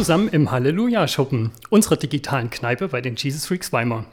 Zusammen 0.00 0.30
im 0.30 0.50
Halleluja-Schuppen, 0.50 1.50
unserer 1.68 1.96
digitalen 1.98 2.48
Kneipe 2.48 2.88
bei 2.88 3.02
den 3.02 3.16
Jesus 3.16 3.44
Freaks 3.44 3.70
Weimar. 3.70 4.06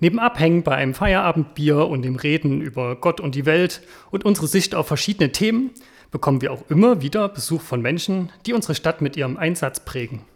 Neben 0.00 0.18
Abhängen 0.18 0.62
bei 0.64 0.74
einem 0.74 0.92
Feierabendbier 0.92 1.86
und 1.86 2.02
dem 2.02 2.16
Reden 2.16 2.60
über 2.60 2.94
Gott 2.94 3.18
und 3.18 3.34
die 3.34 3.46
Welt 3.46 3.80
und 4.10 4.26
unsere 4.26 4.46
Sicht 4.46 4.74
auf 4.74 4.86
verschiedene 4.86 5.32
Themen 5.32 5.70
bekommen 6.10 6.42
wir 6.42 6.52
auch 6.52 6.68
immer 6.68 7.00
wieder 7.00 7.30
Besuch 7.30 7.62
von 7.62 7.80
Menschen, 7.80 8.30
die 8.44 8.52
unsere 8.52 8.74
Stadt 8.74 9.00
mit 9.00 9.16
ihrem 9.16 9.38
Einsatz 9.38 9.80
prägen. 9.80 10.26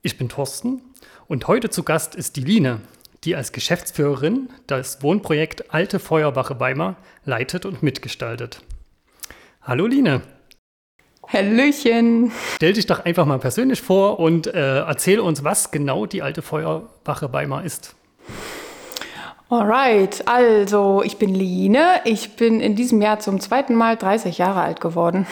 Ich 0.00 0.16
bin 0.16 0.28
Thorsten 0.28 0.80
und 1.26 1.48
heute 1.48 1.68
zu 1.68 1.82
Gast 1.82 2.14
ist 2.14 2.36
die 2.36 2.44
Line, 2.44 2.82
die 3.24 3.34
als 3.34 3.50
Geschäftsführerin 3.50 4.48
das 4.68 5.02
Wohnprojekt 5.02 5.74
Alte 5.74 5.98
Feuerwache 5.98 6.60
Weimar 6.60 6.98
leitet 7.24 7.66
und 7.66 7.82
mitgestaltet. 7.82 8.62
Hallo 9.60 9.88
Line. 9.88 10.22
Hallöchen. 11.32 12.32
Stell 12.56 12.72
dich 12.72 12.86
doch 12.86 13.04
einfach 13.04 13.26
mal 13.26 13.38
persönlich 13.38 13.80
vor 13.80 14.18
und 14.18 14.46
äh, 14.46 14.78
erzähl 14.78 15.20
uns, 15.20 15.44
was 15.44 15.70
genau 15.70 16.06
die 16.06 16.22
Alte 16.22 16.42
Feuerwache 16.42 17.32
Weimar 17.32 17.64
ist. 17.64 17.94
Alright, 19.48 20.26
also 20.26 21.04
ich 21.04 21.18
bin 21.18 21.32
Line. 21.32 21.78
Ich 22.04 22.34
bin 22.34 22.60
in 22.60 22.74
diesem 22.74 23.00
Jahr 23.00 23.20
zum 23.20 23.38
zweiten 23.38 23.76
Mal 23.76 23.96
30 23.96 24.38
Jahre 24.38 24.60
alt 24.60 24.80
geworden. 24.80 25.28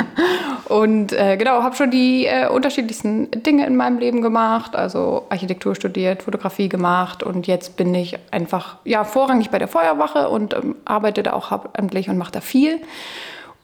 und 0.68 1.14
äh, 1.14 1.38
genau, 1.38 1.62
habe 1.62 1.74
schon 1.74 1.90
die 1.90 2.26
äh, 2.26 2.48
unterschiedlichsten 2.48 3.30
Dinge 3.30 3.66
in 3.66 3.74
meinem 3.74 3.96
Leben 3.98 4.20
gemacht. 4.20 4.76
Also 4.76 5.24
Architektur 5.30 5.74
studiert, 5.74 6.24
Fotografie 6.24 6.68
gemacht 6.68 7.22
und 7.22 7.46
jetzt 7.46 7.78
bin 7.78 7.94
ich 7.94 8.18
einfach 8.30 8.76
ja 8.84 9.04
vorrangig 9.04 9.48
bei 9.48 9.58
der 9.58 9.68
Feuerwache 9.68 10.28
und 10.28 10.52
ähm, 10.52 10.76
arbeite 10.84 11.22
da 11.22 11.32
auch 11.32 11.50
hauptamtlich 11.50 12.10
und 12.10 12.18
mache 12.18 12.32
da 12.32 12.42
viel. 12.42 12.82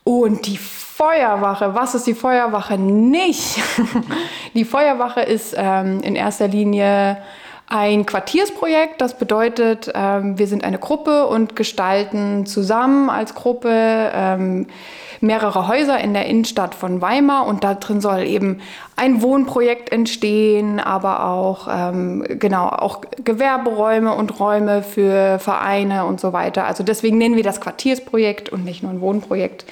Und 0.05 0.47
die 0.47 0.58
Feuerwache, 0.58 1.74
was 1.74 1.94
ist 1.94 2.06
die 2.06 2.14
Feuerwache 2.14 2.77
nicht? 2.78 3.58
die 4.55 4.66
Feuerwache 4.66 5.22
ist 5.22 5.55
ähm, 5.56 6.00
in 6.02 6.14
erster 6.14 6.47
Linie 6.47 7.19
ein 7.66 8.05
Quartiersprojekt. 8.05 9.00
Das 9.00 9.19
bedeutet, 9.19 9.91
ähm, 9.94 10.38
wir 10.38 10.47
sind 10.47 10.62
eine 10.62 10.78
Gruppe 10.78 11.27
und 11.27 11.56
gestalten 11.56 12.44
zusammen 12.44 13.08
als 13.08 13.34
Gruppe 13.34 14.12
ähm, 14.14 14.66
mehrere 15.20 15.69
Häuser 15.69 15.98
in 15.98 16.12
der 16.12 16.27
Innenstadt 16.27 16.75
von 16.75 17.00
Weimar 17.00 17.47
und 17.47 17.64
da 17.64 17.75
drin 17.75 18.02
soll 18.02 18.25
eben 18.25 18.60
ein 18.97 19.22
Wohnprojekt 19.22 19.91
entstehen, 19.91 20.80
aber 20.80 21.25
auch 21.25 21.66
ähm, 21.70 22.25
genau 22.38 22.69
auch 22.69 23.00
Gewerberäume 23.25 24.14
und 24.14 24.38
Räume 24.38 24.82
für 24.82 25.38
Vereine 25.38 26.05
und 26.05 26.20
so 26.20 26.34
weiter. 26.34 26.66
Also 26.66 26.84
deswegen 26.84 27.16
nennen 27.16 27.36
wir 27.36 27.42
das 27.42 27.62
Quartiersprojekt 27.62 28.50
und 28.50 28.64
nicht 28.64 28.82
nur 28.82 28.92
ein 28.92 29.00
Wohnprojekt, 29.00 29.64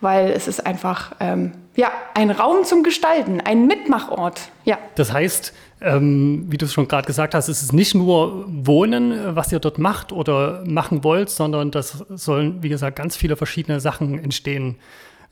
weil 0.00 0.30
es 0.30 0.48
ist 0.48 0.66
einfach 0.66 1.12
ähm, 1.20 1.52
ja 1.76 1.90
ein 2.14 2.30
Raum 2.30 2.64
zum 2.64 2.82
Gestalten, 2.82 3.40
ein 3.40 3.66
Mitmachort. 3.66 4.40
Ja. 4.64 4.78
Das 4.94 5.12
heißt, 5.12 5.52
ähm, 5.80 6.46
wie 6.48 6.58
du 6.58 6.66
es 6.66 6.72
schon 6.72 6.88
gerade 6.88 7.06
gesagt 7.06 7.34
hast, 7.34 7.48
es 7.48 7.62
ist 7.62 7.72
nicht 7.72 7.94
nur 7.94 8.44
Wohnen, 8.48 9.34
was 9.34 9.52
ihr 9.52 9.60
dort 9.60 9.78
macht 9.78 10.12
oder 10.12 10.62
machen 10.66 11.04
wollt, 11.04 11.30
sondern 11.30 11.70
das 11.70 12.04
sollen, 12.10 12.62
wie 12.62 12.68
gesagt, 12.68 12.96
ganz 12.96 13.16
viele 13.16 13.36
verschiedene 13.36 13.80
Sachen 13.80 14.18
entstehen. 14.22 14.76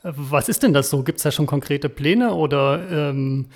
Was 0.03 0.49
ist 0.49 0.63
denn 0.63 0.73
das 0.73 0.91
so? 0.91 1.03
Gibt 1.03 1.19
es 1.19 1.25
da 1.25 1.31
schon 1.31 1.47
konkrete 1.47 1.89
Pläne 1.89 2.33
oder 2.33 2.81
ähm, 2.91 3.47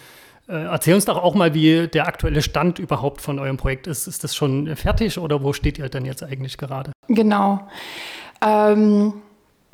äh, 0.49 0.65
erzähl 0.65 0.95
uns 0.95 1.05
doch 1.05 1.23
auch 1.23 1.35
mal, 1.35 1.55
wie 1.55 1.87
der 1.89 2.07
aktuelle 2.07 2.43
Stand 2.43 2.79
überhaupt 2.79 3.21
von 3.21 3.39
eurem 3.39 3.57
Projekt 3.57 3.87
ist. 3.87 4.07
Ist 4.07 4.25
das 4.25 4.35
schon 4.35 4.75
fertig 4.77 5.19
oder 5.19 5.43
wo 5.43 5.53
steht 5.53 5.79
ihr 5.79 5.89
denn 5.89 6.05
jetzt 6.05 6.23
eigentlich 6.23 6.59
gerade? 6.59 6.93
Genau. 7.09 7.69
Ähm 8.45 9.22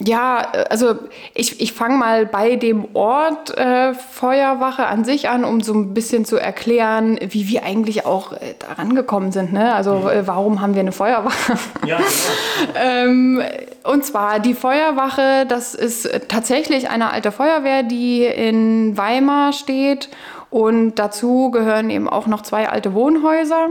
ja, 0.00 0.46
also 0.70 0.94
ich, 1.34 1.60
ich 1.60 1.72
fange 1.72 1.96
mal 1.96 2.24
bei 2.24 2.54
dem 2.54 2.94
Ort 2.94 3.56
äh, 3.56 3.94
Feuerwache 3.94 4.86
an 4.86 5.04
sich 5.04 5.28
an, 5.28 5.44
um 5.44 5.60
so 5.60 5.74
ein 5.74 5.92
bisschen 5.92 6.24
zu 6.24 6.36
erklären, 6.36 7.18
wie 7.20 7.48
wir 7.48 7.64
eigentlich 7.64 8.06
auch 8.06 8.32
äh, 8.32 8.54
daran 8.60 8.94
gekommen 8.94 9.32
sind. 9.32 9.52
Ne? 9.52 9.74
Also 9.74 9.94
mhm. 9.94 10.08
äh, 10.08 10.26
warum 10.26 10.60
haben 10.60 10.74
wir 10.74 10.82
eine 10.82 10.92
Feuerwache? 10.92 11.58
Ja, 11.84 11.96
genau. 11.96 12.78
ähm, 12.80 13.42
und 13.82 14.04
zwar 14.04 14.38
die 14.38 14.54
Feuerwache, 14.54 15.46
das 15.48 15.74
ist 15.74 16.08
tatsächlich 16.28 16.90
eine 16.90 17.10
alte 17.10 17.32
Feuerwehr, 17.32 17.82
die 17.82 18.24
in 18.24 18.96
Weimar 18.96 19.52
steht. 19.52 20.10
Und 20.50 20.94
dazu 20.94 21.50
gehören 21.50 21.90
eben 21.90 22.08
auch 22.08 22.28
noch 22.28 22.42
zwei 22.42 22.68
alte 22.68 22.94
Wohnhäuser. 22.94 23.70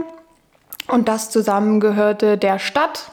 Und 0.88 1.08
das 1.08 1.30
zusammen 1.30 1.80
gehörte 1.80 2.36
der 2.36 2.58
Stadt 2.58 3.10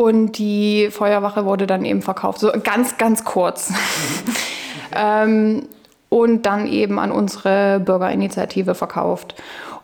und 0.00 0.38
die 0.38 0.88
Feuerwache 0.90 1.44
wurde 1.44 1.66
dann 1.66 1.84
eben 1.84 2.00
verkauft. 2.00 2.40
So 2.40 2.50
ganz, 2.64 2.96
ganz 2.96 3.22
kurz. 3.22 3.70
ähm, 4.96 5.66
und 6.08 6.46
dann 6.46 6.66
eben 6.66 6.98
an 6.98 7.12
unsere 7.12 7.80
Bürgerinitiative 7.80 8.74
verkauft. 8.74 9.34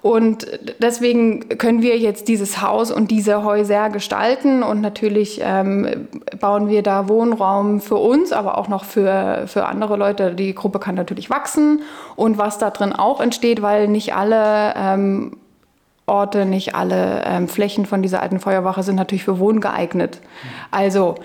Und 0.00 0.46
deswegen 0.78 1.46
können 1.58 1.82
wir 1.82 1.98
jetzt 1.98 2.28
dieses 2.28 2.62
Haus 2.62 2.90
und 2.90 3.10
diese 3.10 3.44
Häuser 3.44 3.90
gestalten 3.90 4.62
und 4.62 4.80
natürlich 4.80 5.40
ähm, 5.42 6.08
bauen 6.40 6.70
wir 6.70 6.82
da 6.82 7.10
Wohnraum 7.10 7.82
für 7.82 7.96
uns, 7.96 8.32
aber 8.32 8.56
auch 8.56 8.68
noch 8.68 8.84
für, 8.84 9.42
für 9.46 9.66
andere 9.66 9.98
Leute. 9.98 10.34
Die 10.34 10.54
Gruppe 10.54 10.78
kann 10.78 10.94
natürlich 10.94 11.28
wachsen 11.28 11.82
und 12.14 12.38
was 12.38 12.56
da 12.56 12.70
drin 12.70 12.94
auch 12.94 13.20
entsteht, 13.20 13.60
weil 13.60 13.86
nicht 13.86 14.14
alle 14.14 14.72
ähm, 14.76 15.36
Orte, 16.08 16.46
nicht 16.46 16.76
alle 16.76 17.24
ähm, 17.26 17.48
Flächen 17.48 17.84
von 17.84 18.00
dieser 18.00 18.22
alten 18.22 18.38
Feuerwache 18.38 18.84
sind 18.84 18.94
natürlich 18.94 19.24
für 19.24 19.40
Wohnen 19.40 19.60
geeignet. 19.60 20.20
Also, 20.70 21.16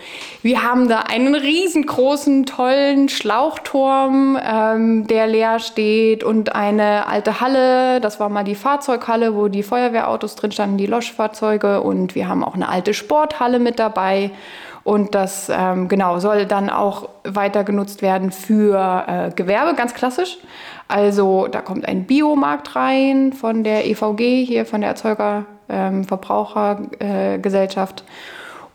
wir 0.42 0.64
haben 0.64 0.90
da 0.90 1.02
einen 1.02 1.36
riesengroßen, 1.36 2.48
tollen 2.48 3.08
Schlauchturm, 3.08 4.40
ähm, 4.44 5.06
der 5.06 5.28
leer 5.28 5.60
steht 5.60 6.24
und 6.24 6.56
eine 6.56 7.06
alte 7.06 7.42
Halle. 7.42 8.02
Das 8.02 8.20
war 8.20 8.30
mal 8.30 8.44
die 8.44 8.56
Fahrzeughalle, 8.56 9.36
wo 9.36 9.50
die 9.50 9.62
Feuerwehrautos 9.62 10.36
drin 10.36 10.52
standen, 10.52 10.78
die 10.78 10.88
Loschfahrzeuge. 10.88 11.82
Und 11.82 12.16
wir 12.16 12.28
haben 12.28 12.44
auch 12.44 12.56
eine 12.56 12.68
alte 12.68 12.96
Sporthalle 12.96 13.60
mit 13.60 13.78
dabei. 13.78 14.32
Und 14.84 15.14
das 15.16 15.52
ähm, 15.54 15.88
genau 15.88 16.20
soll 16.20 16.46
dann 16.46 16.70
auch 16.70 17.10
weiter 17.24 17.64
genutzt 17.64 18.02
werden 18.02 18.32
für 18.32 19.06
äh, 19.08 19.30
Gewerbe, 19.36 19.76
ganz 19.76 19.94
klassisch. 19.94 20.38
Also 20.88 21.48
da 21.48 21.62
kommt 21.62 21.88
ein 21.88 22.06
Biomarkt 22.06 22.76
rein 22.76 23.32
von 23.34 23.64
der 23.64 23.86
EVG, 23.88 24.44
hier 24.44 24.66
von 24.66 24.82
der 24.82 24.90
Erzeuger 24.90 25.46
ähm, 25.70 26.04
Verbrauchergesellschaft. 26.04 28.02
Äh, 28.02 28.04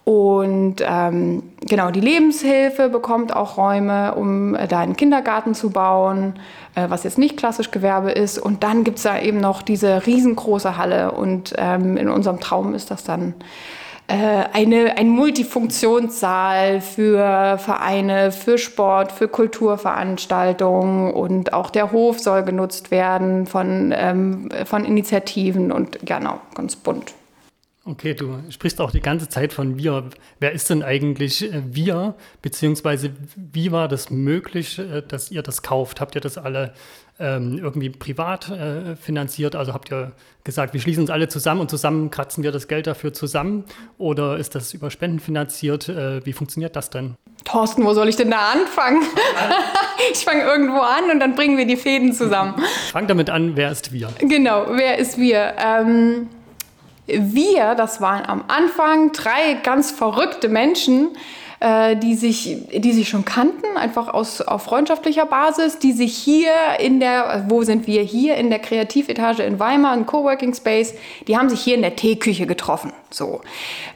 und 0.08 0.76
ähm, 0.86 1.42
genau, 1.62 1.90
die 1.90 1.98
Lebenshilfe 1.98 2.88
bekommt 2.88 3.34
auch 3.34 3.56
Räume, 3.58 4.14
um 4.14 4.54
äh, 4.54 4.68
da 4.68 4.78
einen 4.78 4.96
Kindergarten 4.96 5.52
zu 5.52 5.70
bauen, 5.70 6.34
äh, 6.76 6.88
was 6.88 7.02
jetzt 7.02 7.18
nicht 7.18 7.36
klassisch 7.36 7.72
Gewerbe 7.72 8.12
ist. 8.12 8.38
Und 8.38 8.62
dann 8.62 8.84
gibt 8.84 8.98
es 8.98 9.02
da 9.02 9.18
eben 9.18 9.40
noch 9.40 9.62
diese 9.62 10.06
riesengroße 10.06 10.76
Halle. 10.76 11.10
Und 11.10 11.54
ähm, 11.58 11.96
in 11.96 12.08
unserem 12.08 12.38
Traum 12.38 12.72
ist 12.74 12.92
das 12.92 13.02
dann 13.02 13.30
äh, 13.30 13.34
eine, 14.08 14.96
ein 14.96 15.08
Multifunktionssaal 15.08 16.80
für 16.80 17.58
Vereine, 17.58 18.30
für 18.30 18.56
Sport, 18.56 19.10
für 19.10 19.26
Kulturveranstaltungen 19.26 21.12
und 21.12 21.52
auch 21.52 21.70
der 21.70 21.90
Hof 21.90 22.20
soll 22.20 22.44
genutzt 22.44 22.90
werden 22.90 23.46
von, 23.46 23.92
ähm, 23.96 24.48
von 24.64 24.84
Initiativen 24.84 25.72
und 25.72 25.98
genau, 26.06 26.40
ganz 26.54 26.76
bunt. 26.76 27.14
Okay, 27.88 28.14
du 28.14 28.42
sprichst 28.50 28.80
auch 28.80 28.90
die 28.90 29.00
ganze 29.00 29.28
Zeit 29.28 29.53
von 29.53 29.78
wir. 29.78 30.10
Wer 30.41 30.50
ist 30.50 30.70
denn 30.70 30.82
eigentlich 30.82 31.52
äh, 31.52 31.62
wir? 31.66 32.16
Beziehungsweise 32.42 33.12
wie 33.36 33.70
war 33.70 33.86
das 33.86 34.10
möglich, 34.10 34.80
äh, 34.80 35.02
dass 35.06 35.30
ihr 35.30 35.42
das 35.42 35.62
kauft? 35.62 36.00
Habt 36.00 36.16
ihr 36.16 36.20
das 36.20 36.36
alle 36.36 36.74
ähm, 37.18 37.59
irgendwie 37.59 37.91
privat 37.91 38.51
äh, 38.51 38.97
finanziert? 38.97 39.57
Also 39.57 39.72
habt 39.72 39.91
ihr 39.91 40.13
gesagt, 40.45 40.74
wir 40.74 40.80
schließen 40.80 41.03
uns 41.03 41.10
alle 41.10 41.28
zusammen 41.28 41.60
und 41.60 41.71
zusammen 41.71 42.10
kratzen 42.10 42.45
wir 42.45 42.53
das 42.53 42.68
Geld 42.68 42.86
dafür 42.86 43.13
zusammen? 43.13 43.65
Oder 43.98 44.36
ist 44.36 44.54
das 44.54 44.74
über 44.74 44.91
Spenden 44.91 45.21
finanziert? 45.21 45.89
Äh, 45.89 46.24
wie 46.24 46.33
funktioniert 46.33 46.77
das 46.77 46.91
denn? 46.91 47.15
Thorsten, 47.45 47.84
wo 47.84 47.95
soll 47.95 48.09
ich 48.09 48.16
denn 48.16 48.30
da 48.30 48.53
anfangen? 48.53 49.03
ich 50.13 50.24
fange 50.24 50.42
irgendwo 50.42 50.78
an 50.78 51.10
und 51.10 51.21
dann 51.21 51.34
bringen 51.34 51.57
wir 51.57 51.66
die 51.66 51.77
Fäden 51.77 52.13
zusammen. 52.13 52.54
Fang 52.91 53.07
damit 53.07 53.30
an, 53.30 53.57
wer 53.57 53.71
ist 53.71 53.92
wir? 53.92 54.09
Genau, 54.21 54.66
wer 54.71 54.98
ist 54.98 55.19
wir? 55.19 55.54
Ähm 55.59 56.28
wir, 57.07 57.74
das 57.77 58.01
waren 58.01 58.27
am 58.27 58.45
Anfang 58.48 59.12
drei 59.12 59.54
ganz 59.62 59.91
verrückte 59.91 60.48
Menschen, 60.48 61.10
äh, 61.60 61.97
die, 61.97 62.14
sich, 62.14 62.58
die 62.72 62.92
sich 62.92 63.08
schon 63.08 63.24
kannten, 63.24 63.76
einfach 63.76 64.12
aus, 64.12 64.41
auf 64.41 64.62
freundschaftlicher 64.62 65.26
Basis, 65.26 65.78
die 65.78 65.92
sich 65.92 66.16
hier 66.16 66.53
in 66.78 67.00
der, 67.00 67.47
wo 67.48 67.62
sind 67.62 67.86
wir 67.86 68.03
hier, 68.03 68.36
in 68.36 68.50
der 68.50 68.58
Kreativetage 68.58 69.42
in 69.42 69.58
Weimar, 69.58 69.92
ein 69.92 70.06
Coworking 70.06 70.54
Space, 70.54 70.94
die 71.26 71.36
haben 71.36 71.48
sich 71.48 71.60
hier 71.60 71.74
in 71.74 71.82
der 71.82 71.97
Teeküche 71.97 72.47
getroffen. 72.47 72.92
So. 73.10 73.41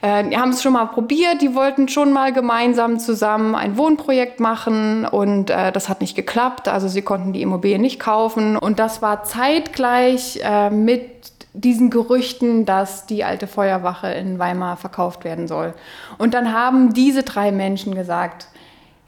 Äh, 0.01 0.29
die 0.29 0.37
haben 0.37 0.49
es 0.49 0.63
schon 0.63 0.73
mal 0.73 0.85
probiert, 0.85 1.41
die 1.41 1.53
wollten 1.53 1.87
schon 1.87 2.11
mal 2.11 2.33
gemeinsam 2.33 2.99
zusammen 2.99 3.55
ein 3.55 3.77
Wohnprojekt 3.77 4.39
machen 4.39 5.05
und 5.05 5.49
äh, 5.49 5.71
das 5.71 5.89
hat 5.89 6.01
nicht 6.01 6.15
geklappt, 6.15 6.67
also 6.67 6.87
sie 6.87 7.01
konnten 7.01 7.33
die 7.33 7.41
Immobilie 7.41 7.79
nicht 7.79 7.99
kaufen 7.99 8.57
und 8.57 8.79
das 8.79 9.01
war 9.01 9.23
zeitgleich 9.23 10.39
äh, 10.43 10.69
mit 10.69 11.30
diesen 11.53 11.89
Gerüchten, 11.89 12.65
dass 12.65 13.05
die 13.05 13.23
alte 13.23 13.47
Feuerwache 13.47 14.11
in 14.11 14.39
Weimar 14.39 14.77
verkauft 14.77 15.23
werden 15.23 15.47
soll. 15.47 15.73
Und 16.17 16.33
dann 16.33 16.53
haben 16.53 16.93
diese 16.93 17.23
drei 17.23 17.51
Menschen 17.51 17.95
gesagt, 17.95 18.47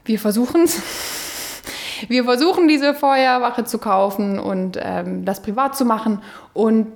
wir 0.04 0.18
versuchen 0.18 0.64
es. 0.64 0.82
wir 2.08 2.24
versuchen 2.24 2.68
diese 2.68 2.94
Feuerwache 2.94 3.64
zu 3.64 3.78
kaufen 3.78 4.38
und 4.38 4.78
ähm, 4.80 5.24
das 5.24 5.40
privat 5.40 5.76
zu 5.76 5.84
machen. 5.84 6.20
Und 6.52 6.88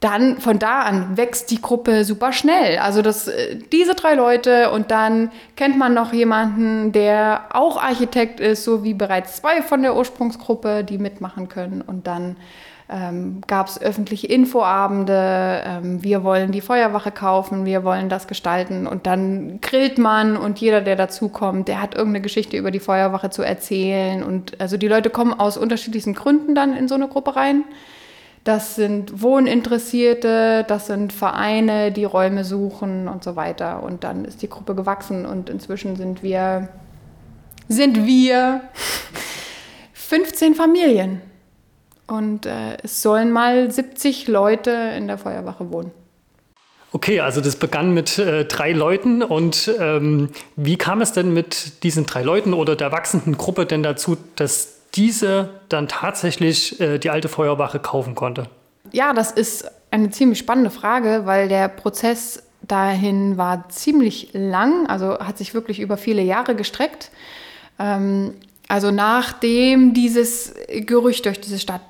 dann 0.00 0.38
von 0.38 0.60
da 0.60 0.82
an 0.82 1.16
wächst 1.16 1.50
die 1.50 1.60
Gruppe 1.60 2.04
super 2.04 2.32
schnell. 2.32 2.78
Also 2.78 3.02
das, 3.02 3.26
äh, 3.26 3.56
diese 3.72 3.94
drei 3.94 4.14
Leute 4.14 4.70
und 4.70 4.90
dann 4.90 5.32
kennt 5.56 5.76
man 5.76 5.92
noch 5.92 6.12
jemanden, 6.12 6.92
der 6.92 7.46
auch 7.50 7.82
Architekt 7.82 8.38
ist, 8.38 8.62
so 8.62 8.84
wie 8.84 8.94
bereits 8.94 9.36
zwei 9.36 9.60
von 9.62 9.82
der 9.82 9.96
Ursprungsgruppe, 9.96 10.84
die 10.84 10.98
mitmachen 10.98 11.48
können. 11.48 11.82
Und 11.82 12.06
dann 12.06 12.36
ähm, 12.90 13.42
gab 13.46 13.68
es 13.68 13.80
öffentliche 13.80 14.26
Infoabende, 14.26 15.62
ähm, 15.66 16.02
wir 16.02 16.24
wollen 16.24 16.52
die 16.52 16.62
Feuerwache 16.62 17.10
kaufen, 17.10 17.66
wir 17.66 17.84
wollen 17.84 18.08
das 18.08 18.26
gestalten 18.26 18.86
und 18.86 19.06
dann 19.06 19.60
grillt 19.60 19.98
man 19.98 20.38
und 20.38 20.58
jeder, 20.58 20.80
der 20.80 20.96
dazukommt, 20.96 21.68
der 21.68 21.82
hat 21.82 21.94
irgendeine 21.94 22.22
Geschichte 22.22 22.56
über 22.56 22.70
die 22.70 22.80
Feuerwache 22.80 23.28
zu 23.28 23.42
erzählen. 23.42 24.22
Und 24.22 24.58
also 24.58 24.78
die 24.78 24.88
Leute 24.88 25.10
kommen 25.10 25.34
aus 25.34 25.58
unterschiedlichsten 25.58 26.14
Gründen 26.14 26.54
dann 26.54 26.74
in 26.74 26.88
so 26.88 26.94
eine 26.94 27.08
Gruppe 27.08 27.36
rein. 27.36 27.64
Das 28.44 28.76
sind 28.76 29.20
Wohninteressierte, 29.20 30.64
das 30.66 30.86
sind 30.86 31.12
Vereine, 31.12 31.92
die 31.92 32.04
Räume 32.04 32.44
suchen 32.44 33.06
und 33.06 33.22
so 33.22 33.36
weiter. 33.36 33.82
Und 33.82 34.04
dann 34.04 34.24
ist 34.24 34.40
die 34.40 34.48
Gruppe 34.48 34.74
gewachsen 34.74 35.26
und 35.26 35.50
inzwischen 35.50 35.96
sind 35.96 36.22
wir, 36.22 36.70
sind 37.68 38.06
wir 38.06 38.62
15 39.92 40.54
Familien. 40.54 41.27
Und 42.08 42.46
äh, 42.46 42.78
es 42.82 43.02
sollen 43.02 43.30
mal 43.30 43.70
70 43.70 44.26
Leute 44.28 44.70
in 44.96 45.06
der 45.06 45.18
Feuerwache 45.18 45.70
wohnen. 45.70 45.92
Okay, 46.90 47.20
also 47.20 47.42
das 47.42 47.56
begann 47.56 47.92
mit 47.92 48.18
äh, 48.18 48.46
drei 48.46 48.72
Leuten 48.72 49.22
und 49.22 49.70
ähm, 49.78 50.30
wie 50.56 50.78
kam 50.78 51.02
es 51.02 51.12
denn 51.12 51.34
mit 51.34 51.82
diesen 51.82 52.06
drei 52.06 52.22
Leuten 52.22 52.54
oder 52.54 52.76
der 52.76 52.92
wachsenden 52.92 53.36
Gruppe 53.36 53.66
denn 53.66 53.82
dazu, 53.82 54.16
dass 54.36 54.78
diese 54.94 55.50
dann 55.68 55.86
tatsächlich 55.86 56.80
äh, 56.80 56.98
die 56.98 57.10
alte 57.10 57.28
Feuerwache 57.28 57.78
kaufen 57.78 58.14
konnte? 58.14 58.44
Ja, 58.90 59.12
das 59.12 59.32
ist 59.32 59.70
eine 59.90 60.08
ziemlich 60.10 60.38
spannende 60.38 60.70
Frage, 60.70 61.22
weil 61.26 61.48
der 61.48 61.68
Prozess 61.68 62.42
dahin 62.62 63.36
war 63.36 63.68
ziemlich 63.68 64.30
lang, 64.32 64.86
also 64.86 65.18
hat 65.18 65.36
sich 65.36 65.52
wirklich 65.52 65.80
über 65.80 65.98
viele 65.98 66.22
Jahre 66.22 66.54
gestreckt. 66.54 67.10
Ähm, 67.78 68.34
also 68.66 68.90
nachdem 68.90 69.92
dieses 69.92 70.54
Gerücht 70.68 71.26
durch 71.26 71.40
diese 71.40 71.58
Stadt 71.58 71.82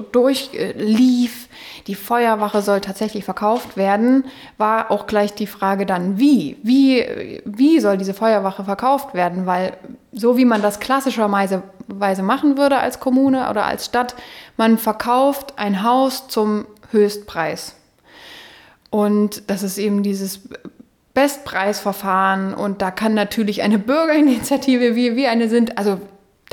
durchlief, 0.00 1.48
die 1.86 1.94
Feuerwache 1.94 2.62
soll 2.62 2.80
tatsächlich 2.80 3.24
verkauft 3.24 3.76
werden, 3.76 4.24
war 4.58 4.90
auch 4.90 5.06
gleich 5.06 5.34
die 5.34 5.46
Frage 5.46 5.86
dann, 5.86 6.18
wie? 6.18 6.56
Wie, 6.62 7.40
wie 7.44 7.80
soll 7.80 7.96
diese 7.96 8.14
Feuerwache 8.14 8.64
verkauft 8.64 9.14
werden? 9.14 9.46
Weil 9.46 9.76
so 10.12 10.36
wie 10.36 10.44
man 10.44 10.62
das 10.62 10.80
klassischerweise 10.80 11.62
machen 12.22 12.56
würde 12.56 12.78
als 12.78 13.00
Kommune 13.00 13.48
oder 13.50 13.66
als 13.66 13.84
Stadt, 13.84 14.14
man 14.56 14.78
verkauft 14.78 15.54
ein 15.56 15.82
Haus 15.82 16.28
zum 16.28 16.66
Höchstpreis. 16.90 17.76
Und 18.90 19.50
das 19.50 19.62
ist 19.62 19.78
eben 19.78 20.02
dieses 20.02 20.40
Bestpreisverfahren 21.12 22.54
und 22.54 22.82
da 22.82 22.90
kann 22.90 23.14
natürlich 23.14 23.62
eine 23.62 23.78
Bürgerinitiative, 23.78 24.94
wie 24.94 25.16
wir 25.16 25.30
eine 25.30 25.48
sind, 25.48 25.78
also 25.78 25.98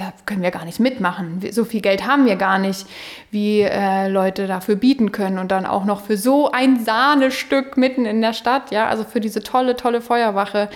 da 0.04 0.14
können 0.26 0.42
wir 0.42 0.52
gar 0.52 0.66
nicht 0.66 0.80
mitmachen. 0.80 1.42
So 1.52 1.64
viel 1.64 1.82
Geld 1.82 2.06
haben 2.06 2.26
wir 2.26 2.36
gar 2.36 2.60
nicht, 2.60 2.86
wie 3.32 3.62
äh, 3.62 4.08
Leute 4.10 4.48
dafür 4.48 4.76
bieten 4.76 5.12
können. 5.12 5.40
Und 5.40 5.52
dann 5.52 5.66
auch 5.66 5.86
noch 5.86 6.02
für 6.02 6.18
so 6.18 6.52
ein 6.52 6.84
Sahnestück 6.84 7.78
mitten 7.78 8.06
in 8.06 8.22
der 8.22 8.34
Stadt, 8.34 8.72
ja, 8.72 8.88
also 8.88 9.04
für 9.04 9.20
diese 9.20 9.42
tolle, 9.42 9.76
tolle 9.76 10.02
Feuerwache, 10.02 10.70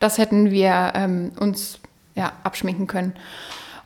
das 0.00 0.18
hätten 0.18 0.50
wir 0.50 0.92
ähm, 0.94 1.32
uns 1.38 1.78
ja, 2.14 2.32
abschminken 2.42 2.86
können. 2.86 3.14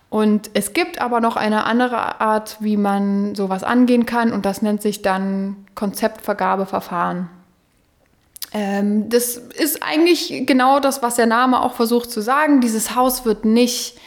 Und 0.08 0.50
es 0.54 0.72
gibt 0.72 1.00
aber 1.00 1.20
noch 1.20 1.36
eine 1.36 1.64
andere 1.64 2.20
Art, 2.20 2.56
wie 2.60 2.76
man 2.76 3.34
sowas 3.34 3.64
angehen 3.64 4.06
kann, 4.06 4.32
und 4.32 4.46
das 4.46 4.62
nennt 4.62 4.80
sich 4.80 5.02
dann 5.02 5.66
Konzeptvergabeverfahren. 5.74 7.28
Ähm, 8.52 9.10
das 9.10 9.36
ist 9.36 9.82
eigentlich 9.82 10.44
genau 10.46 10.80
das, 10.80 11.02
was 11.02 11.16
der 11.16 11.26
Name 11.26 11.60
auch 11.60 11.74
versucht 11.74 12.10
zu 12.10 12.22
sagen. 12.22 12.60
Dieses 12.60 12.94
Haus 12.94 13.26
wird 13.26 13.44
nicht 13.44 13.98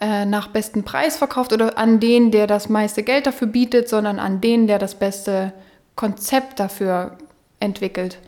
nach 0.00 0.48
bestem 0.48 0.84
Preis 0.84 1.16
verkauft 1.16 1.52
oder 1.52 1.78
an 1.78 2.00
den, 2.00 2.30
der 2.30 2.46
das 2.46 2.68
meiste 2.68 3.02
Geld 3.02 3.26
dafür 3.26 3.48
bietet, 3.48 3.88
sondern 3.88 4.18
an 4.18 4.40
den, 4.42 4.66
der 4.66 4.78
das 4.78 4.94
beste 4.94 5.52
Konzept 5.94 6.60
dafür 6.60 7.16
entwickelt. 7.60 8.18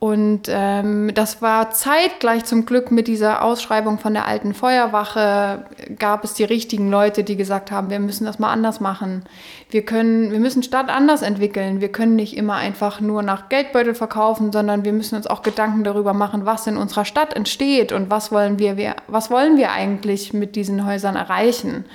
Und 0.00 0.42
ähm, 0.48 1.12
das 1.14 1.40
war 1.40 1.70
zeitgleich 1.70 2.44
zum 2.44 2.66
Glück 2.66 2.90
mit 2.90 3.08
dieser 3.08 3.42
Ausschreibung 3.42 3.98
von 3.98 4.12
der 4.12 4.26
alten 4.26 4.52
Feuerwache, 4.52 5.64
gab 5.98 6.24
es 6.24 6.34
die 6.34 6.44
richtigen 6.44 6.90
Leute, 6.90 7.24
die 7.24 7.36
gesagt 7.36 7.70
haben, 7.70 7.88
wir 7.88 8.00
müssen 8.00 8.26
das 8.26 8.38
mal 8.38 8.52
anders 8.52 8.80
machen. 8.80 9.24
Wir 9.70 9.82
können, 9.82 10.30
wir 10.30 10.40
müssen 10.40 10.62
Stadt 10.62 10.90
anders 10.90 11.22
entwickeln. 11.22 11.80
Wir 11.80 11.90
können 11.90 12.16
nicht 12.16 12.36
immer 12.36 12.56
einfach 12.56 13.00
nur 13.00 13.22
nach 13.22 13.48
Geldbeutel 13.48 13.94
verkaufen, 13.94 14.52
sondern 14.52 14.84
wir 14.84 14.92
müssen 14.92 15.16
uns 15.16 15.26
auch 15.26 15.42
Gedanken 15.42 15.84
darüber 15.84 16.12
machen, 16.12 16.44
was 16.44 16.66
in 16.66 16.76
unserer 16.76 17.06
Stadt 17.06 17.32
entsteht 17.32 17.90
und 17.90 18.10
was 18.10 18.30
wollen 18.30 18.58
wir, 18.58 18.76
wir 18.76 18.96
was 19.06 19.30
wollen 19.30 19.56
wir 19.56 19.72
eigentlich 19.72 20.34
mit 20.34 20.54
diesen 20.54 20.84
Häusern 20.84 21.16
erreichen. 21.16 21.86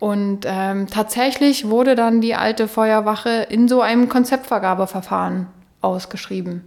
Und 0.00 0.40
ähm, 0.44 0.88
tatsächlich 0.88 1.68
wurde 1.68 1.94
dann 1.94 2.20
die 2.20 2.34
alte 2.34 2.68
Feuerwache 2.68 3.46
in 3.48 3.68
so 3.68 3.80
einem 3.80 4.08
Konzeptvergabeverfahren 4.08 5.46
ausgeschrieben. 5.80 6.64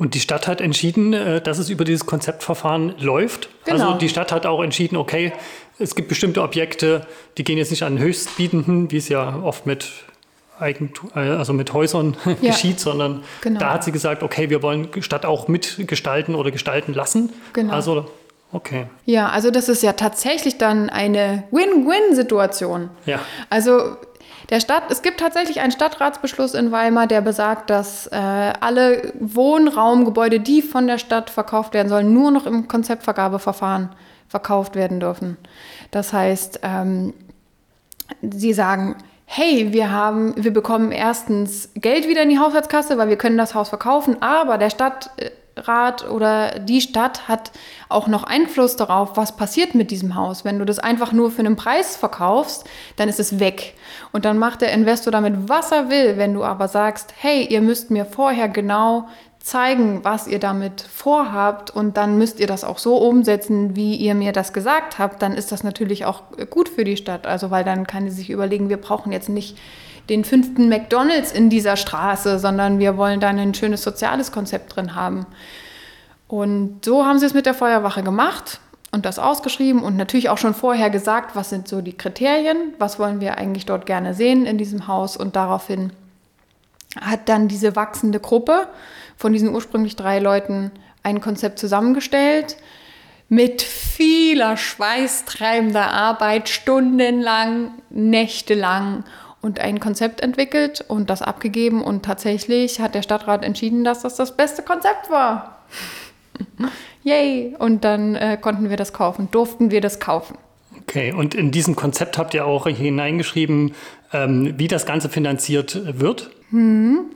Und 0.00 0.14
die 0.14 0.20
Stadt 0.20 0.48
hat 0.48 0.62
entschieden, 0.62 1.12
äh, 1.12 1.42
dass 1.42 1.58
es 1.58 1.68
über 1.68 1.84
dieses 1.84 2.06
Konzeptverfahren 2.06 2.94
läuft. 3.00 3.50
Genau. 3.66 3.88
Also 3.88 3.98
die 3.98 4.08
Stadt 4.08 4.32
hat 4.32 4.46
auch 4.46 4.62
entschieden, 4.62 4.96
okay, 4.96 5.34
es 5.78 5.94
gibt 5.94 6.08
bestimmte 6.08 6.40
Objekte, 6.40 7.06
die 7.36 7.44
gehen 7.44 7.58
jetzt 7.58 7.70
nicht 7.70 7.82
an 7.82 7.96
den 7.96 8.02
Höchstbietenden, 8.02 8.90
wie 8.90 8.96
es 8.96 9.10
ja 9.10 9.38
oft 9.42 9.66
mit 9.66 9.90
Eigentum, 10.58 11.10
äh, 11.14 11.18
also 11.18 11.52
mit 11.52 11.74
Häusern 11.74 12.16
ja. 12.40 12.50
geschieht, 12.50 12.80
sondern 12.80 13.24
genau. 13.42 13.60
da 13.60 13.74
hat 13.74 13.84
sie 13.84 13.92
gesagt, 13.92 14.22
okay, 14.22 14.48
wir 14.48 14.62
wollen 14.62 14.88
Stadt 15.02 15.26
auch 15.26 15.48
mitgestalten 15.48 16.34
oder 16.34 16.50
gestalten 16.50 16.94
lassen. 16.94 17.30
Genau. 17.52 17.74
Also 17.74 18.06
Okay. 18.52 18.86
Ja, 19.04 19.28
also 19.28 19.52
das 19.52 19.68
ist 19.68 19.80
ja 19.84 19.92
tatsächlich 19.92 20.58
dann 20.58 20.90
eine 20.90 21.44
Win-Win-Situation. 21.52 22.90
Ja. 23.06 23.20
Also 23.48 23.96
der 24.50 24.60
Stadt, 24.60 24.90
es 24.90 25.02
gibt 25.02 25.20
tatsächlich 25.20 25.60
einen 25.60 25.70
Stadtratsbeschluss 25.70 26.54
in 26.54 26.72
Weimar, 26.72 27.06
der 27.06 27.20
besagt, 27.20 27.70
dass 27.70 28.08
äh, 28.08 28.16
alle 28.16 29.12
Wohnraumgebäude, 29.20 30.40
die 30.40 30.60
von 30.60 30.88
der 30.88 30.98
Stadt 30.98 31.30
verkauft 31.30 31.72
werden 31.72 31.88
sollen, 31.88 32.12
nur 32.12 32.32
noch 32.32 32.46
im 32.46 32.66
Konzeptvergabeverfahren 32.66 33.90
verkauft 34.26 34.74
werden 34.74 34.98
dürfen. 34.98 35.36
Das 35.92 36.12
heißt, 36.12 36.60
ähm, 36.62 37.14
sie 38.22 38.52
sagen, 38.52 38.96
hey, 39.24 39.72
wir 39.72 39.92
haben, 39.92 40.34
wir 40.36 40.52
bekommen 40.52 40.90
erstens 40.90 41.70
Geld 41.76 42.08
wieder 42.08 42.22
in 42.22 42.30
die 42.30 42.40
Haushaltskasse, 42.40 42.98
weil 42.98 43.08
wir 43.08 43.16
können 43.16 43.38
das 43.38 43.54
Haus 43.54 43.68
verkaufen, 43.68 44.20
aber 44.20 44.58
der 44.58 44.70
Stadt 44.70 45.10
äh, 45.18 45.30
Stadtrat 45.60 46.08
oder 46.08 46.58
die 46.58 46.80
Stadt 46.80 47.28
hat 47.28 47.52
auch 47.88 48.08
noch 48.08 48.24
Einfluss 48.24 48.76
darauf, 48.76 49.16
was 49.16 49.36
passiert 49.36 49.74
mit 49.74 49.90
diesem 49.90 50.14
Haus. 50.14 50.44
Wenn 50.44 50.58
du 50.58 50.64
das 50.64 50.78
einfach 50.78 51.12
nur 51.12 51.30
für 51.30 51.40
einen 51.40 51.56
Preis 51.56 51.96
verkaufst, 51.96 52.64
dann 52.96 53.08
ist 53.08 53.20
es 53.20 53.38
weg. 53.40 53.74
Und 54.12 54.24
dann 54.24 54.38
macht 54.38 54.62
der 54.62 54.72
Investor 54.72 55.12
damit, 55.12 55.48
was 55.48 55.72
er 55.72 55.90
will. 55.90 56.16
Wenn 56.16 56.34
du 56.34 56.44
aber 56.44 56.68
sagst, 56.68 57.14
hey, 57.16 57.44
ihr 57.44 57.60
müsst 57.60 57.90
mir 57.90 58.04
vorher 58.04 58.48
genau 58.48 59.08
zeigen, 59.42 60.00
was 60.02 60.26
ihr 60.26 60.38
damit 60.38 60.82
vorhabt 60.82 61.70
und 61.70 61.96
dann 61.96 62.18
müsst 62.18 62.40
ihr 62.40 62.46
das 62.46 62.62
auch 62.62 62.78
so 62.78 62.96
umsetzen, 62.98 63.74
wie 63.74 63.96
ihr 63.96 64.14
mir 64.14 64.32
das 64.32 64.52
gesagt 64.52 64.98
habt, 64.98 65.22
dann 65.22 65.32
ist 65.32 65.50
das 65.50 65.64
natürlich 65.64 66.04
auch 66.04 66.22
gut 66.50 66.68
für 66.68 66.84
die 66.84 66.98
Stadt. 66.98 67.26
Also 67.26 67.50
weil 67.50 67.64
dann 67.64 67.86
kann 67.86 68.08
sie 68.10 68.16
sich 68.16 68.30
überlegen, 68.30 68.68
wir 68.68 68.76
brauchen 68.76 69.12
jetzt 69.12 69.30
nicht 69.30 69.56
den 70.10 70.24
fünften 70.24 70.68
McDonald's 70.68 71.32
in 71.32 71.48
dieser 71.48 71.76
Straße, 71.76 72.38
sondern 72.38 72.80
wir 72.80 72.96
wollen 72.96 73.20
da 73.20 73.28
ein 73.28 73.54
schönes 73.54 73.82
soziales 73.82 74.32
Konzept 74.32 74.76
drin 74.76 74.94
haben. 74.94 75.24
Und 76.26 76.84
so 76.84 77.06
haben 77.06 77.18
sie 77.18 77.26
es 77.26 77.34
mit 77.34 77.46
der 77.46 77.54
Feuerwache 77.54 78.02
gemacht 78.02 78.60
und 78.90 79.06
das 79.06 79.18
ausgeschrieben 79.20 79.82
und 79.82 79.96
natürlich 79.96 80.28
auch 80.28 80.38
schon 80.38 80.54
vorher 80.54 80.90
gesagt, 80.90 81.36
was 81.36 81.50
sind 81.50 81.68
so 81.68 81.80
die 81.80 81.96
Kriterien, 81.96 82.74
was 82.78 82.98
wollen 82.98 83.20
wir 83.20 83.38
eigentlich 83.38 83.66
dort 83.66 83.86
gerne 83.86 84.14
sehen 84.14 84.46
in 84.46 84.58
diesem 84.58 84.88
Haus 84.88 85.16
und 85.16 85.36
daraufhin 85.36 85.92
hat 87.00 87.28
dann 87.28 87.46
diese 87.46 87.76
wachsende 87.76 88.18
Gruppe 88.18 88.66
von 89.16 89.32
diesen 89.32 89.54
ursprünglich 89.54 89.94
drei 89.94 90.18
Leuten 90.18 90.72
ein 91.04 91.20
Konzept 91.20 91.60
zusammengestellt 91.60 92.56
mit 93.28 93.62
vieler 93.62 94.56
schweißtreibender 94.56 95.92
Arbeit, 95.92 96.48
stundenlang, 96.48 97.70
nächtelang 97.90 99.04
und 99.42 99.60
ein 99.60 99.80
Konzept 99.80 100.20
entwickelt 100.20 100.84
und 100.86 101.10
das 101.10 101.22
abgegeben 101.22 101.82
und 101.82 102.04
tatsächlich 102.04 102.80
hat 102.80 102.94
der 102.94 103.02
Stadtrat 103.02 103.44
entschieden, 103.44 103.84
dass 103.84 104.02
das 104.02 104.16
das 104.16 104.36
beste 104.36 104.62
Konzept 104.62 105.10
war. 105.10 105.62
Yay! 107.02 107.56
Und 107.58 107.84
dann 107.84 108.14
äh, 108.14 108.36
konnten 108.40 108.68
wir 108.68 108.76
das 108.76 108.92
kaufen, 108.92 109.28
durften 109.30 109.70
wir 109.70 109.80
das 109.80 110.00
kaufen. 110.00 110.36
Okay, 110.82 111.12
und 111.12 111.34
in 111.34 111.50
diesem 111.50 111.76
Konzept 111.76 112.18
habt 112.18 112.34
ihr 112.34 112.44
auch 112.44 112.66
hineingeschrieben, 112.66 113.74
ähm, 114.12 114.54
wie 114.58 114.68
das 114.68 114.86
Ganze 114.86 115.08
finanziert 115.08 116.00
wird? 116.00 116.30
Hm. 116.50 117.06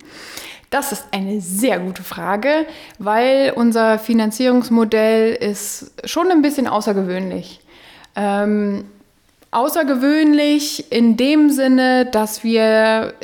Das 0.70 0.92
ist 0.92 1.06
eine 1.12 1.40
sehr 1.40 1.78
gute 1.78 2.02
Frage, 2.02 2.66
weil 2.98 3.52
unser 3.54 3.98
Finanzierungsmodell 3.98 5.34
ist 5.34 5.92
schon 6.04 6.30
ein 6.30 6.42
bisschen 6.42 6.66
außergewöhnlich. 6.66 7.60
Ähm, 8.16 8.84
außergewöhnlich 9.54 10.92
in 10.92 11.16
dem 11.16 11.50
Sinne, 11.50 12.06
dass 12.06 12.42
wir 12.44 13.14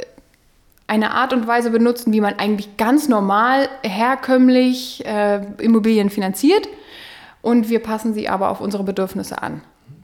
eine 0.87 1.13
Art 1.13 1.33
und 1.33 1.47
Weise 1.47 1.71
benutzen, 1.71 2.13
wie 2.13 2.21
man 2.21 2.39
eigentlich 2.39 2.77
ganz 2.77 3.09
normal, 3.09 3.69
herkömmlich 3.83 5.05
äh, 5.07 5.41
Immobilien 5.59 6.11
finanziert. 6.11 6.69
Und 7.43 7.69
wir 7.69 7.81
passen 7.81 8.13
sie 8.13 8.29
aber 8.29 8.51
auf 8.51 8.61
unsere 8.61 8.83
Bedürfnisse 8.83 9.41
an. 9.43 9.63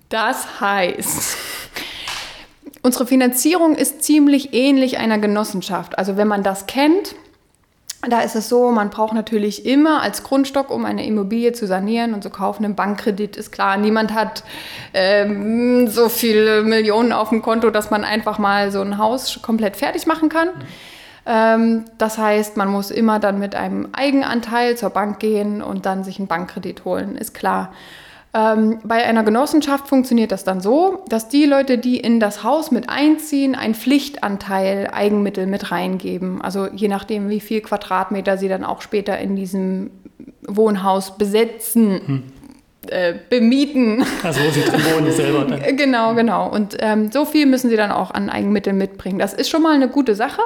Das 0.09 0.61
heißt, 0.61 1.37
unsere 2.83 3.07
Finanzierung 3.07 3.75
ist 3.75 4.05
ziemlich 4.05 4.55
ähnlich 4.55 4.99
einer 4.99 5.19
Genossenschaft. 5.19 5.99
Also 5.99 6.17
wenn 6.17 6.29
man 6.29 6.43
das 6.43 6.67
kennt, 6.67 7.17
da 8.09 8.21
ist 8.21 8.37
es 8.37 8.49
so, 8.49 8.71
man 8.71 8.91
braucht 8.91 9.15
natürlich 9.15 9.67
immer 9.67 10.03
als 10.03 10.23
Grundstock, 10.23 10.71
um 10.71 10.85
eine 10.85 11.07
Immobilie 11.07 11.53
zu 11.53 11.67
sanieren 11.67 12.15
und 12.15 12.23
zu 12.23 12.31
kaufen, 12.31 12.65
einen 12.65 12.75
Bankkredit, 12.75 13.37
ist 13.37 13.53
klar. 13.53 13.77
Niemand 13.77 14.15
hat 14.15 14.45
ähm, 14.95 15.89
so 15.89 16.09
viele 16.09 16.63
Millionen 16.63 17.13
auf 17.13 17.31
dem 17.31 17.43
Konto, 17.43 17.71
dass 17.71 17.91
man 17.91 18.05
einfach 18.05 18.39
mal 18.39 18.71
so 18.71 18.81
ein 18.81 18.99
Haus 18.99 19.41
komplett 19.43 19.77
fertig 19.77 20.07
machen 20.07 20.29
kann. 20.29 20.49
Ähm, 21.27 21.85
das 21.99 22.19
heißt, 22.19 22.57
man 22.57 22.69
muss 22.69 22.91
immer 22.91 23.19
dann 23.19 23.39
mit 23.39 23.55
einem 23.55 23.89
Eigenanteil 23.93 24.77
zur 24.77 24.91
Bank 24.91 25.19
gehen 25.19 25.61
und 25.61 25.85
dann 25.85 26.05
sich 26.05 26.19
einen 26.19 26.29
Bankkredit 26.29 26.85
holen, 26.85 27.17
ist 27.17 27.35
klar. 27.35 27.73
Ähm, 28.37 28.81
bei 28.85 29.03
einer 29.05 29.23
Genossenschaft 29.23 29.89
funktioniert 29.89 30.31
das 30.31 30.45
dann 30.45 30.61
so, 30.61 31.03
dass 31.09 31.29
die 31.29 31.47
Leute, 31.47 31.79
die 31.79 31.97
in 31.99 32.21
das 32.21 32.45
Haus 32.45 32.71
mit 32.71 32.91
einziehen, 32.91 33.55
einen 33.55 33.75
Pflichtanteil 33.75 34.91
Eigenmittel 34.93 35.47
mit 35.47 35.71
reingeben. 35.71 36.43
Also 36.43 36.67
je 36.67 36.89
nachdem, 36.89 37.31
wie 37.31 37.41
viel 37.41 37.63
Quadratmeter 37.63 38.37
sie 38.37 38.49
dann 38.49 38.63
auch 38.63 38.83
später 38.83 39.19
in 39.19 39.37
diesem 39.37 39.91
Wohnhaus 40.47 41.17
besetzen. 41.17 42.01
Hm. 42.07 42.23
Äh, 42.89 43.15
bemieten. 43.31 44.05
Also 44.23 44.41
wo 44.43 44.51
sie 44.51 44.61
drin 44.61 44.81
wohnen 44.95 45.11
selber. 45.11 45.45
Dann. 45.45 45.77
Genau, 45.77 46.15
genau. 46.15 46.49
Und 46.49 46.77
ähm, 46.79 47.11
so 47.11 47.25
viel 47.25 47.47
müssen 47.47 47.69
sie 47.69 47.77
dann 47.77 47.91
auch 47.91 48.13
an 48.13 48.31
Eigenmitteln 48.31 48.79
mitbringen. 48.79 49.19
Das 49.19 49.35
ist 49.35 49.49
schon 49.49 49.63
mal 49.63 49.75
eine 49.75 49.89
gute 49.89 50.15
Sache. 50.15 50.41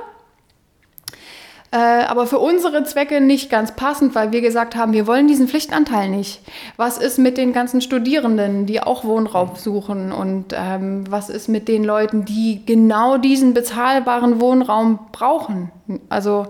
Äh, 1.73 1.77
aber 1.77 2.27
für 2.27 2.41
unsere 2.41 2.83
Zwecke 2.83 3.21
nicht 3.21 3.49
ganz 3.49 3.77
passend, 3.77 4.17
weil 4.17 4.33
wir 4.33 4.41
gesagt 4.41 4.75
haben, 4.75 4.93
wir 4.93 5.07
wollen 5.07 5.29
diesen 5.29 5.47
Pflichtanteil 5.47 6.09
nicht. 6.09 6.43
Was 6.77 6.99
ist 6.99 7.19
mit 7.19 7.39
den 7.39 7.53
ganzen 7.53 7.81
Studierenden, 7.81 8.67
die 8.67 8.83
auch 8.83 9.05
Wohnraum 9.05 9.55
suchen? 9.55 10.11
Und 10.11 10.47
ähm, 10.53 11.05
was 11.09 11.31
ist 11.31 11.49
mit 11.49 11.69
den 11.69 11.85
Leuten, 11.85 12.25
die 12.25 12.63
genau 12.67 13.19
diesen 13.19 13.55
bezahlbaren 13.55 14.41
Wohnraum 14.41 14.99
brauchen? 15.13 15.71
Also 16.09 16.49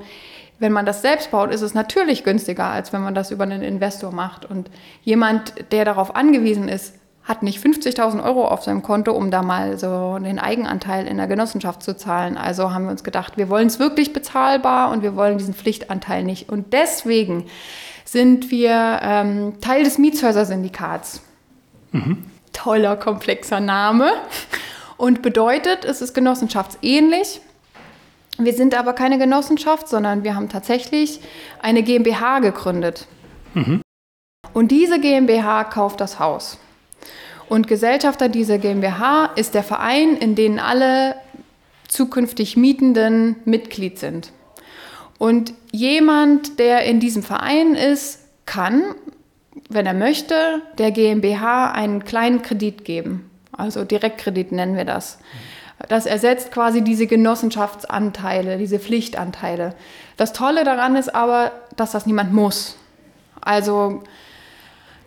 wenn 0.59 0.73
man 0.73 0.87
das 0.87 1.03
selbst 1.03 1.31
baut, 1.31 1.51
ist 1.51 1.63
es 1.63 1.75
natürlich 1.75 2.25
günstiger, 2.25 2.67
als 2.67 2.93
wenn 2.93 3.03
man 3.03 3.15
das 3.15 3.31
über 3.31 3.45
einen 3.45 3.63
Investor 3.63 4.13
macht. 4.13 4.45
Und 4.45 4.71
jemand, 5.03 5.55
der 5.73 5.85
darauf 5.85 6.17
angewiesen 6.17 6.69
ist, 6.69 6.95
hat 7.25 7.43
nicht 7.43 7.65
50.000 7.65 8.25
Euro 8.25 8.47
auf 8.47 8.63
seinem 8.63 8.83
Konto, 8.83 9.13
um 9.13 9.31
da 9.31 9.43
mal 9.43 9.79
so 9.79 10.19
den 10.19 10.39
Eigenanteil 10.39 11.07
in 11.07 11.19
der 11.19 11.27
Genossenschaft 11.27 11.83
zu 11.83 11.97
zahlen. 11.97 12.37
Also 12.37 12.73
haben 12.73 12.85
wir 12.85 12.91
uns 12.91 13.05
gedacht, 13.05 13.37
wir 13.37 13.49
wollen 13.49 13.67
es 13.67 13.79
wirklich 13.79 14.13
bezahlbar 14.13 14.91
und 14.91 15.03
wir 15.03 15.17
wollen 15.17 15.39
diesen 15.39 15.55
Pflichtanteil 15.55 16.25
nicht. 16.25 16.49
Und 16.49 16.73
deswegen 16.73 17.45
sind 18.05 18.51
wir 18.51 19.01
ähm, 19.03 19.61
Teil 19.61 19.85
des 19.85 19.99
Mietshäuser-Syndikats. 19.99 21.23
Mhm. 21.93 22.25
Toller, 22.53 22.97
komplexer 22.97 23.61
Name. 23.61 24.11
Und 24.97 25.23
bedeutet, 25.23 25.85
es 25.85 26.03
ist 26.03 26.15
genossenschaftsähnlich. 26.15 27.41
Wir 28.39 28.55
sind 28.55 28.75
aber 28.75 28.95
keine 28.95 29.19
Genossenschaft, 29.19 29.89
sondern 29.89 30.25
wir 30.25 30.35
haben 30.35 30.49
tatsächlich 30.49 31.21
eine 31.61 31.83
GmbH 31.83 32.41
gegründet. 32.41 33.07
Mhm. 33.55 33.83
Und 34.53 34.71
diese 34.71 34.99
GmbH 34.99 35.65
kauft 35.65 36.01
das 36.01 36.19
Haus. 36.19 36.59
Und 37.51 37.67
Gesellschafter 37.67 38.29
dieser 38.29 38.59
GmbH 38.59 39.27
ist 39.35 39.55
der 39.55 39.65
Verein, 39.65 40.17
in 40.17 40.37
dem 40.37 40.61
alle 40.61 41.17
zukünftig 41.89 42.57
Mietenden 42.57 43.35
Mitglied 43.45 43.99
sind. 43.99 44.31
Und 45.19 45.53
jemand, 45.73 46.61
der 46.61 46.85
in 46.85 47.01
diesem 47.01 47.25
Verein 47.25 47.75
ist, 47.75 48.21
kann, 48.47 48.95
wenn 49.69 49.85
er 49.85 49.95
möchte, 49.95 50.63
der 50.79 50.93
GmbH 50.93 51.73
einen 51.73 52.05
kleinen 52.05 52.43
Kredit 52.43 52.85
geben. 52.85 53.29
Also 53.51 53.83
Direktkredit 53.83 54.53
nennen 54.53 54.77
wir 54.77 54.85
das. 54.85 55.19
Das 55.89 56.07
ersetzt 56.07 56.53
quasi 56.53 56.83
diese 56.83 57.09
Genossenschaftsanteile, 57.09 58.59
diese 58.59 58.79
Pflichtanteile. 58.79 59.75
Das 60.17 60.33
Tolle 60.33 60.63
daran 60.63 60.95
ist 60.95 61.13
aber, 61.13 61.51
dass 61.75 61.91
das 61.91 62.07
niemand 62.07 62.33
muss. 62.33 62.77
Also 63.41 64.05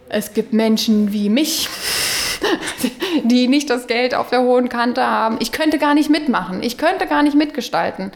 es 0.10 0.34
gibt 0.34 0.52
Menschen 0.52 1.14
wie 1.14 1.30
mich, 1.30 1.70
die 3.24 3.48
nicht 3.48 3.70
das 3.70 3.88
Geld 3.88 4.16
auf 4.16 4.30
der 4.30 4.42
hohen 4.42 4.70
Kante 4.70 5.06
haben. 5.06 5.38
Ich 5.40 5.52
könnte 5.52 5.78
gar 5.78 5.94
nicht 5.94 6.10
mitmachen. 6.10 6.64
Ich 6.64 6.78
könnte 6.78 7.08
gar 7.08 7.24
nicht 7.24 7.36
mitgestalten. 7.36 8.12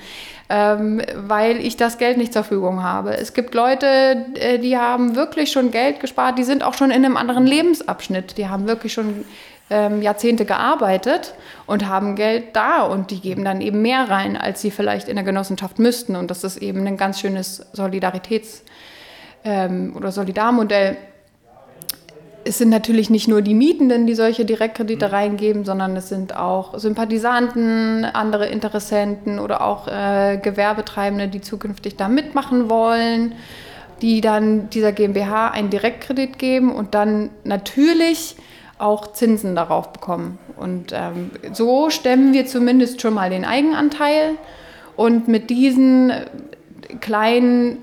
Ähm, 0.50 1.01
weil 1.13 1.57
ich 1.57 1.75
das 1.75 1.98
Geld 1.98 2.17
nicht 2.17 2.31
zur 2.31 2.43
Verfügung 2.43 2.81
habe. 2.81 3.17
Es 3.17 3.34
gibt 3.34 3.53
Leute, 3.53 4.27
äh, 4.36 4.60
die 4.60 4.77
haben 4.77 5.17
wirklich 5.17 5.51
schon 5.51 5.72
Geld 5.72 6.00
gespart, 6.00 6.39
die 6.39 6.46
sind 6.46 6.63
auch 6.63 6.74
schon 6.74 6.89
in 6.89 7.03
einem 7.03 7.17
anderen 7.17 7.46
Lebensabschnitt, 7.46 8.38
die 8.38 8.48
haben 8.48 8.65
wirklich 8.65 8.93
schon 8.93 9.25
ähm, 9.69 10.01
Jahrzehnte 10.01 10.46
gearbeitet 10.46 11.34
und 11.65 11.88
haben 11.88 12.15
Geld 12.15 12.55
da 12.55 12.84
und 12.84 13.12
die 13.12 13.19
geben 13.19 13.43
dann 13.43 13.60
eben 13.60 13.81
mehr 13.81 14.10
rein, 14.10 14.38
als 14.38 14.62
sie 14.62 14.72
vielleicht 14.72 15.10
in 15.10 15.15
der 15.15 15.25
Genossenschaft 15.25 15.79
müssten. 15.79 16.15
Und 16.15 16.31
das 16.31 16.46
ist 16.46 16.57
eben 16.57 16.88
ein 16.88 16.96
ganz 16.96 17.19
schönes 17.19 17.65
Solidaritäts- 17.74 18.62
ähm, 19.43 19.93
oder 19.96 20.12
Solidarmodell 20.12 20.98
es 22.47 22.57
sind 22.57 22.69
natürlich 22.69 23.09
nicht 23.09 23.27
nur 23.27 23.41
die 23.41 23.53
Mietenden, 23.53 24.07
die 24.07 24.15
solche 24.15 24.45
Direktkredite 24.45 25.07
mhm. 25.07 25.13
reingeben, 25.13 25.65
sondern 25.65 25.95
es 25.95 26.09
sind 26.09 26.35
auch 26.35 26.77
Sympathisanten, 26.79 28.05
andere 28.05 28.47
Interessenten 28.47 29.39
oder 29.39 29.61
auch 29.61 29.87
äh, 29.87 30.37
Gewerbetreibende, 30.41 31.27
die 31.27 31.41
zukünftig 31.41 31.97
da 31.97 32.07
mitmachen 32.07 32.69
wollen, 32.69 33.33
die 34.01 34.21
dann 34.21 34.69
dieser 34.69 34.91
GmbH 34.91 35.49
einen 35.49 35.69
Direktkredit 35.69 36.39
geben 36.39 36.73
und 36.73 36.95
dann 36.95 37.29
natürlich 37.43 38.35
auch 38.77 39.11
Zinsen 39.11 39.55
darauf 39.55 39.91
bekommen. 39.91 40.37
Und 40.55 40.93
ähm, 40.93 41.31
so 41.51 41.89
stemmen 41.89 42.33
wir 42.33 42.45
zumindest 42.45 43.01
schon 43.01 43.13
mal 43.15 43.29
den 43.29 43.43
Eigenanteil. 43.43 44.35
Und 44.95 45.27
mit 45.27 45.49
diesen 45.49 46.11
kleinen 47.01 47.79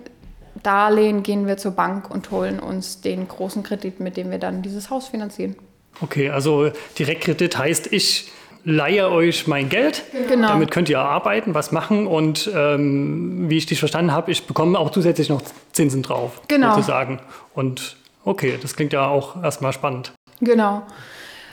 Darlehen 0.65 1.23
gehen 1.23 1.47
wir 1.47 1.57
zur 1.57 1.73
Bank 1.73 2.11
und 2.11 2.31
holen 2.31 2.59
uns 2.59 3.01
den 3.01 3.29
großen 3.29 3.63
Kredit, 3.63 4.01
mit 4.01 4.17
dem 4.17 4.31
wir 4.31 4.39
dann 4.39 4.63
dieses 4.63 4.91
Haus 4.91 5.09
finanzieren. 5.09 5.55
Okay, 6.01 6.31
also 6.31 6.71
Direktkredit 6.99 7.57
heißt, 7.57 7.93
ich 7.93 8.33
leihe 8.65 9.11
euch 9.11 9.47
mein 9.47 9.69
Geld. 9.69 10.03
Genau. 10.29 10.49
Damit 10.49 10.71
könnt 10.71 10.89
ihr 10.89 10.99
arbeiten, 10.99 11.55
was 11.55 11.71
machen 11.71 12.07
und 12.07 12.51
ähm, 12.55 13.49
wie 13.49 13.59
ich 13.59 13.67
dich 13.67 13.79
verstanden 13.79 14.13
habe, 14.13 14.33
ich 14.33 14.47
bekomme 14.47 14.79
auch 14.79 14.91
zusätzlich 14.91 15.29
noch 15.29 15.43
Zinsen 15.73 16.03
drauf. 16.03 16.41
Genau. 16.49 16.71
Sozusagen. 16.71 17.21
Und 17.55 17.97
okay, 18.25 18.59
das 18.61 18.75
klingt 18.75 18.93
ja 18.93 19.07
auch 19.07 19.43
erstmal 19.43 19.73
spannend. 19.73 20.13
Genau. 20.41 20.83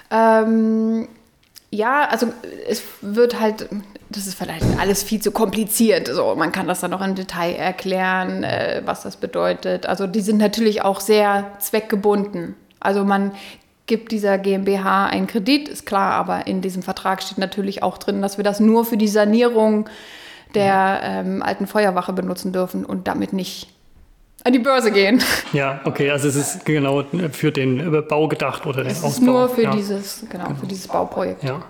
Ähm, 0.09 1.07
ja, 1.69 2.07
also 2.09 2.27
es 2.67 2.83
wird 3.01 3.39
halt, 3.39 3.69
das 4.11 4.27
ist 4.27 4.35
vielleicht 4.35 4.65
alles 4.79 5.03
viel 5.03 5.21
zu 5.21 5.31
kompliziert. 5.31 6.07
So, 6.07 6.35
man 6.35 6.51
kann 6.51 6.67
das 6.67 6.81
dann 6.81 6.91
noch 6.91 7.01
im 7.01 7.15
Detail 7.15 7.53
erklären, 7.53 8.43
äh, 8.43 8.81
was 8.85 9.03
das 9.03 9.17
bedeutet. 9.17 9.85
Also 9.85 10.07
die 10.07 10.21
sind 10.21 10.37
natürlich 10.37 10.81
auch 10.83 10.99
sehr 10.99 11.51
zweckgebunden. 11.59 12.55
Also 12.79 13.03
man 13.03 13.31
gibt 13.85 14.11
dieser 14.11 14.37
GmbH 14.37 15.07
einen 15.07 15.27
Kredit, 15.27 15.67
ist 15.67 15.85
klar, 15.85 16.13
aber 16.13 16.47
in 16.47 16.61
diesem 16.61 16.81
Vertrag 16.83 17.21
steht 17.23 17.37
natürlich 17.37 17.83
auch 17.83 17.97
drin, 17.97 18.21
dass 18.21 18.37
wir 18.37 18.43
das 18.43 18.59
nur 18.59 18.85
für 18.85 18.97
die 18.97 19.07
Sanierung 19.07 19.89
der 20.55 21.01
ähm, 21.03 21.41
alten 21.41 21.67
Feuerwache 21.67 22.13
benutzen 22.13 22.51
dürfen 22.51 22.85
und 22.85 23.07
damit 23.07 23.33
nicht 23.33 23.69
an 24.43 24.53
die 24.53 24.59
Börse 24.59 24.91
gehen. 24.91 25.21
Ja, 25.53 25.81
okay, 25.83 26.09
also 26.09 26.29
es 26.29 26.35
ist 26.35 26.65
genau 26.65 27.03
für 27.31 27.51
den 27.51 28.05
Bau 28.07 28.29
gedacht 28.29 28.65
oder 28.65 28.83
den 28.83 28.91
es 28.91 29.03
Ausbau. 29.03 29.07
Es 29.09 29.17
ist 29.17 29.21
nur 29.21 29.49
für, 29.49 29.63
ja. 29.63 29.71
dieses, 29.71 30.25
genau, 30.29 30.47
genau, 30.47 30.59
für 30.59 30.65
dieses 30.65 30.87
Bauprojekt. 30.87 31.43
Ja. 31.43 31.61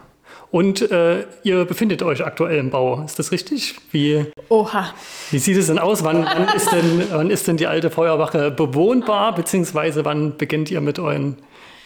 Und 0.52 0.92
äh, 0.92 1.26
ihr 1.44 1.64
befindet 1.64 2.04
euch 2.04 2.26
aktuell 2.26 2.58
im 2.58 2.70
Bau, 2.72 3.04
ist 3.06 3.18
das 3.18 3.32
richtig? 3.32 3.76
Wie, 3.92 4.26
Oha. 4.50 4.94
Wie 5.32 5.40
sieht 5.40 5.56
es 5.56 5.68
denn 5.68 5.80
aus? 5.80 6.04
Wann, 6.04 6.26
wann, 6.26 6.56
ist 6.56 6.72
denn, 6.72 7.04
wann 7.12 7.30
ist 7.30 7.48
denn 7.48 7.56
die 7.56 7.68
alte 7.68 7.90
Feuerwache 7.90 8.52
bewohnbar? 8.52 9.34
Beziehungsweise 9.34 10.04
wann 10.04 10.36
beginnt 10.36 10.70
ihr 10.70 10.82
mit 10.82 11.00
euren 11.00 11.38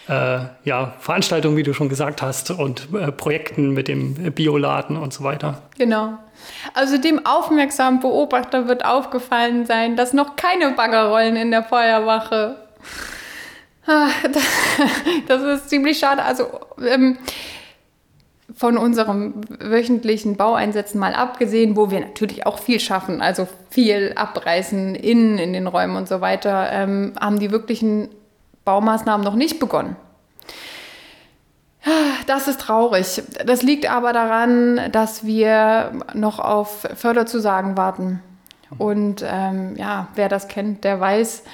äh, 0.08 0.38
ja, 0.64 0.94
Veranstaltungen, 0.98 1.56
wie 1.56 1.62
du 1.62 1.74
schon 1.74 1.88
gesagt 1.88 2.22
hast, 2.22 2.50
und 2.50 2.88
äh, 2.94 3.12
Projekten 3.12 3.70
mit 3.70 3.88
dem 3.88 4.32
Bioladen 4.32 4.96
und 4.96 5.12
so 5.12 5.24
weiter? 5.24 5.62
Genau. 5.78 6.18
Also 6.74 6.98
dem 6.98 7.24
aufmerksamen 7.24 8.00
Beobachter 8.00 8.68
wird 8.68 8.84
aufgefallen 8.84 9.66
sein, 9.66 9.96
dass 9.96 10.12
noch 10.12 10.36
keine 10.36 10.72
Baggerrollen 10.72 11.36
in 11.36 11.50
der 11.50 11.62
Feuerwache. 11.62 12.56
Ah, 13.86 14.08
das 15.28 15.42
ist 15.42 15.70
ziemlich 15.70 15.98
schade. 15.98 16.22
Also 16.22 16.48
ähm, 16.84 17.18
von 18.56 18.78
unserem 18.78 19.42
wöchentlichen 19.60 20.36
Baueinsätzen 20.36 20.98
mal 20.98 21.14
abgesehen, 21.14 21.76
wo 21.76 21.90
wir 21.90 22.00
natürlich 22.00 22.46
auch 22.46 22.58
viel 22.58 22.80
schaffen, 22.80 23.20
also 23.20 23.46
viel 23.68 24.14
abreißen 24.16 24.94
innen 24.94 25.36
in 25.36 25.52
den 25.52 25.66
Räumen 25.66 25.96
und 25.96 26.08
so 26.08 26.22
weiter, 26.22 26.72
ähm, 26.72 27.12
haben 27.20 27.38
die 27.38 27.50
wirklichen 27.50 28.08
Baumaßnahmen 28.64 29.24
noch 29.24 29.34
nicht 29.34 29.60
begonnen. 29.60 29.96
Das 32.26 32.48
ist 32.48 32.62
traurig. 32.62 33.22
Das 33.44 33.62
liegt 33.62 33.88
aber 33.88 34.12
daran, 34.12 34.80
dass 34.90 35.24
wir 35.24 35.92
noch 36.14 36.40
auf 36.40 36.88
Förderzusagen 36.96 37.76
warten. 37.76 38.20
Und 38.78 39.24
ähm, 39.24 39.76
ja, 39.76 40.08
wer 40.16 40.28
das 40.28 40.48
kennt, 40.48 40.82
der 40.82 40.98
weiß, 40.98 41.44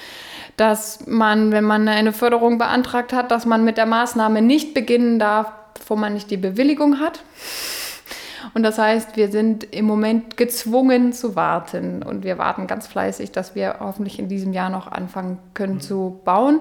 dass 0.57 1.07
man, 1.07 1.53
wenn 1.53 1.65
man 1.65 1.87
eine 1.89 2.13
Förderung 2.13 2.57
beantragt 2.57 3.13
hat, 3.13 3.31
dass 3.31 3.45
man 3.45 3.65
mit 3.65 3.77
der 3.77 3.87
Maßnahme 3.87 4.41
nicht 4.41 4.73
beginnen 4.73 5.19
darf, 5.19 5.53
bevor 5.75 5.97
man 5.97 6.15
nicht 6.15 6.31
die 6.31 6.37
Bewilligung 6.37 7.01
hat. 7.01 7.23
Und 8.55 8.63
das 8.65 8.79
heißt, 8.79 9.17
wir 9.17 9.31
sind 9.31 9.65
im 9.73 9.85
Moment 9.85 10.37
gezwungen 10.37 11.13
zu 11.13 11.37
warten. 11.37 12.03
Und 12.03 12.25
wir 12.25 12.39
warten 12.39 12.67
ganz 12.67 12.87
fleißig, 12.87 13.33
dass 13.33 13.55
wir 13.55 13.77
hoffentlich 13.81 14.19
in 14.19 14.29
diesem 14.29 14.53
Jahr 14.53 14.71
noch 14.71 14.91
anfangen 14.91 15.39
können 15.55 15.75
mhm. 15.75 15.81
zu 15.81 16.21
bauen. 16.25 16.61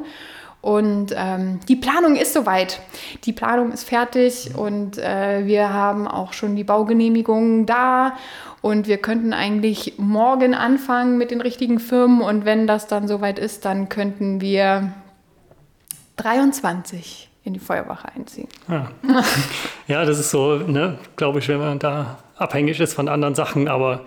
Und 0.62 1.14
ähm, 1.16 1.60
die 1.68 1.76
Planung 1.76 2.16
ist 2.16 2.34
soweit. 2.34 2.82
Die 3.24 3.34
Planung 3.34 3.72
ist 3.72 3.84
fertig 3.84 4.52
und 4.56 5.00
äh, 5.00 5.48
wir 5.48 5.74
haben 5.74 6.08
auch 6.08 6.34
schon 6.34 6.56
die 6.56 6.64
Baugenehmigungen 6.64 7.66
da. 7.66 8.14
Und 8.62 8.88
wir 8.88 9.00
könnten 9.00 9.34
eigentlich 9.34 9.96
morgen 9.98 10.54
anfangen 10.54 11.18
mit 11.18 11.32
den 11.32 11.42
richtigen 11.42 11.80
Firmen. 11.80 12.22
Und 12.22 12.46
wenn 12.46 12.68
das 12.68 12.86
dann 12.86 13.08
soweit 13.08 13.40
ist, 13.40 13.66
dann 13.66 13.90
könnten 13.90 14.40
wir 14.40 14.94
23 16.18 17.31
in 17.44 17.54
die 17.54 17.60
Feuerwache 17.60 18.08
einziehen. 18.16 18.48
Ja, 18.70 18.92
ja 19.88 20.06
das 20.06 20.20
ist 20.20 20.32
so, 20.32 20.56
ne, 20.58 20.98
glaube 21.16 21.40
ich, 21.40 21.48
wenn 21.48 21.60
man 21.60 21.80
da 21.80 22.20
abhängig 22.38 22.80
ist 22.80 22.94
von 22.94 23.08
anderen 23.08 23.36
Sachen. 23.36 23.68
Aber 23.68 24.02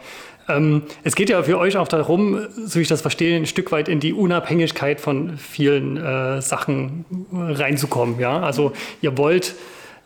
ähm, 0.49 0.83
es 1.03 1.15
geht 1.15 1.31
ja 1.31 1.43
für 1.43 1.59
euch 1.59 1.77
auch 1.77 1.89
darum, 1.89 2.39
so 2.55 2.77
wie 2.77 2.83
ich 2.83 2.89
das 2.89 3.01
verstehe, 3.01 3.37
ein 3.37 3.47
Stück 3.47 3.73
weit 3.73 3.89
in 3.89 4.01
die 4.01 4.13
Unabhängigkeit 4.13 5.01
von 5.01 5.37
vielen 5.37 5.97
äh, 5.97 6.43
Sachen 6.43 7.05
reinzukommen. 7.33 8.21
Ja? 8.21 8.41
Also 8.41 8.73
ihr 9.01 9.17
wollt 9.19 9.55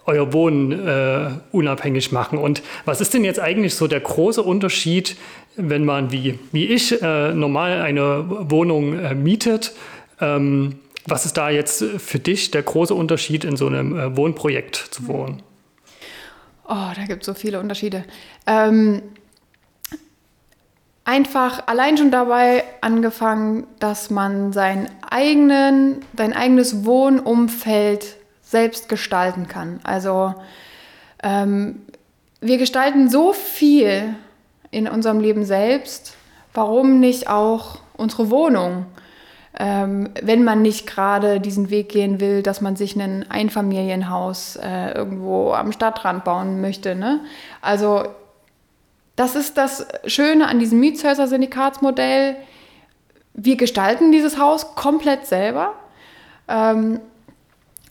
euer 0.06 0.32
Wohnen 0.32 0.72
äh, 0.72 1.30
unabhängig 1.52 2.12
machen. 2.12 2.38
Und 2.38 2.62
was 2.86 3.02
ist 3.02 3.12
denn 3.12 3.24
jetzt 3.24 3.40
eigentlich 3.40 3.74
so 3.74 3.86
der 3.88 4.00
große 4.00 4.42
Unterschied, 4.42 5.16
wenn 5.56 5.84
man 5.84 6.12
wie, 6.12 6.38
wie 6.50 6.66
ich 6.66 7.02
äh, 7.02 7.34
normal 7.34 7.82
eine 7.82 8.24
Wohnung 8.50 8.98
äh, 8.98 9.14
mietet? 9.14 9.74
Ähm, 10.20 10.76
was 11.10 11.26
ist 11.26 11.36
da 11.36 11.50
jetzt 11.50 11.82
für 11.82 12.18
dich 12.18 12.50
der 12.50 12.62
große 12.62 12.94
Unterschied, 12.94 13.44
in 13.44 13.56
so 13.56 13.66
einem 13.66 13.98
äh, 13.98 14.16
Wohnprojekt 14.16 14.76
zu 14.76 15.06
wohnen? 15.06 15.42
Oh, 16.66 16.90
da 16.94 17.04
gibt 17.06 17.22
es 17.22 17.26
so 17.26 17.34
viele 17.34 17.60
Unterschiede. 17.60 18.04
Ähm, 18.46 19.02
einfach 21.04 21.66
allein 21.66 21.96
schon 21.96 22.10
dabei 22.10 22.64
angefangen, 22.82 23.66
dass 23.78 24.10
man 24.10 24.52
sein, 24.52 24.90
eigenen, 25.08 26.04
sein 26.16 26.34
eigenes 26.34 26.84
Wohnumfeld 26.84 28.16
selbst 28.42 28.90
gestalten 28.90 29.48
kann. 29.48 29.80
Also 29.84 30.34
ähm, 31.22 31.82
wir 32.40 32.58
gestalten 32.58 33.08
so 33.08 33.32
viel 33.32 34.14
in 34.70 34.86
unserem 34.86 35.20
Leben 35.20 35.44
selbst. 35.44 36.14
Warum 36.52 37.00
nicht 37.00 37.28
auch 37.28 37.78
unsere 37.96 38.30
Wohnung? 38.30 38.86
Ähm, 39.60 40.10
wenn 40.22 40.44
man 40.44 40.62
nicht 40.62 40.86
gerade 40.86 41.40
diesen 41.40 41.68
Weg 41.68 41.88
gehen 41.88 42.20
will, 42.20 42.42
dass 42.42 42.60
man 42.60 42.76
sich 42.76 42.94
ein 42.94 43.28
Einfamilienhaus 43.28 44.54
äh, 44.54 44.92
irgendwo 44.92 45.52
am 45.52 45.72
Stadtrand 45.72 46.22
bauen 46.22 46.60
möchte. 46.60 46.94
Ne? 46.94 47.20
Also 47.60 48.04
das 49.16 49.34
ist 49.34 49.58
das 49.58 49.84
Schöne 50.06 50.46
an 50.46 50.60
diesem 50.60 50.78
Mietshäuser-Syndikatsmodell. 50.78 52.36
Wir 53.34 53.56
gestalten 53.56 54.12
dieses 54.12 54.38
Haus 54.38 54.76
komplett 54.76 55.26
selber, 55.26 55.72
ähm, 56.46 57.00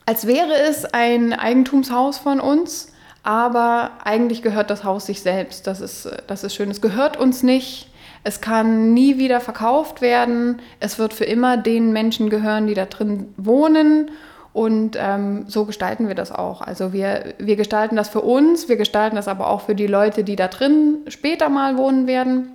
als 0.06 0.26
wäre 0.26 0.54
es 0.54 0.86
ein 0.86 1.34
Eigentumshaus 1.34 2.16
von 2.16 2.40
uns, 2.40 2.92
aber 3.22 3.90
eigentlich 4.04 4.40
gehört 4.40 4.70
das 4.70 4.84
Haus 4.84 5.04
sich 5.04 5.20
selbst. 5.20 5.66
Das 5.66 5.82
ist, 5.82 6.08
das 6.28 6.44
ist 6.44 6.54
schön. 6.54 6.70
Es 6.70 6.80
gehört 6.80 7.18
uns 7.18 7.42
nicht. 7.42 7.87
Es 8.28 8.42
kann 8.42 8.92
nie 8.92 9.16
wieder 9.16 9.40
verkauft 9.40 10.02
werden. 10.02 10.60
Es 10.80 10.98
wird 10.98 11.14
für 11.14 11.24
immer 11.24 11.56
den 11.56 11.94
Menschen 11.94 12.28
gehören, 12.28 12.66
die 12.66 12.74
da 12.74 12.84
drin 12.84 13.32
wohnen. 13.38 14.10
Und 14.52 14.98
ähm, 15.00 15.46
so 15.48 15.64
gestalten 15.64 16.08
wir 16.08 16.14
das 16.14 16.30
auch. 16.30 16.60
Also 16.60 16.92
wir, 16.92 17.32
wir 17.38 17.56
gestalten 17.56 17.96
das 17.96 18.10
für 18.10 18.20
uns, 18.20 18.68
wir 18.68 18.76
gestalten 18.76 19.16
das 19.16 19.28
aber 19.28 19.48
auch 19.48 19.62
für 19.62 19.74
die 19.74 19.86
Leute, 19.86 20.24
die 20.24 20.36
da 20.36 20.48
drin 20.48 20.98
später 21.06 21.48
mal 21.48 21.78
wohnen 21.78 22.06
werden. 22.06 22.50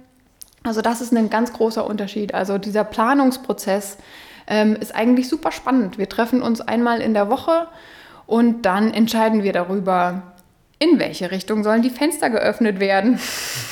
Also 0.61 0.83
das 0.83 1.01
ist 1.01 1.11
ein 1.11 1.31
ganz 1.31 1.53
großer 1.53 1.87
Unterschied. 1.87 2.35
Also 2.35 2.59
dieser 2.59 2.83
Planungsprozess 2.83 3.97
ähm, 4.45 4.75
ist 4.79 4.93
eigentlich 4.93 5.27
super 5.27 5.51
spannend. 5.51 5.97
Wir 5.97 6.07
treffen 6.07 6.43
uns 6.43 6.61
einmal 6.61 7.01
in 7.01 7.15
der 7.15 7.31
Woche 7.31 7.67
und 8.27 8.61
dann 8.61 8.93
entscheiden 8.93 9.41
wir 9.41 9.53
darüber, 9.53 10.21
in 10.79 10.99
welche 10.99 11.31
Richtung 11.31 11.63
sollen 11.63 11.81
die 11.81 11.89
Fenster 11.89 12.29
geöffnet 12.29 12.79
werden 12.79 13.19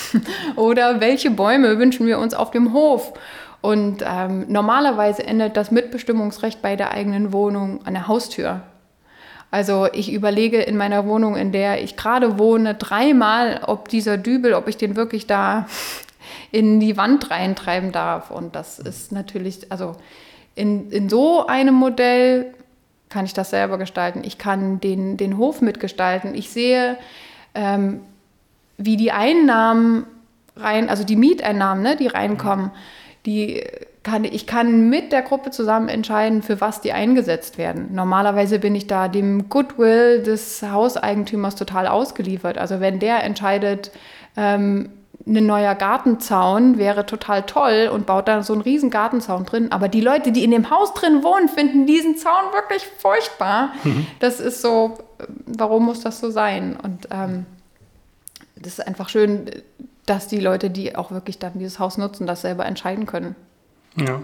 oder 0.56 1.00
welche 1.02 1.32
Bäume 1.32 1.78
wünschen 1.78 2.08
wir 2.08 2.20
uns 2.20 2.34
auf 2.34 2.52
dem 2.52 2.74
Hof 2.74 3.14
und 3.62 4.04
ähm, 4.06 4.46
normalerweise 4.48 5.24
endet 5.26 5.56
das 5.56 5.72
Mitbestimmungsrecht 5.72 6.62
bei 6.62 6.76
der 6.76 6.92
eigenen 6.92 7.32
Wohnung 7.32 7.86
an 7.86 7.94
der 7.94 8.08
Haustür. 8.08 8.64
Also 9.52 9.88
ich 9.92 10.12
überlege 10.12 10.62
in 10.62 10.78
meiner 10.78 11.06
Wohnung, 11.06 11.36
in 11.36 11.52
der 11.52 11.84
ich 11.84 11.96
gerade 11.96 12.40
wohne, 12.40 12.74
dreimal, 12.74 13.62
ob 13.68 13.90
dieser 13.90 14.18
Dübel, 14.18 14.54
ob 14.54 14.68
ich 14.68 14.78
den 14.78 14.96
wirklich 14.96 15.28
da 15.28 15.68
in 16.52 16.80
die 16.80 16.98
Wand 16.98 17.30
reintreiben 17.30 17.92
darf. 17.92 18.32
Und 18.32 18.56
das 18.56 18.80
ist 18.80 19.12
natürlich, 19.12 19.72
also 19.72 19.96
in, 20.56 20.90
in 20.90 21.10
so 21.10 21.46
einem 21.46 21.76
Modell 21.76 22.54
kann 23.12 23.26
ich 23.26 23.34
das 23.34 23.52
selber 23.52 23.78
gestalten. 23.78 24.21
Ich 24.24 24.39
kann 24.39 24.80
den, 24.80 25.17
den 25.17 25.38
Hof 25.38 25.62
mitgestalten. 25.62 26.34
Ich 26.34 26.50
sehe, 26.50 26.97
ähm, 27.54 28.02
wie 28.78 28.97
die 28.97 29.12
Einnahmen 29.12 30.08
rein, 30.56 30.89
also 30.89 31.04
die 31.04 31.15
Mieteinnahmen, 31.15 31.84
ne, 31.84 31.95
die 31.95 32.08
reinkommen 32.08 32.71
die 33.26 33.63
kann, 34.04 34.24
ich 34.24 34.47
kann 34.47 34.89
mit 34.89 35.12
der 35.12 35.21
Gruppe 35.21 35.52
zusammen 35.52 35.88
entscheiden, 35.88 36.41
für 36.41 36.60
was 36.60 36.82
die 36.82 36.91
eingesetzt 36.91 37.60
werden. 37.60 37.89
Normalerweise 37.93 38.58
bin 38.58 38.74
ich 38.74 38.88
da 38.88 39.08
dem 39.08 39.47
Goodwill 39.47 40.24
des 40.24 40.63
Hauseigentümers 40.63 41.56
total 41.56 41.88
ausgeliefert. 41.88 42.58
Also 42.58 42.80
wenn 42.80 42.97
der 42.97 43.24
entscheidet, 43.24 43.91
ähm, 44.36 44.89
ein 45.26 45.46
neuer 45.46 45.76
Gartenzaun 45.76 46.78
wäre 46.78 47.06
total 47.06 47.44
toll 47.44 47.90
und 47.94 48.06
baut 48.06 48.28
da 48.28 48.42
so 48.44 48.54
einen 48.54 48.62
riesen 48.62 48.90
Gartenzaun 48.90 49.46
drin. 49.46 49.72
Aber 49.72 49.88
die 49.88 50.02
Leute, 50.02 50.32
die 50.32 50.44
in 50.44 50.52
dem 50.52 50.70
Haus 50.70 50.94
drin 50.94 51.24
wohnen, 51.24 51.48
finden 51.48 51.86
diesen 51.86 52.18
Zaun 52.18 52.54
wirklich 52.54 52.88
furchtbar. 52.98 53.74
Mhm. 53.84 54.08
Das 54.20 54.40
ist 54.40 54.62
so, 54.62 54.98
warum 55.46 55.86
muss 55.86 56.02
das 56.02 56.20
so 56.20 56.32
sein? 56.32 56.78
Und 56.82 57.08
ähm, 57.12 57.46
das 58.56 58.74
ist 58.74 58.88
einfach 58.88 59.10
schön, 59.10 59.50
dass 60.06 60.28
die 60.28 60.40
Leute, 60.40 60.70
die 60.70 60.96
auch 60.96 61.12
wirklich 61.12 61.40
dann 61.40 61.54
dieses 61.56 61.80
Haus 61.80 61.98
nutzen, 61.98 62.26
das 62.26 62.42
selber 62.42 62.66
entscheiden 62.66 63.06
können. 63.06 63.36
Ja. 63.96 64.22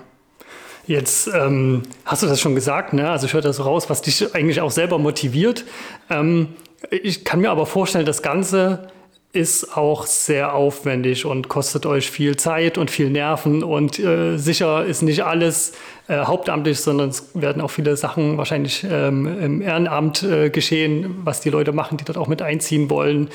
Jetzt 0.88 1.28
ähm, 1.28 1.84
hast 2.06 2.24
du 2.24 2.28
das 2.28 2.40
schon 2.40 2.56
gesagt, 2.56 2.94
ne? 2.94 3.10
also 3.10 3.26
ich 3.26 3.34
höre 3.34 3.42
das 3.42 3.64
raus, 3.64 3.90
was 3.90 4.02
dich 4.02 4.34
eigentlich 4.34 4.62
auch 4.62 4.72
selber 4.72 4.98
motiviert. 4.98 5.66
Ähm, 6.10 6.56
ich 6.90 7.26
kann 7.26 7.42
mir 7.42 7.52
aber 7.52 7.66
vorstellen, 7.66 8.06
das 8.06 8.22
Ganze 8.22 8.88
ist 9.38 9.78
auch 9.78 10.06
sehr 10.08 10.54
aufwendig 10.54 11.26
und 11.26 11.47
kostet 11.47 11.86
euch 11.86 12.10
viel 12.10 12.36
Zeit 12.36 12.78
und 12.78 12.89
viel 12.89 13.10
Nerven 13.10 13.63
und 13.63 14.00
äh, 14.00 14.38
sicher 14.38 14.84
ist 14.86 15.04
nicht 15.04 15.23
alles 15.23 15.73
äh, 16.08 16.17
hauptamtlich, 16.17 16.80
sondern 16.80 17.10
es 17.10 17.30
werden 17.36 17.62
auch 17.62 17.69
viele 17.69 17.95
Sachen 17.95 18.38
wahrscheinlich 18.38 18.86
ähm, 18.89 19.28
im 19.39 19.62
Ehrenamt 19.62 20.23
äh, 20.23 20.50
geschehen, 20.50 21.17
was 21.23 21.41
die 21.41 21.52
Leute 21.52 21.71
machen, 21.71 21.97
die 21.97 22.06
dort 22.06 22.17
auch 22.17 22.28
mit 22.28 22.41
einziehen 22.41 22.89
wollen. 22.89 23.30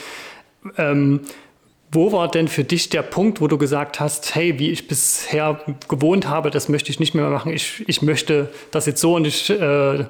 Ähm, 0.77 1.21
wo 1.93 2.11
war 2.11 2.29
denn 2.29 2.49
für 2.49 2.65
dich 2.65 2.89
der 2.89 3.03
Punkt, 3.03 3.41
wo 3.41 3.49
du 3.49 3.59
gesagt 3.59 4.01
hast, 4.01 4.35
hey, 4.35 4.59
wie 4.59 4.71
ich 4.71 4.89
bisher 4.89 5.61
gewohnt 5.89 6.27
habe, 6.27 6.51
das 6.51 6.69
möchte 6.69 6.91
ich 6.91 6.99
nicht 6.99 7.15
mehr 7.15 7.29
machen. 7.29 7.53
Ich, 7.53 7.85
ich 7.87 8.03
möchte 8.03 8.51
das 8.71 8.87
jetzt 8.87 9.01
so 9.01 9.15
und 9.15 9.27
ich 9.27 9.51
äh, 9.51 10.07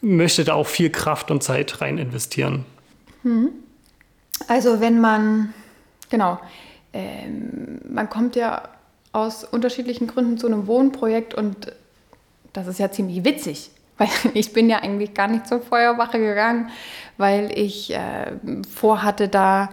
möchte 0.00 0.44
da 0.44 0.54
auch 0.54 0.66
viel 0.66 0.90
Kraft 0.90 1.30
und 1.30 1.42
Zeit 1.42 1.80
rein 1.80 1.98
investieren. 1.98 2.64
Mhm. 3.22 3.50
Also 4.48 4.80
wenn 4.80 5.00
man, 5.00 5.54
genau, 6.10 6.38
ähm, 6.92 7.80
man 7.88 8.08
kommt 8.08 8.36
ja 8.36 8.68
aus 9.12 9.44
unterschiedlichen 9.44 10.06
Gründen 10.06 10.38
zu 10.38 10.46
einem 10.46 10.66
Wohnprojekt 10.66 11.34
und 11.34 11.72
das 12.52 12.66
ist 12.66 12.78
ja 12.78 12.90
ziemlich 12.90 13.24
witzig, 13.24 13.70
weil 13.98 14.08
ich 14.34 14.52
bin 14.52 14.68
ja 14.68 14.78
eigentlich 14.78 15.14
gar 15.14 15.28
nicht 15.28 15.46
zur 15.46 15.60
Feuerwache 15.60 16.18
gegangen, 16.18 16.70
weil 17.16 17.50
ich 17.56 17.94
äh, 17.94 18.32
vorhatte, 18.74 19.28
da 19.28 19.70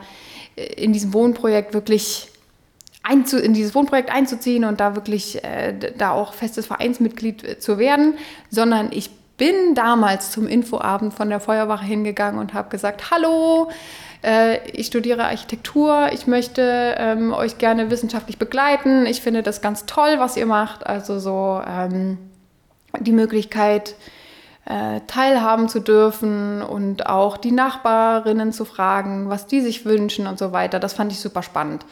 in 0.56 0.94
diesem 0.94 1.14
Wohnprojekt 1.14 1.74
wirklich 1.74 2.30
einzu, 3.02 3.38
in 3.38 3.54
dieses 3.54 3.76
Wohnprojekt 3.76 4.10
einzuziehen 4.12 4.64
und 4.64 4.80
da 4.80 4.96
wirklich 4.96 5.44
äh, 5.44 5.74
da 5.98 6.12
auch 6.12 6.34
festes 6.34 6.66
Vereinsmitglied 6.66 7.44
äh, 7.44 7.60
zu 7.60 7.78
werden, 7.78 8.16
sondern 8.50 8.92
ich 8.92 9.10
bin 9.38 9.76
damals 9.76 10.32
zum 10.32 10.48
Infoabend 10.48 11.14
von 11.14 11.30
der 11.30 11.40
Feuerwache 11.40 11.86
hingegangen 11.86 12.40
und 12.40 12.54
habe 12.54 12.70
gesagt, 12.70 13.12
hallo, 13.12 13.70
äh, 14.24 14.60
ich 14.72 14.88
studiere 14.88 15.26
Architektur, 15.26 16.10
ich 16.12 16.28
möchte 16.28 16.96
ähm, 16.98 17.34
euch 17.34 17.58
gerne 17.58 17.90
wissenschaftlich 17.90 18.38
begleiten, 18.38 19.06
ich 19.06 19.22
finde 19.22 19.44
das 19.44 19.62
ganz 19.62 19.86
toll, 19.86 20.16
was 20.18 20.38
ihr 20.38 20.46
macht, 20.46 20.88
also 20.88 21.20
so 21.20 21.62
ähm, 21.68 22.18
die 23.00 23.12
Möglichkeit, 23.12 23.96
äh, 24.66 25.02
teilhaben 25.08 25.68
zu 25.68 25.82
dürfen 25.82 26.62
und 26.62 27.08
auch 27.08 27.38
die 27.38 27.52
Nachbarinnen 27.52 28.54
zu 28.54 28.66
fragen, 28.66 29.30
was 29.30 29.46
die 29.46 29.62
sich 29.62 29.86
wünschen 29.86 30.26
und 30.26 30.40
so 30.40 30.54
weiter. 30.54 30.80
Das 30.80 30.94
fand 30.94 31.12
ich 31.12 31.20
super 31.20 31.44
spannend 31.44 31.86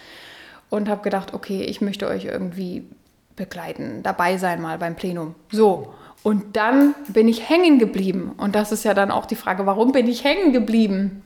und 0.70 0.88
habe 0.88 1.02
gedacht, 1.02 1.34
okay, 1.34 1.63
ich 1.63 1.82
möchte 1.82 2.08
euch 2.08 2.26
irgendwie 2.26 2.88
begleiten, 3.36 4.04
dabei 4.04 4.38
sein 4.38 4.62
mal 4.62 4.78
beim 4.78 4.96
Plenum. 4.96 5.36
So, 5.52 5.94
und 6.24 6.56
dann 6.56 6.96
bin 7.08 7.28
ich 7.28 7.50
hängen 7.50 7.80
geblieben. 7.80 8.34
Und 8.38 8.56
das 8.56 8.72
ist 8.72 8.86
ja 8.86 8.94
dann 8.94 9.12
auch 9.12 9.26
die 9.26 9.36
Frage, 9.36 9.65
warum 9.65 9.91
bin 9.91 10.08
ich 10.08 10.24
hängen 10.24 10.54
geblieben? 10.54 11.24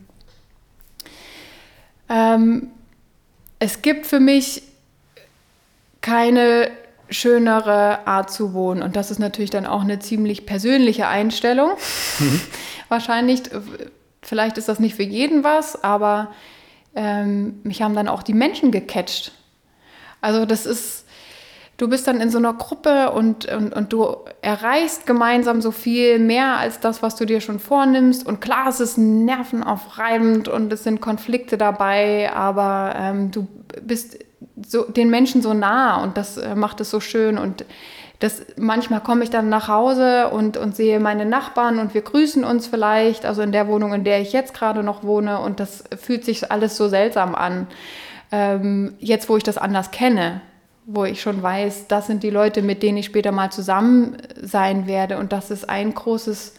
Ähm, 2.09 2.71
es 3.59 3.81
gibt 3.81 4.05
für 4.05 4.19
mich 4.19 4.63
keine 6.01 6.71
schönere 7.09 8.05
Art 8.07 8.31
zu 8.31 8.53
wohnen. 8.53 8.81
Und 8.81 8.95
das 8.95 9.11
ist 9.11 9.19
natürlich 9.19 9.49
dann 9.49 9.65
auch 9.65 9.81
eine 9.81 9.99
ziemlich 9.99 10.45
persönliche 10.45 11.07
Einstellung. 11.07 11.71
Mhm. 12.19 12.41
Wahrscheinlich, 12.89 13.43
vielleicht 14.21 14.57
ist 14.57 14.67
das 14.67 14.79
nicht 14.79 14.95
für 14.95 15.03
jeden 15.03 15.43
was, 15.43 15.83
aber 15.83 16.31
ähm, 16.95 17.59
mich 17.63 17.81
haben 17.81 17.95
dann 17.95 18.07
auch 18.07 18.23
die 18.23 18.33
Menschen 18.33 18.71
gecatcht. 18.71 19.31
Also 20.21 20.45
das 20.45 20.65
ist, 20.65 21.04
du 21.77 21.89
bist 21.89 22.07
dann 22.07 22.21
in 22.21 22.29
so 22.29 22.38
einer 22.38 22.53
Gruppe 22.53 23.11
und, 23.11 23.45
und, 23.45 23.73
und 23.73 23.91
du 23.91 24.15
erreichst 24.41 25.05
gemeinsam 25.05 25.61
so 25.61 25.71
viel 25.71 26.19
mehr 26.19 26.57
als 26.57 26.79
das, 26.79 27.03
was 27.03 27.15
du 27.15 27.25
dir 27.25 27.41
schon 27.41 27.59
vornimmst. 27.59 28.25
Und 28.25 28.39
klar, 28.39 28.67
es 28.67 28.79
ist 28.79 28.97
nervenaufreibend 28.97 30.47
und 30.47 30.71
es 30.71 30.83
sind 30.83 31.01
Konflikte 31.01 31.57
dabei, 31.57 32.31
aber 32.33 32.95
ähm, 32.97 33.31
du 33.31 33.47
bist 33.81 34.19
so, 34.65 34.83
den 34.83 35.09
Menschen 35.09 35.41
so 35.41 35.53
nah 35.53 36.01
und 36.01 36.17
das 36.17 36.38
äh, 36.38 36.55
macht 36.55 36.79
es 36.79 36.89
so 36.89 37.01
schön. 37.01 37.38
Und 37.38 37.65
das, 38.19 38.45
manchmal 38.55 39.01
komme 39.01 39.25
ich 39.25 39.29
dann 39.29 39.49
nach 39.49 39.67
Hause 39.67 40.29
und, 40.29 40.55
und 40.55 40.77
sehe 40.77 41.01
meine 41.01 41.25
Nachbarn 41.25 41.79
und 41.79 41.93
wir 41.93 42.01
grüßen 42.01 42.45
uns 42.45 42.67
vielleicht, 42.67 43.25
also 43.25 43.41
in 43.41 43.51
der 43.51 43.67
Wohnung, 43.67 43.93
in 43.93 44.05
der 44.05 44.21
ich 44.21 44.31
jetzt 44.31 44.53
gerade 44.53 44.81
noch 44.81 45.03
wohne. 45.03 45.41
Und 45.41 45.59
das 45.59 45.83
fühlt 46.01 46.23
sich 46.23 46.51
alles 46.51 46.77
so 46.77 46.88
seltsam 46.88 47.35
an. 47.35 47.67
Ähm, 48.31 48.95
jetzt, 48.99 49.27
wo 49.27 49.35
ich 49.35 49.43
das 49.43 49.57
anders 49.57 49.91
kenne, 49.91 50.41
wo 50.85 51.03
ich 51.03 51.21
schon 51.21 51.41
weiß, 51.41 51.87
das 51.87 52.07
sind 52.07 52.23
die 52.23 52.29
Leute, 52.29 52.61
mit 52.61 52.83
denen 52.83 52.97
ich 52.99 53.07
später 53.07 53.31
mal 53.31 53.51
zusammen 53.51 54.17
sein 54.41 54.87
werde. 54.87 55.17
Und 55.17 55.31
das 55.31 55.51
ist 55.51 55.67
ein 55.67 55.93
großes 55.93 56.53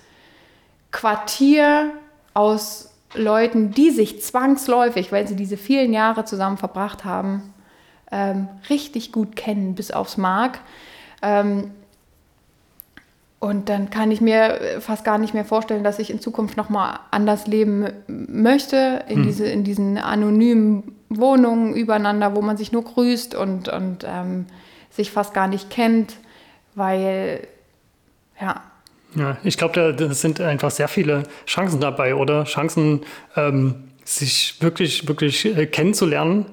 Quartier 0.91 1.93
aus 2.35 2.91
Leuten, 3.15 3.71
die 3.71 3.91
sich 3.91 4.23
zwangsläufig, 4.23 5.13
weil 5.13 5.29
sie 5.29 5.37
diese 5.37 5.57
vielen 5.57 5.93
Jahre 5.93 6.25
zusammen 6.25 6.57
verbracht 6.57 7.05
haben, 7.05 7.55
ähm, 8.11 8.49
richtig 8.69 9.13
gut 9.13 9.37
kennen, 9.37 9.75
bis 9.75 9.91
aufs 9.91 10.17
Mark. 10.17 10.59
Ähm, 11.23 11.71
und 13.39 13.69
dann 13.69 13.91
kann 13.91 14.11
ich 14.11 14.21
mir 14.21 14.59
fast 14.81 15.05
gar 15.05 15.19
nicht 15.19 15.35
mehr 15.35 15.45
vorstellen, 15.45 15.85
dass 15.85 15.99
ich 15.99 16.11
in 16.11 16.21
Zukunft 16.21 16.57
nochmal 16.57 16.99
anders 17.11 17.47
leben 17.47 17.87
möchte, 18.09 19.05
in, 19.09 19.19
hm. 19.19 19.23
diese, 19.23 19.47
in 19.47 19.63
diesen 19.63 19.99
anonymen 19.99 20.96
Wohnungen 21.09 21.75
übereinander, 21.75 22.35
wo 22.35 22.43
man 22.43 22.57
sich 22.57 22.73
nur 22.73 22.85
grüßt 22.85 23.35
und, 23.35 23.69
und 23.69 24.05
ähm, 24.07 24.47
sich 24.91 25.11
fast 25.11 25.35
gar 25.35 25.47
nicht 25.47 25.71
kennt, 25.71 26.17
weil, 26.75 27.47
ja. 28.41 28.63
Ja, 29.15 29.39
ich 29.45 29.57
glaube, 29.57 29.95
da, 29.95 30.15
sind 30.15 30.41
einfach 30.41 30.71
sehr 30.71 30.89
viele 30.89 31.23
Chancen 31.47 31.81
dabei, 31.81 32.15
oder? 32.15 32.45
Chancen, 32.45 33.01
ähm, 33.37 33.87
sich 34.05 34.57
wirklich, 34.61 35.09
wirklich 35.09 35.45
äh, 35.45 35.67
kennenzulernen. 35.67 36.47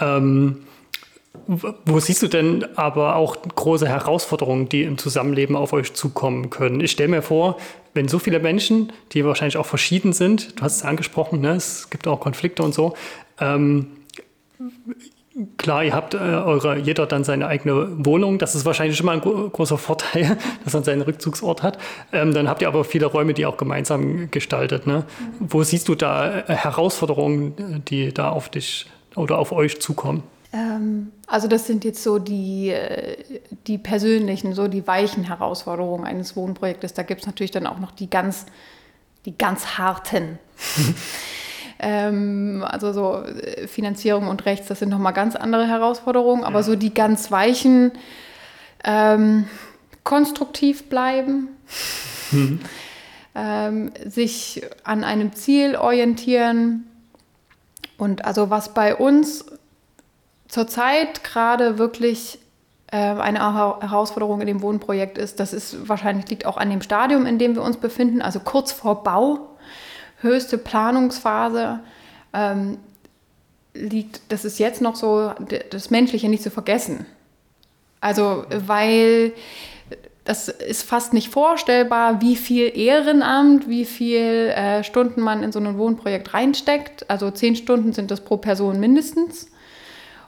Ähm, 0.00 0.64
wo 1.46 1.98
siehst 1.98 2.22
du 2.22 2.28
denn 2.28 2.66
aber 2.76 3.16
auch 3.16 3.36
große 3.42 3.88
Herausforderungen, 3.88 4.68
die 4.68 4.82
im 4.82 4.98
Zusammenleben 4.98 5.56
auf 5.56 5.72
euch 5.72 5.94
zukommen 5.94 6.50
können? 6.50 6.80
Ich 6.80 6.90
stelle 6.90 7.08
mir 7.08 7.22
vor, 7.22 7.58
wenn 7.94 8.08
so 8.08 8.18
viele 8.18 8.38
Menschen, 8.38 8.92
die 9.12 9.24
wahrscheinlich 9.24 9.56
auch 9.56 9.66
verschieden 9.66 10.12
sind, 10.12 10.58
du 10.58 10.62
hast 10.62 10.76
es 10.76 10.82
angesprochen, 10.84 11.40
ne, 11.40 11.52
es 11.52 11.90
gibt 11.90 12.06
auch 12.06 12.20
Konflikte 12.20 12.62
und 12.62 12.74
so, 12.74 12.94
ähm, 13.40 13.86
klar, 15.56 15.84
ihr 15.84 15.94
habt 15.94 16.14
äh, 16.14 16.18
eure, 16.18 16.78
jeder 16.78 17.06
dann 17.06 17.24
seine 17.24 17.46
eigene 17.46 18.04
Wohnung. 18.04 18.38
Das 18.38 18.54
ist 18.54 18.64
wahrscheinlich 18.64 18.96
schon 18.96 19.06
mal 19.06 19.12
ein 19.12 19.20
großer 19.20 19.78
Vorteil, 19.78 20.36
dass 20.64 20.74
man 20.74 20.84
seinen 20.84 21.02
Rückzugsort 21.02 21.62
hat. 21.62 21.78
Ähm, 22.12 22.34
dann 22.34 22.48
habt 22.48 22.62
ihr 22.62 22.68
aber 22.68 22.84
viele 22.84 23.06
Räume, 23.06 23.34
die 23.34 23.46
auch 23.46 23.56
gemeinsam 23.56 24.30
gestaltet. 24.30 24.86
Ne? 24.86 25.04
Mhm. 25.40 25.46
Wo 25.52 25.62
siehst 25.62 25.88
du 25.88 25.94
da 25.94 26.40
äh, 26.40 26.54
Herausforderungen, 26.54 27.82
die 27.88 28.12
da 28.12 28.30
auf 28.30 28.48
dich 28.48 28.86
oder 29.14 29.38
auf 29.38 29.52
euch 29.52 29.80
zukommen? 29.80 30.22
Ähm, 30.52 31.12
also 31.26 31.46
das 31.46 31.66
sind 31.66 31.84
jetzt 31.84 32.02
so 32.02 32.18
die, 32.18 32.70
äh, 32.70 33.16
die 33.66 33.78
persönlichen, 33.78 34.54
so 34.54 34.68
die 34.68 34.86
weichen 34.86 35.24
Herausforderungen 35.24 36.04
eines 36.04 36.36
Wohnprojektes. 36.36 36.94
Da 36.94 37.02
gibt 37.02 37.20
es 37.20 37.26
natürlich 37.26 37.50
dann 37.50 37.66
auch 37.66 37.78
noch 37.78 37.92
die 37.92 38.08
ganz, 38.08 38.46
die 39.24 39.36
ganz 39.36 39.78
harten. 39.78 40.38
ähm, 41.78 42.64
also 42.66 42.92
so 42.92 43.22
äh, 43.24 43.66
Finanzierung 43.66 44.28
und 44.28 44.44
Rechts, 44.46 44.68
das 44.68 44.80
sind 44.80 44.88
nochmal 44.88 45.12
ganz 45.12 45.36
andere 45.36 45.66
Herausforderungen. 45.66 46.44
Aber 46.44 46.60
ja. 46.60 46.62
so 46.62 46.76
die 46.76 46.92
ganz 46.92 47.30
weichen, 47.30 47.92
ähm, 48.84 49.46
konstruktiv 50.04 50.88
bleiben, 50.88 51.48
mhm. 52.30 52.60
ähm, 53.34 53.92
sich 54.06 54.62
an 54.84 55.04
einem 55.04 55.32
Ziel 55.34 55.76
orientieren. 55.76 56.86
Und 57.98 58.24
also 58.24 58.50
was 58.50 58.74
bei 58.74 58.94
uns 58.94 59.44
zurzeit 60.48 61.24
gerade 61.24 61.78
wirklich 61.78 62.38
äh, 62.90 62.96
eine 62.96 63.54
Herausforderung 63.54 64.40
in 64.40 64.46
dem 64.46 64.62
Wohnprojekt 64.62 65.18
ist, 65.18 65.40
das 65.40 65.52
ist 65.52 65.88
wahrscheinlich 65.88 66.28
liegt 66.30 66.46
auch 66.46 66.56
an 66.56 66.70
dem 66.70 66.80
Stadium, 66.80 67.26
in 67.26 67.38
dem 67.38 67.54
wir 67.54 67.62
uns 67.62 67.76
befinden, 67.76 68.22
also 68.22 68.40
kurz 68.40 68.72
vor 68.72 69.02
Bau, 69.04 69.47
höchste 70.20 70.58
Planungsphase. 70.58 71.80
Ähm, 72.32 72.78
liegt, 73.74 74.20
das 74.28 74.44
ist 74.44 74.58
jetzt 74.58 74.80
noch 74.80 74.96
so, 74.96 75.32
das 75.70 75.90
Menschliche 75.90 76.28
nicht 76.28 76.42
zu 76.42 76.50
vergessen. 76.50 77.06
Also, 78.00 78.44
weil 78.50 79.32
das 80.24 80.48
ist 80.48 80.82
fast 80.82 81.14
nicht 81.14 81.30
vorstellbar, 81.30 82.20
wie 82.20 82.36
viel 82.36 82.70
Ehrenamt, 82.76 83.68
wie 83.68 83.86
viel 83.86 84.52
äh, 84.54 84.84
Stunden 84.84 85.22
man 85.22 85.42
in 85.42 85.52
so 85.52 85.58
ein 85.58 85.78
Wohnprojekt 85.78 86.34
reinsteckt. 86.34 87.08
Also 87.08 87.30
zehn 87.30 87.56
Stunden 87.56 87.94
sind 87.94 88.10
das 88.10 88.20
pro 88.20 88.36
Person 88.36 88.78
mindestens. 88.78 89.50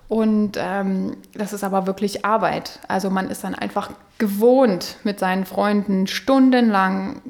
Und 0.08 0.56
ähm, 0.58 1.18
das 1.34 1.52
ist 1.52 1.62
aber 1.62 1.86
wirklich 1.86 2.24
Arbeit. 2.24 2.80
Also 2.88 3.10
man 3.10 3.30
ist 3.30 3.44
dann 3.44 3.54
einfach 3.54 3.90
gewohnt, 4.16 4.96
mit 5.04 5.20
seinen 5.20 5.44
Freunden 5.44 6.06
stundenlang, 6.06 7.20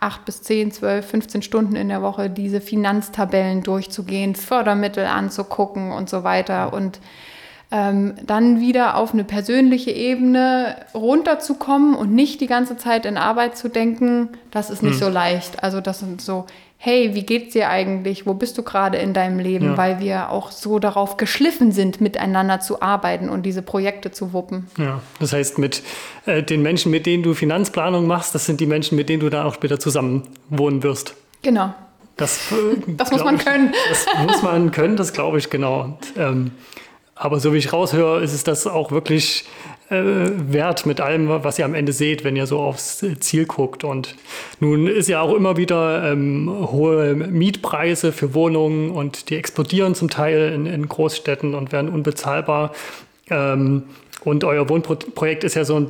acht 0.00 0.24
bis 0.24 0.42
zehn, 0.42 0.70
zwölf, 0.70 1.06
15 1.06 1.42
Stunden 1.42 1.76
in 1.76 1.88
der 1.88 2.02
Woche, 2.02 2.30
diese 2.30 2.60
Finanztabellen 2.60 3.62
durchzugehen, 3.62 4.34
Fördermittel 4.34 5.06
anzugucken 5.06 5.92
und 5.92 6.08
so 6.08 6.24
weiter. 6.24 6.72
Und 6.72 7.00
ähm, 7.70 8.14
dann 8.24 8.60
wieder 8.60 8.96
auf 8.96 9.12
eine 9.12 9.24
persönliche 9.24 9.90
Ebene 9.90 10.76
runterzukommen 10.94 11.94
und 11.94 12.14
nicht 12.14 12.40
die 12.40 12.46
ganze 12.46 12.76
Zeit 12.78 13.04
in 13.04 13.18
Arbeit 13.18 13.58
zu 13.58 13.68
denken, 13.68 14.30
das 14.50 14.70
ist 14.70 14.82
nicht 14.82 14.94
hm. 14.94 15.00
so 15.00 15.08
leicht. 15.10 15.62
Also 15.62 15.80
das 15.80 15.98
sind 15.98 16.22
so 16.22 16.46
hey, 16.80 17.14
wie 17.14 17.24
geht's 17.24 17.52
dir 17.52 17.68
eigentlich? 17.68 18.24
Wo 18.24 18.34
bist 18.34 18.56
du 18.56 18.62
gerade 18.62 18.98
in 18.98 19.12
deinem 19.12 19.40
Leben? 19.40 19.66
Ja. 19.66 19.76
Weil 19.76 19.98
wir 19.98 20.30
auch 20.30 20.52
so 20.52 20.78
darauf 20.78 21.16
geschliffen 21.16 21.72
sind, 21.72 22.00
miteinander 22.00 22.60
zu 22.60 22.80
arbeiten 22.80 23.28
und 23.28 23.42
diese 23.42 23.62
Projekte 23.62 24.12
zu 24.12 24.32
wuppen. 24.32 24.68
Ja, 24.78 25.02
das 25.18 25.32
heißt, 25.32 25.58
mit 25.58 25.82
äh, 26.26 26.42
den 26.42 26.62
Menschen, 26.62 26.92
mit 26.92 27.04
denen 27.04 27.24
du 27.24 27.34
Finanzplanung 27.34 28.06
machst, 28.06 28.34
das 28.34 28.46
sind 28.46 28.60
die 28.60 28.66
Menschen, 28.66 28.96
mit 28.96 29.08
denen 29.08 29.20
du 29.20 29.28
dann 29.28 29.44
auch 29.44 29.54
später 29.54 29.80
zusammen 29.80 30.22
wohnen 30.50 30.84
wirst. 30.84 31.14
Genau. 31.42 31.74
Das, 32.16 32.52
äh, 32.52 32.76
das 32.96 33.10
muss 33.10 33.24
man 33.24 33.36
ich, 33.36 33.44
können. 33.44 33.74
Das 33.88 34.06
muss 34.24 34.42
man 34.42 34.70
können, 34.70 34.96
das 34.96 35.12
glaube 35.12 35.38
ich, 35.38 35.50
genau. 35.50 35.82
Und, 35.82 35.98
ähm, 36.16 36.52
aber 37.16 37.40
so 37.40 37.52
wie 37.52 37.58
ich 37.58 37.72
raushöre, 37.72 38.22
ist 38.22 38.32
es 38.32 38.44
das 38.44 38.68
auch 38.68 38.92
wirklich 38.92 39.46
wert 39.90 40.84
mit 40.84 41.00
allem, 41.00 41.28
was 41.28 41.58
ihr 41.58 41.64
am 41.64 41.74
Ende 41.74 41.92
seht, 41.92 42.22
wenn 42.24 42.36
ihr 42.36 42.46
so 42.46 42.58
aufs 42.58 43.04
Ziel 43.20 43.46
guckt. 43.46 43.84
Und 43.84 44.16
nun 44.60 44.86
ist 44.86 45.08
ja 45.08 45.20
auch 45.20 45.34
immer 45.34 45.56
wieder 45.56 46.12
ähm, 46.12 46.50
hohe 46.70 47.14
Mietpreise 47.14 48.12
für 48.12 48.34
Wohnungen 48.34 48.90
und 48.90 49.30
die 49.30 49.36
explodieren 49.36 49.94
zum 49.94 50.10
Teil 50.10 50.52
in, 50.52 50.66
in 50.66 50.88
Großstädten 50.88 51.54
und 51.54 51.72
werden 51.72 51.90
unbezahlbar. 51.90 52.72
Ähm, 53.30 53.84
und 54.24 54.44
euer 54.44 54.68
Wohnprojekt 54.68 55.44
ist 55.44 55.54
ja 55.54 55.64
so 55.64 55.80
ein 55.80 55.88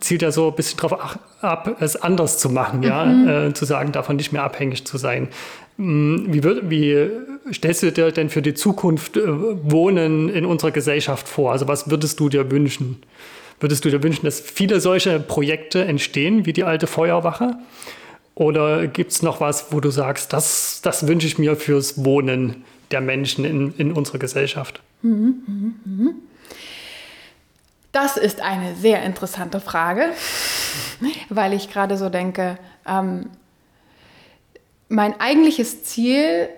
zielt 0.00 0.22
ja 0.22 0.30
so 0.30 0.48
ein 0.48 0.54
bisschen 0.54 0.78
darauf 0.78 1.18
ab, 1.40 1.76
es 1.80 1.96
anders 1.96 2.38
zu 2.38 2.48
machen, 2.48 2.82
ja, 2.82 3.04
mhm. 3.04 3.28
äh, 3.28 3.52
zu 3.52 3.64
sagen, 3.64 3.90
davon 3.92 4.16
nicht 4.16 4.32
mehr 4.32 4.44
abhängig 4.44 4.86
zu 4.86 4.96
sein. 4.96 5.28
Mm, 5.82 6.32
wie, 6.32 6.44
wird, 6.44 6.70
wie 6.70 7.10
stellst 7.52 7.82
du 7.82 7.90
dir 7.90 8.12
denn 8.12 8.30
für 8.30 8.40
die 8.40 8.54
Zukunft 8.54 9.16
äh, 9.16 9.22
Wohnen 9.26 10.28
in 10.28 10.46
unserer 10.46 10.70
Gesellschaft 10.70 11.26
vor? 11.26 11.50
Also 11.50 11.66
was 11.66 11.90
würdest 11.90 12.20
du 12.20 12.28
dir 12.28 12.52
wünschen? 12.52 13.02
Würdest 13.58 13.84
du 13.84 13.90
dir 13.90 14.00
wünschen, 14.00 14.24
dass 14.24 14.40
viele 14.40 14.80
solche 14.80 15.18
Projekte 15.18 15.84
entstehen, 15.84 16.46
wie 16.46 16.52
die 16.52 16.62
alte 16.62 16.86
Feuerwache? 16.86 17.56
Oder 18.36 18.86
gibt 18.86 19.10
es 19.10 19.22
noch 19.22 19.40
was, 19.40 19.72
wo 19.72 19.80
du 19.80 19.90
sagst, 19.90 20.32
das, 20.32 20.82
das 20.82 21.08
wünsche 21.08 21.26
ich 21.26 21.38
mir 21.38 21.56
fürs 21.56 22.04
Wohnen 22.04 22.64
der 22.92 23.00
Menschen 23.00 23.44
in, 23.44 23.74
in 23.76 23.92
unserer 23.92 24.18
Gesellschaft? 24.18 24.80
Mhm, 25.02 25.42
mh, 25.46 26.04
mh. 26.04 26.10
Das 27.90 28.16
ist 28.16 28.40
eine 28.40 28.76
sehr 28.76 29.02
interessante 29.02 29.58
Frage. 29.60 30.10
weil 31.28 31.52
ich 31.52 31.70
gerade 31.70 31.96
so 31.96 32.08
denke, 32.08 32.56
ähm, 32.86 33.26
mein 34.92 35.18
eigentliches 35.20 35.84
Ziel 35.84 36.48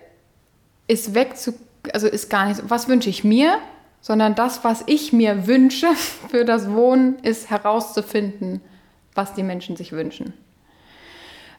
ist 0.88 1.14
weg 1.14 1.36
zu, 1.36 1.54
also 1.92 2.08
ist 2.08 2.28
gar 2.28 2.46
nicht, 2.46 2.62
was 2.68 2.88
wünsche 2.88 3.08
ich 3.08 3.22
mir, 3.22 3.58
sondern 4.00 4.34
das, 4.34 4.64
was 4.64 4.82
ich 4.86 5.12
mir 5.12 5.46
wünsche 5.46 5.86
für 6.30 6.44
das 6.44 6.70
Wohnen, 6.70 7.18
ist 7.20 7.48
herauszufinden, 7.48 8.60
was 9.14 9.34
die 9.34 9.44
Menschen 9.44 9.76
sich 9.76 9.92
wünschen. 9.92 10.34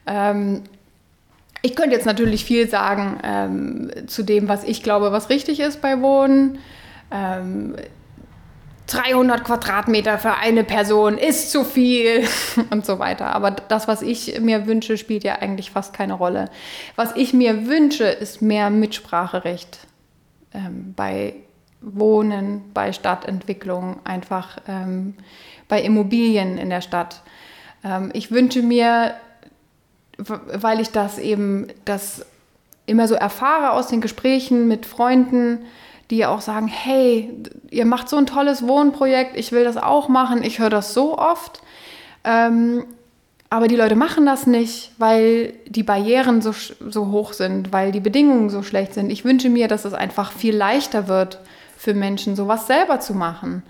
Ähm, 0.06 0.64
ich 1.62 1.74
könnte 1.74 1.96
jetzt 1.96 2.06
natürlich 2.06 2.44
viel 2.44 2.68
sagen 2.68 3.18
ähm, 3.24 3.90
zu 4.06 4.22
dem, 4.22 4.46
was 4.46 4.62
ich 4.62 4.82
glaube, 4.82 5.10
was 5.10 5.30
richtig 5.30 5.58
ist 5.60 5.80
bei 5.80 6.00
Wohnen. 6.02 6.58
Ähm, 7.10 7.74
300 8.86 9.42
Quadratmeter 9.42 10.18
für 10.18 10.34
eine 10.34 10.62
Person 10.62 11.18
ist 11.18 11.50
zu 11.50 11.64
viel 11.64 12.26
und 12.70 12.86
so 12.86 12.98
weiter. 12.98 13.34
Aber 13.34 13.50
das, 13.50 13.88
was 13.88 14.02
ich 14.02 14.40
mir 14.40 14.66
wünsche, 14.66 14.96
spielt 14.96 15.24
ja 15.24 15.36
eigentlich 15.36 15.70
fast 15.70 15.92
keine 15.92 16.14
Rolle. 16.14 16.50
Was 16.94 17.14
ich 17.16 17.32
mir 17.32 17.66
wünsche, 17.66 18.04
ist 18.04 18.42
mehr 18.42 18.70
Mitspracherecht 18.70 19.78
ähm, 20.54 20.94
bei 20.96 21.34
Wohnen, 21.80 22.62
bei 22.72 22.92
Stadtentwicklung, 22.92 23.98
einfach 24.04 24.58
ähm, 24.68 25.14
bei 25.68 25.82
Immobilien 25.82 26.56
in 26.56 26.70
der 26.70 26.80
Stadt. 26.80 27.22
Ähm, 27.84 28.10
ich 28.12 28.30
wünsche 28.30 28.62
mir, 28.62 29.14
weil 30.18 30.80
ich 30.80 30.90
das 30.90 31.18
eben 31.18 31.68
das 31.84 32.24
immer 32.86 33.08
so 33.08 33.14
erfahre 33.14 33.72
aus 33.72 33.88
den 33.88 34.00
Gesprächen 34.00 34.68
mit 34.68 34.86
Freunden, 34.86 35.64
die 36.10 36.24
auch 36.24 36.40
sagen, 36.40 36.68
hey, 36.68 37.30
ihr 37.70 37.84
macht 37.84 38.08
so 38.08 38.16
ein 38.16 38.26
tolles 38.26 38.66
Wohnprojekt, 38.66 39.36
ich 39.36 39.52
will 39.52 39.64
das 39.64 39.76
auch 39.76 40.08
machen, 40.08 40.42
ich 40.42 40.58
höre 40.58 40.70
das 40.70 40.94
so 40.94 41.18
oft. 41.18 41.60
Ähm, 42.24 42.84
aber 43.48 43.68
die 43.68 43.76
Leute 43.76 43.94
machen 43.94 44.26
das 44.26 44.46
nicht, 44.46 44.92
weil 44.98 45.54
die 45.66 45.84
Barrieren 45.84 46.42
so, 46.42 46.52
so 46.52 47.08
hoch 47.08 47.32
sind, 47.32 47.72
weil 47.72 47.92
die 47.92 48.00
Bedingungen 48.00 48.50
so 48.50 48.62
schlecht 48.62 48.94
sind. 48.94 49.10
Ich 49.10 49.24
wünsche 49.24 49.48
mir, 49.48 49.68
dass 49.68 49.84
es 49.84 49.94
einfach 49.94 50.32
viel 50.32 50.56
leichter 50.56 51.06
wird 51.06 51.38
für 51.76 51.94
Menschen, 51.94 52.34
sowas 52.34 52.66
selber 52.66 52.98
zu 53.00 53.14
machen. 53.14 53.62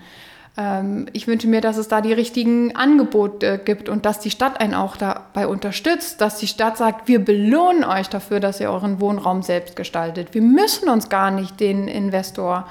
Ähm, 0.57 1.05
ich 1.13 1.27
wünsche 1.27 1.47
mir, 1.47 1.61
dass 1.61 1.77
es 1.77 1.87
da 1.87 2.01
die 2.01 2.13
richtigen 2.13 2.75
Angebote 2.75 3.59
gibt 3.59 3.89
und 3.89 4.05
dass 4.05 4.19
die 4.19 4.31
Stadt 4.31 4.59
einen 4.59 4.73
auch 4.73 4.97
dabei 4.97 5.47
unterstützt, 5.47 6.19
dass 6.19 6.37
die 6.37 6.47
Stadt 6.47 6.77
sagt, 6.77 7.07
wir 7.07 7.23
belohnen 7.23 7.83
euch 7.83 8.09
dafür, 8.09 8.39
dass 8.39 8.59
ihr 8.59 8.71
euren 8.71 8.99
Wohnraum 8.99 9.43
selbst 9.43 9.75
gestaltet. 9.75 10.33
Wir 10.33 10.41
müssen 10.41 10.89
uns 10.89 11.09
gar 11.09 11.31
nicht 11.31 11.59
den 11.59 11.87
Investor 11.87 12.67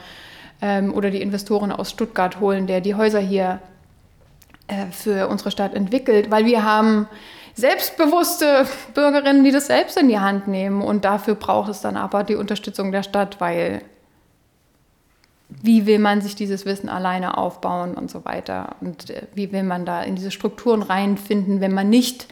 ähm, 0.60 0.92
oder 0.92 1.10
die 1.10 1.22
Investoren 1.22 1.70
aus 1.70 1.90
Stuttgart 1.90 2.40
holen, 2.40 2.66
der 2.66 2.80
die 2.80 2.96
Häuser 2.96 3.20
hier 3.20 3.60
äh, 4.68 4.86
für 4.90 5.28
unsere 5.28 5.52
Stadt 5.52 5.74
entwickelt, 5.74 6.30
weil 6.30 6.44
wir 6.44 6.64
haben 6.64 7.08
selbstbewusste 7.54 8.66
Bürgerinnen, 8.94 9.44
die 9.44 9.52
das 9.52 9.68
selbst 9.68 9.96
in 9.96 10.08
die 10.08 10.18
Hand 10.18 10.48
nehmen. 10.48 10.82
Und 10.82 11.04
dafür 11.04 11.36
braucht 11.36 11.70
es 11.70 11.80
dann 11.80 11.96
aber 11.96 12.24
die 12.24 12.34
Unterstützung 12.34 12.92
der 12.92 13.02
Stadt, 13.02 13.40
weil 13.40 13.82
wie 15.48 15.86
will 15.86 15.98
man 15.98 16.20
sich 16.20 16.34
dieses 16.34 16.66
Wissen 16.66 16.88
alleine 16.88 17.38
aufbauen 17.38 17.94
und 17.94 18.10
so 18.10 18.24
weiter. 18.24 18.76
Und 18.80 19.10
äh, 19.10 19.22
wie 19.34 19.52
will 19.52 19.62
man 19.62 19.86
da 19.86 20.02
in 20.02 20.16
diese 20.16 20.30
Strukturen 20.30 20.82
reinfinden, 20.82 21.60
wenn 21.60 21.72
man 21.72 21.88
nicht 21.88 22.26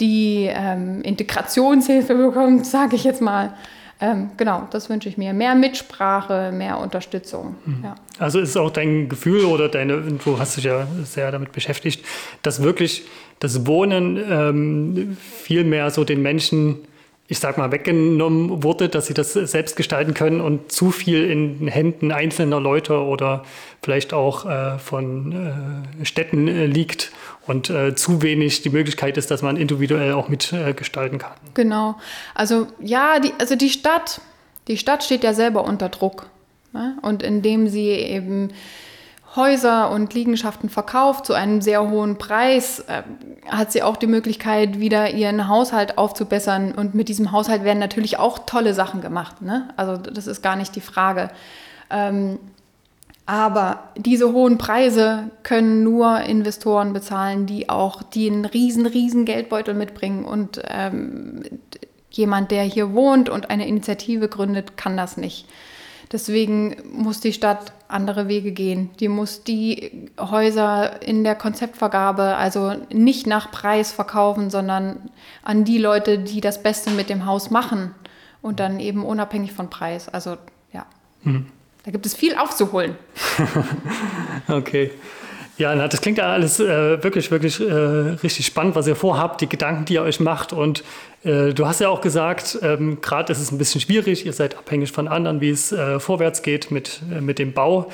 die 0.00 0.48
ähm, 0.50 1.02
Integrationshilfe 1.02 2.14
bekommt, 2.14 2.66
sage 2.66 2.96
ich 2.96 3.04
jetzt 3.04 3.20
mal. 3.20 3.54
Ähm, 4.00 4.30
genau, 4.36 4.66
das 4.70 4.90
wünsche 4.90 5.08
ich 5.08 5.16
mir. 5.16 5.32
Mehr 5.32 5.54
Mitsprache, 5.54 6.50
mehr 6.52 6.78
Unterstützung. 6.78 7.56
Mhm. 7.64 7.84
Ja. 7.84 7.94
Also 8.18 8.40
ist 8.40 8.50
es 8.50 8.56
auch 8.56 8.70
dein 8.70 9.08
Gefühl 9.08 9.44
oder 9.44 9.68
deine, 9.68 10.00
du 10.00 10.38
hast 10.38 10.56
dich 10.56 10.64
ja 10.64 10.86
sehr 11.04 11.30
damit 11.30 11.52
beschäftigt, 11.52 12.04
dass 12.42 12.62
wirklich 12.62 13.04
das 13.38 13.66
Wohnen 13.66 14.16
ähm, 14.28 15.16
viel 15.20 15.64
mehr 15.64 15.90
so 15.90 16.04
den 16.04 16.22
Menschen 16.22 16.78
ich 17.32 17.38
sag 17.38 17.56
mal, 17.56 17.72
weggenommen 17.72 18.62
wurde, 18.62 18.90
dass 18.90 19.06
sie 19.06 19.14
das 19.14 19.32
selbst 19.32 19.74
gestalten 19.74 20.12
können 20.12 20.42
und 20.42 20.70
zu 20.70 20.90
viel 20.90 21.24
in 21.30 21.60
den 21.60 21.68
Händen 21.68 22.12
einzelner 22.12 22.60
Leute 22.60 23.00
oder 23.00 23.42
vielleicht 23.82 24.12
auch 24.12 24.44
äh, 24.44 24.78
von 24.78 25.96
äh, 26.00 26.04
Städten 26.04 26.46
äh, 26.46 26.66
liegt 26.66 27.10
und 27.46 27.70
äh, 27.70 27.94
zu 27.94 28.20
wenig 28.20 28.60
die 28.60 28.68
Möglichkeit 28.68 29.16
ist, 29.16 29.30
dass 29.30 29.40
man 29.40 29.56
individuell 29.56 30.12
auch 30.12 30.28
mitgestalten 30.28 31.18
kann. 31.18 31.32
Genau. 31.54 31.98
Also 32.34 32.66
ja, 32.80 33.18
die, 33.18 33.32
also 33.38 33.56
die 33.56 33.70
Stadt, 33.70 34.20
die 34.68 34.76
Stadt 34.76 35.02
steht 35.02 35.24
ja 35.24 35.32
selber 35.32 35.64
unter 35.64 35.88
Druck. 35.88 36.26
Ne? 36.74 36.98
Und 37.00 37.22
indem 37.22 37.66
sie 37.66 37.88
eben 37.88 38.50
Häuser 39.34 39.90
und 39.90 40.12
Liegenschaften 40.12 40.68
verkauft 40.68 41.24
zu 41.24 41.32
einem 41.32 41.62
sehr 41.62 41.88
hohen 41.88 42.18
Preis, 42.18 42.80
äh, 42.80 43.02
hat 43.48 43.72
sie 43.72 43.82
auch 43.82 43.96
die 43.96 44.06
Möglichkeit, 44.06 44.78
wieder 44.78 45.10
ihren 45.10 45.48
Haushalt 45.48 45.96
aufzubessern. 45.96 46.72
Und 46.72 46.94
mit 46.94 47.08
diesem 47.08 47.32
Haushalt 47.32 47.64
werden 47.64 47.78
natürlich 47.78 48.18
auch 48.18 48.40
tolle 48.40 48.74
Sachen 48.74 49.00
gemacht. 49.00 49.40
Ne? 49.40 49.68
Also 49.76 49.96
das 49.96 50.26
ist 50.26 50.42
gar 50.42 50.56
nicht 50.56 50.76
die 50.76 50.82
Frage. 50.82 51.30
Ähm, 51.90 52.38
aber 53.24 53.84
diese 53.96 54.32
hohen 54.32 54.58
Preise 54.58 55.30
können 55.42 55.82
nur 55.82 56.20
Investoren 56.20 56.92
bezahlen, 56.92 57.46
die 57.46 57.68
auch 57.70 58.02
die 58.02 58.30
einen 58.30 58.44
riesen, 58.44 58.84
riesen 58.84 59.24
Geldbeutel 59.24 59.74
mitbringen. 59.74 60.24
Und 60.24 60.60
ähm, 60.68 61.42
jemand, 62.10 62.50
der 62.50 62.64
hier 62.64 62.92
wohnt 62.92 63.30
und 63.30 63.48
eine 63.48 63.66
Initiative 63.66 64.28
gründet, 64.28 64.76
kann 64.76 64.96
das 64.96 65.16
nicht. 65.16 65.46
Deswegen 66.12 66.76
muss 66.92 67.20
die 67.20 67.32
Stadt 67.32 67.72
andere 67.88 68.28
Wege 68.28 68.52
gehen. 68.52 68.90
Die 69.00 69.08
muss 69.08 69.44
die 69.44 70.10
Häuser 70.20 71.02
in 71.02 71.24
der 71.24 71.34
Konzeptvergabe 71.34 72.36
also 72.36 72.74
nicht 72.92 73.26
nach 73.26 73.50
Preis 73.50 73.92
verkaufen, 73.92 74.50
sondern 74.50 75.10
an 75.42 75.64
die 75.64 75.78
Leute, 75.78 76.18
die 76.18 76.42
das 76.42 76.62
Beste 76.62 76.90
mit 76.90 77.08
dem 77.08 77.24
Haus 77.24 77.50
machen 77.50 77.94
und 78.42 78.60
dann 78.60 78.78
eben 78.78 79.04
unabhängig 79.04 79.52
von 79.52 79.70
Preis. 79.70 80.08
Also 80.10 80.36
ja, 80.72 80.84
hm. 81.22 81.46
da 81.84 81.90
gibt 81.90 82.04
es 82.04 82.14
viel 82.14 82.36
aufzuholen. 82.36 82.96
okay. 84.48 84.90
Ja, 85.62 85.72
na, 85.76 85.86
das 85.86 86.00
klingt 86.00 86.18
ja 86.18 86.32
alles 86.32 86.58
äh, 86.58 87.00
wirklich, 87.04 87.30
wirklich 87.30 87.60
äh, 87.60 87.72
richtig 87.72 88.46
spannend, 88.46 88.74
was 88.74 88.88
ihr 88.88 88.96
vorhabt, 88.96 89.40
die 89.42 89.48
Gedanken, 89.48 89.84
die 89.84 89.94
ihr 89.94 90.02
euch 90.02 90.18
macht. 90.18 90.52
Und 90.52 90.82
äh, 91.22 91.54
du 91.54 91.68
hast 91.68 91.80
ja 91.80 91.88
auch 91.88 92.00
gesagt, 92.00 92.58
ähm, 92.62 93.00
gerade 93.00 93.30
ist 93.30 93.38
es 93.38 93.52
ein 93.52 93.58
bisschen 93.58 93.80
schwierig, 93.80 94.26
ihr 94.26 94.32
seid 94.32 94.58
abhängig 94.58 94.90
von 94.90 95.06
anderen, 95.06 95.40
wie 95.40 95.50
es 95.50 95.70
äh, 95.70 96.00
vorwärts 96.00 96.42
geht 96.42 96.72
mit, 96.72 97.00
äh, 97.16 97.20
mit 97.20 97.38
dem 97.38 97.52
Bau. 97.52 97.88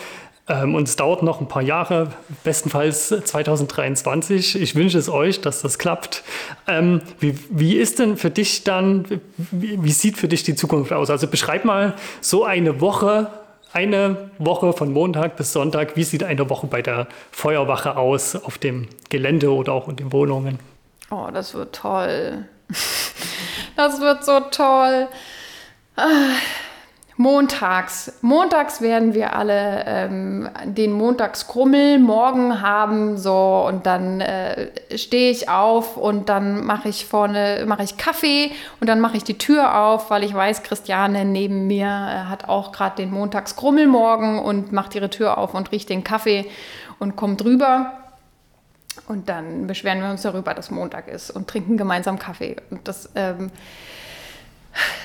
Ähm, 0.48 0.74
und 0.74 0.88
es 0.88 0.96
dauert 0.96 1.22
noch 1.22 1.42
ein 1.42 1.48
paar 1.48 1.60
Jahre, 1.60 2.08
bestenfalls 2.42 3.08
2023. 3.08 4.58
Ich 4.62 4.74
wünsche 4.74 4.96
es 4.96 5.10
euch, 5.10 5.42
dass 5.42 5.60
das 5.60 5.78
klappt. 5.78 6.24
Ähm, 6.66 7.02
wie, 7.20 7.34
wie 7.50 7.76
ist 7.76 7.98
denn 7.98 8.16
für 8.16 8.30
dich 8.30 8.64
dann, 8.64 9.04
wie, 9.36 9.78
wie 9.82 9.92
sieht 9.92 10.16
für 10.16 10.28
dich 10.28 10.42
die 10.42 10.54
Zukunft 10.54 10.94
aus? 10.94 11.10
Also 11.10 11.26
beschreib 11.26 11.66
mal 11.66 11.96
so 12.22 12.44
eine 12.44 12.80
Woche 12.80 13.28
eine 13.72 14.30
Woche 14.38 14.72
von 14.72 14.92
Montag 14.92 15.36
bis 15.36 15.52
Sonntag. 15.52 15.96
Wie 15.96 16.04
sieht 16.04 16.24
eine 16.24 16.48
Woche 16.48 16.66
bei 16.66 16.82
der 16.82 17.06
Feuerwache 17.30 17.96
aus 17.96 18.36
auf 18.36 18.58
dem 18.58 18.88
Gelände 19.10 19.52
oder 19.52 19.72
auch 19.72 19.88
in 19.88 19.96
den 19.96 20.12
Wohnungen? 20.12 20.58
Oh, 21.10 21.28
das 21.32 21.54
wird 21.54 21.74
toll. 21.74 22.46
Das 23.76 24.00
wird 24.00 24.24
so 24.24 24.40
toll. 24.50 25.06
Montags. 27.18 28.12
Montags 28.22 28.80
werden 28.80 29.12
wir 29.12 29.34
alle 29.34 29.82
ähm, 29.86 30.48
den 30.64 30.92
Montagskrummel 30.92 31.98
morgen 31.98 32.62
haben, 32.62 33.18
so 33.18 33.64
und 33.66 33.86
dann 33.86 34.20
äh, 34.20 34.70
stehe 34.96 35.32
ich 35.32 35.48
auf 35.48 35.96
und 35.96 36.28
dann 36.28 36.64
mache 36.64 36.88
ich 36.88 37.06
vorne 37.06 37.64
mache 37.66 37.82
ich 37.82 37.96
Kaffee 37.96 38.52
und 38.80 38.88
dann 38.88 39.00
mache 39.00 39.16
ich 39.16 39.24
die 39.24 39.36
Tür 39.36 39.76
auf, 39.82 40.10
weil 40.10 40.22
ich 40.22 40.32
weiß, 40.32 40.62
Christiane 40.62 41.24
neben 41.24 41.66
mir 41.66 41.86
äh, 41.86 42.30
hat 42.30 42.48
auch 42.48 42.70
gerade 42.70 42.94
den 42.94 43.10
Montagskrummel 43.10 43.88
morgen 43.88 44.38
und 44.38 44.70
macht 44.70 44.94
ihre 44.94 45.10
Tür 45.10 45.38
auf 45.38 45.54
und 45.54 45.72
riecht 45.72 45.88
den 45.88 46.04
Kaffee 46.04 46.46
und 47.00 47.16
kommt 47.16 47.44
rüber. 47.44 47.94
Und 49.08 49.28
dann 49.28 49.66
beschweren 49.66 50.02
wir 50.02 50.10
uns 50.10 50.22
darüber, 50.22 50.54
dass 50.54 50.70
Montag 50.70 51.08
ist 51.08 51.32
und 51.32 51.48
trinken 51.48 51.76
gemeinsam 51.76 52.20
Kaffee. 52.20 52.56
Und 52.70 52.86
das 52.86 53.10
ähm, 53.16 53.50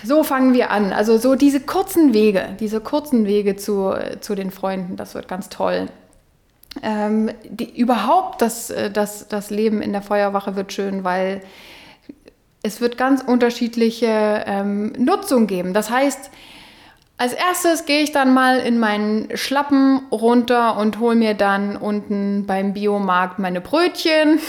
so 0.04 0.24
fangen 0.24 0.54
wir 0.54 0.72
an. 0.72 0.94
Also 0.94 1.18
so 1.18 1.36
diese 1.36 1.60
kurzen 1.60 2.14
Wege, 2.14 2.56
diese 2.60 2.80
kurzen 2.80 3.26
Wege 3.26 3.56
zu, 3.56 3.94
zu 4.20 4.36
den 4.36 4.52
Freunden, 4.52 4.96
das 4.96 5.16
wird 5.16 5.28
ganz 5.28 5.50
toll. 5.50 5.88
Ähm, 6.82 7.32
die, 7.44 7.80
überhaupt 7.80 8.42
das, 8.42 8.70
äh, 8.70 8.90
das, 8.90 9.28
das 9.28 9.50
Leben 9.50 9.82
in 9.82 9.92
der 9.92 10.02
Feuerwache 10.02 10.56
wird 10.56 10.74
schön, 10.74 11.04
weil 11.04 11.42
es 12.64 12.82
wird 12.82 12.98
ganz 12.98 13.22
unterschiedliche 13.22 14.44
ähm, 14.48 14.94
Nutzung 14.98 15.48
geben. 15.48 15.74
Das 15.74 15.90
heißt, 15.90 16.32
als 17.18 17.34
erstes 17.34 17.86
gehe 17.86 18.02
ich 18.02 18.12
dann 18.12 18.34
mal 18.34 18.60
in 18.60 18.80
meinen 18.80 19.38
Schlappen 19.38 20.02
runter 20.12 20.78
und 20.78 21.00
hole 21.00 21.16
mir 21.16 21.36
dann 21.36 21.78
unten 21.78 22.46
beim 22.48 22.74
Biomarkt 22.74 23.38
meine 23.38 23.62
Brötchen 23.62 24.40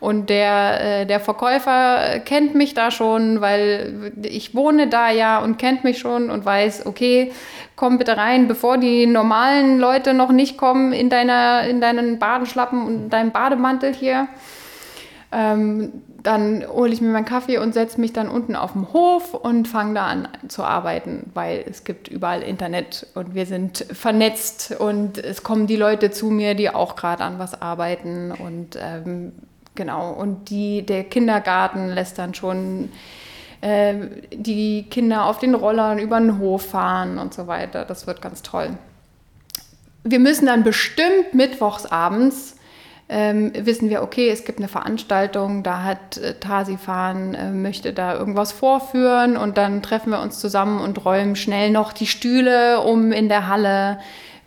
Und 0.00 0.30
der, 0.30 1.00
äh, 1.00 1.06
der 1.06 1.18
Verkäufer 1.18 2.20
kennt 2.20 2.54
mich 2.54 2.74
da 2.74 2.90
schon, 2.90 3.40
weil 3.40 4.12
ich 4.22 4.54
wohne 4.54 4.88
da 4.88 5.10
ja 5.10 5.38
und 5.38 5.58
kennt 5.58 5.82
mich 5.82 5.98
schon 5.98 6.30
und 6.30 6.44
weiß, 6.44 6.86
okay, 6.86 7.32
komm 7.74 7.98
bitte 7.98 8.16
rein, 8.16 8.46
bevor 8.46 8.78
die 8.78 9.06
normalen 9.06 9.78
Leute 9.78 10.14
noch 10.14 10.30
nicht 10.30 10.56
kommen 10.56 10.92
in, 10.92 11.10
deiner, 11.10 11.66
in 11.66 11.80
deinen 11.80 12.18
Badenschlappen 12.18 12.86
und 12.86 13.10
deinem 13.10 13.32
Bademantel 13.32 13.92
hier. 13.92 14.28
Ähm, 15.32 15.92
dann 16.22 16.66
hole 16.66 16.92
ich 16.92 17.00
mir 17.00 17.08
meinen 17.08 17.24
Kaffee 17.24 17.58
und 17.58 17.74
setze 17.74 18.00
mich 18.00 18.12
dann 18.12 18.28
unten 18.28 18.56
auf 18.56 18.72
dem 18.72 18.92
Hof 18.92 19.34
und 19.34 19.68
fange 19.68 19.94
da 19.94 20.06
an 20.06 20.28
zu 20.48 20.64
arbeiten, 20.64 21.30
weil 21.34 21.64
es 21.68 21.84
gibt 21.84 22.08
überall 22.08 22.42
Internet 22.42 23.06
und 23.14 23.34
wir 23.34 23.46
sind 23.46 23.86
vernetzt 23.92 24.74
und 24.78 25.18
es 25.18 25.42
kommen 25.42 25.66
die 25.66 25.76
Leute 25.76 26.10
zu 26.10 26.26
mir, 26.26 26.54
die 26.54 26.70
auch 26.70 26.96
gerade 26.96 27.22
an 27.22 27.38
was 27.38 27.60
arbeiten 27.60 28.32
und 28.32 28.76
ähm, 28.80 29.32
genau 29.78 30.12
und 30.12 30.50
die 30.50 30.84
der 30.84 31.04
Kindergarten 31.04 31.88
lässt 31.88 32.18
dann 32.18 32.34
schon 32.34 32.90
äh, 33.62 33.94
die 34.30 34.82
Kinder 34.90 35.24
auf 35.24 35.38
den 35.38 35.54
Rollern 35.54 35.98
über 35.98 36.20
den 36.20 36.38
Hof 36.38 36.66
fahren 36.66 37.16
und 37.16 37.32
so 37.32 37.46
weiter. 37.46 37.86
Das 37.86 38.06
wird 38.06 38.20
ganz 38.20 38.42
toll. 38.42 38.76
Wir 40.04 40.18
müssen 40.18 40.44
dann 40.44 40.62
bestimmt 40.62 41.32
mittwochs 41.32 41.86
abends 41.86 42.58
ähm, 43.10 43.52
wissen 43.54 43.88
wir, 43.88 44.02
okay, 44.02 44.28
es 44.28 44.44
gibt 44.44 44.58
eine 44.58 44.68
Veranstaltung, 44.68 45.62
da 45.62 45.82
hat 45.82 46.18
äh, 46.18 46.34
Tasifan, 46.34 47.34
äh, 47.34 47.50
möchte 47.50 47.94
da 47.94 48.14
irgendwas 48.14 48.52
vorführen 48.52 49.38
und 49.38 49.56
dann 49.56 49.82
treffen 49.82 50.10
wir 50.10 50.20
uns 50.20 50.38
zusammen 50.38 50.80
und 50.80 51.04
räumen 51.06 51.34
schnell 51.34 51.70
noch 51.70 51.94
die 51.94 52.06
Stühle 52.06 52.80
um 52.80 53.10
in 53.12 53.30
der 53.30 53.48
Halle, 53.48 53.98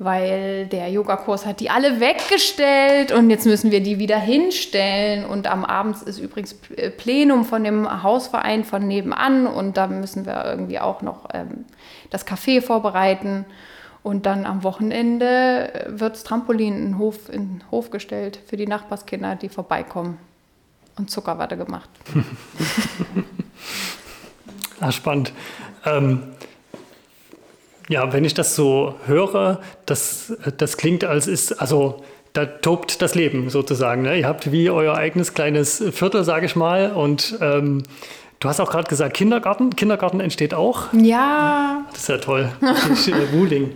weil 0.03 0.65
der 0.65 0.89
Yogakurs 0.89 1.45
hat 1.45 1.59
die 1.59 1.69
alle 1.69 1.99
weggestellt 1.99 3.11
und 3.11 3.29
jetzt 3.29 3.45
müssen 3.45 3.69
wir 3.69 3.83
die 3.83 3.99
wieder 3.99 4.17
hinstellen 4.17 5.25
und 5.25 5.45
am 5.45 5.63
Abend 5.63 6.01
ist 6.01 6.17
übrigens 6.17 6.55
äh, 6.75 6.89
Plenum 6.89 7.45
von 7.45 7.63
dem 7.63 8.01
Hausverein 8.01 8.63
von 8.63 8.87
nebenan 8.87 9.45
und 9.45 9.77
da 9.77 9.85
müssen 9.85 10.25
wir 10.25 10.43
irgendwie 10.43 10.79
auch 10.79 11.03
noch 11.03 11.29
ähm, 11.33 11.65
das 12.09 12.25
Café 12.25 12.61
vorbereiten. 12.61 13.45
Und 14.03 14.25
dann 14.25 14.47
am 14.47 14.63
Wochenende 14.63 15.85
wird 15.89 16.15
das 16.15 16.23
Trampolin 16.23 16.75
in 16.75 16.85
den, 16.85 16.97
Hof, 16.97 17.29
in 17.29 17.59
den 17.59 17.63
Hof 17.69 17.91
gestellt 17.91 18.39
für 18.47 18.57
die 18.57 18.65
Nachbarskinder, 18.65 19.35
die 19.35 19.49
vorbeikommen. 19.49 20.17
Und 20.97 21.11
Zuckerwatte 21.11 21.55
gemacht. 21.55 21.89
ah, 24.79 24.91
spannend. 24.91 25.31
Ähm, 25.85 26.33
ja, 27.91 28.13
wenn 28.13 28.23
ich 28.23 28.33
das 28.33 28.55
so 28.55 28.95
höre, 29.05 29.59
das, 29.85 30.33
das 30.57 30.77
klingt, 30.77 31.03
als 31.03 31.27
ist, 31.27 31.61
also 31.61 32.01
da 32.33 32.45
tobt 32.45 33.01
das 33.01 33.15
Leben 33.15 33.49
sozusagen. 33.49 34.03
Ne? 34.03 34.19
Ihr 34.19 34.27
habt 34.27 34.51
wie 34.51 34.69
euer 34.69 34.95
eigenes 34.95 35.33
kleines 35.33 35.83
Viertel, 35.91 36.23
sage 36.23 36.45
ich 36.45 36.55
mal, 36.55 36.91
und 36.91 37.37
ähm, 37.41 37.83
Du 38.39 38.49
hast 38.49 38.59
auch 38.59 38.71
gerade 38.71 38.89
gesagt, 38.89 39.15
Kindergarten. 39.15 39.75
Kindergarten 39.75 40.19
entsteht 40.19 40.55
auch. 40.55 40.91
Ja. 40.93 41.85
Das 41.91 42.01
ist 42.01 42.09
ja 42.09 42.17
toll. 42.17 42.51
Wuling. 43.33 43.75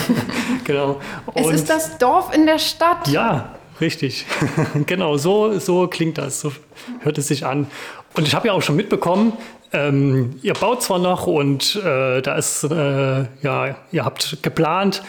genau. 0.64 0.98
Und 1.26 1.44
es 1.44 1.60
ist 1.60 1.68
das 1.68 1.98
Dorf 1.98 2.34
in 2.34 2.46
der 2.46 2.58
Stadt. 2.58 3.06
Ja, 3.08 3.50
richtig. 3.82 4.24
genau, 4.86 5.18
so, 5.18 5.58
so 5.58 5.88
klingt 5.88 6.16
das. 6.16 6.40
So 6.40 6.52
hört 7.00 7.18
es 7.18 7.28
sich 7.28 7.44
an. 7.44 7.66
Und 8.16 8.26
ich 8.26 8.34
habe 8.34 8.46
ja 8.46 8.54
auch 8.54 8.62
schon 8.62 8.76
mitbekommen, 8.76 9.34
ähm, 9.72 10.38
ihr 10.42 10.54
baut 10.54 10.82
zwar 10.82 10.98
noch 10.98 11.26
und 11.26 11.76
äh, 11.76 12.20
da 12.22 12.36
ist, 12.36 12.64
äh, 12.64 13.24
ja, 13.42 13.76
ihr 13.92 14.04
habt 14.04 14.38
geplant 14.42 15.02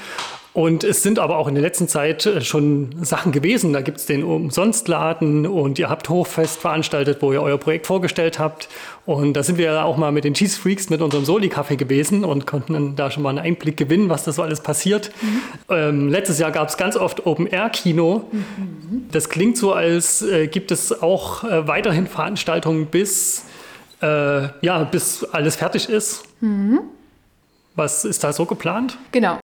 und 0.60 0.84
es 0.84 1.04
sind 1.04 1.20
aber 1.20 1.38
auch 1.38 1.48
in 1.48 1.54
der 1.54 1.62
letzten 1.62 1.88
Zeit 1.88 2.26
äh, 2.26 2.42
schon 2.42 2.90
Sachen 3.02 3.32
gewesen. 3.32 3.72
Da 3.72 3.82
gibt 3.82 4.00
es 4.00 4.08
den 4.08 4.24
Umsonstladen 4.24 5.46
und 5.46 5.78
ihr 5.78 5.90
habt 5.90 6.10
Hochfest 6.10 6.60
veranstaltet, 6.60 7.22
wo 7.22 7.32
ihr 7.32 7.42
euer 7.42 7.58
Projekt 7.58 7.86
vorgestellt 7.86 8.40
habt. 8.40 8.68
Und 9.06 9.34
da 9.34 9.44
sind 9.44 9.58
wir 9.58 9.86
auch 9.86 9.96
mal 9.96 10.12
mit 10.12 10.24
den 10.24 10.34
Cheese 10.34 10.60
Freaks 10.60 10.90
mit 10.90 11.02
unserem 11.02 11.24
Soli-Kaffee 11.24 11.76
gewesen 11.76 12.26
und 12.26 12.48
konnten 12.48 12.74
dann 12.74 12.96
da 12.96 13.12
schon 13.12 13.24
mal 13.24 13.30
einen 13.30 13.40
Einblick 13.40 13.78
gewinnen, 13.78 14.10
was 14.10 14.24
da 14.24 14.32
so 14.32 14.42
alles 14.42 14.62
passiert. 14.62 15.12
Mhm. 15.22 15.42
Ähm, 15.70 16.10
letztes 16.10 16.40
Jahr 16.40 16.52
gab 16.52 16.68
es 16.68 16.78
ganz 16.78 16.98
oft 16.98 17.28
Open-Air-Kino. 17.28 18.26
Mhm. 18.32 19.06
Das 19.12 19.30
klingt 19.30 19.56
so, 19.56 19.74
als 19.74 20.24
äh, 20.24 20.48
gibt 20.48 20.72
es 20.72 21.02
auch 21.02 21.44
äh, 21.44 21.68
weiterhin 21.68 22.08
Veranstaltungen 22.08 22.88
bis, 22.88 23.46
äh, 24.02 24.48
ja, 24.62 24.84
bis 24.84 25.24
alles 25.26 25.56
fertig 25.56 25.90
ist. 25.90 26.24
Mhm. 26.42 26.82
Was 27.76 28.06
ist 28.06 28.24
da 28.24 28.34
so 28.34 28.46
geplant? 28.46 28.98
Genau. 29.12 29.40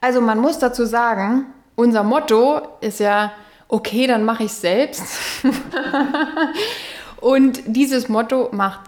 Also 0.00 0.20
man 0.20 0.38
muss 0.38 0.58
dazu 0.58 0.84
sagen, 0.84 1.46
unser 1.74 2.02
Motto 2.02 2.60
ist 2.80 3.00
ja, 3.00 3.32
okay, 3.68 4.06
dann 4.06 4.24
mache 4.24 4.44
ich 4.44 4.52
es 4.52 4.60
selbst. 4.60 5.04
Und 7.20 7.60
dieses 7.66 8.08
Motto 8.08 8.50
macht 8.52 8.80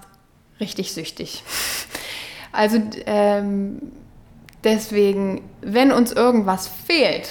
richtig 0.61 0.93
süchtig. 0.93 1.43
Also 2.53 2.81
ähm, 3.07 3.81
deswegen, 4.65 5.43
wenn 5.61 5.93
uns 5.93 6.13
irgendwas 6.13 6.69
fehlt, 6.69 7.29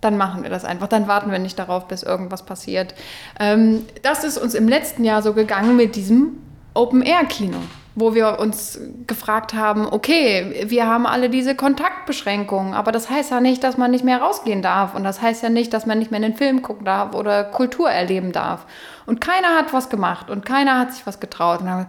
dann 0.00 0.16
machen 0.16 0.42
wir 0.42 0.50
das 0.50 0.64
einfach. 0.64 0.88
Dann 0.88 1.08
warten 1.08 1.30
wir 1.30 1.38
nicht 1.38 1.58
darauf, 1.58 1.88
bis 1.88 2.02
irgendwas 2.02 2.44
passiert. 2.44 2.94
Ähm, 3.38 3.84
das 4.02 4.24
ist 4.24 4.38
uns 4.38 4.54
im 4.54 4.66
letzten 4.68 5.04
Jahr 5.04 5.22
so 5.22 5.34
gegangen 5.34 5.76
mit 5.76 5.94
diesem 5.94 6.38
Open-Air-Kino 6.74 7.58
wo 8.00 8.14
wir 8.14 8.38
uns 8.38 8.80
gefragt 9.06 9.54
haben, 9.54 9.86
okay, 9.86 10.64
wir 10.68 10.86
haben 10.86 11.06
alle 11.06 11.28
diese 11.28 11.54
Kontaktbeschränkungen, 11.54 12.72
aber 12.72 12.92
das 12.92 13.10
heißt 13.10 13.30
ja 13.30 13.40
nicht, 13.40 13.64
dass 13.64 13.76
man 13.76 13.90
nicht 13.90 14.04
mehr 14.04 14.20
rausgehen 14.20 14.62
darf 14.62 14.94
und 14.94 15.02
das 15.02 15.20
heißt 15.20 15.42
ja 15.42 15.50
nicht, 15.50 15.72
dass 15.72 15.86
man 15.86 15.98
nicht 15.98 16.10
mehr 16.10 16.18
in 16.18 16.30
den 16.30 16.36
Film 16.36 16.62
gucken 16.62 16.84
darf 16.84 17.14
oder 17.14 17.44
Kultur 17.44 17.90
erleben 17.90 18.32
darf. 18.32 18.64
Und 19.06 19.20
keiner 19.20 19.56
hat 19.56 19.72
was 19.72 19.90
gemacht 19.90 20.30
und 20.30 20.46
keiner 20.46 20.78
hat 20.78 20.92
sich 20.94 21.06
was 21.06 21.18
getraut. 21.18 21.60
Und 21.60 21.66
dann, 21.66 21.86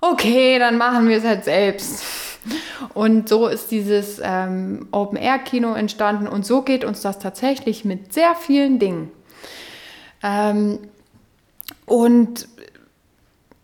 okay, 0.00 0.58
dann 0.58 0.78
machen 0.78 1.08
wir 1.08 1.18
es 1.18 1.24
halt 1.24 1.44
selbst. 1.44 2.04
Und 2.94 3.28
so 3.28 3.48
ist 3.48 3.70
dieses 3.70 4.20
ähm, 4.22 4.88
Open-Air-Kino 4.92 5.74
entstanden 5.74 6.28
und 6.28 6.44
so 6.44 6.62
geht 6.62 6.84
uns 6.84 7.00
das 7.00 7.18
tatsächlich 7.18 7.84
mit 7.84 8.12
sehr 8.12 8.34
vielen 8.34 8.78
Dingen. 8.78 9.10
Ähm, 10.22 10.78
und 11.86 12.48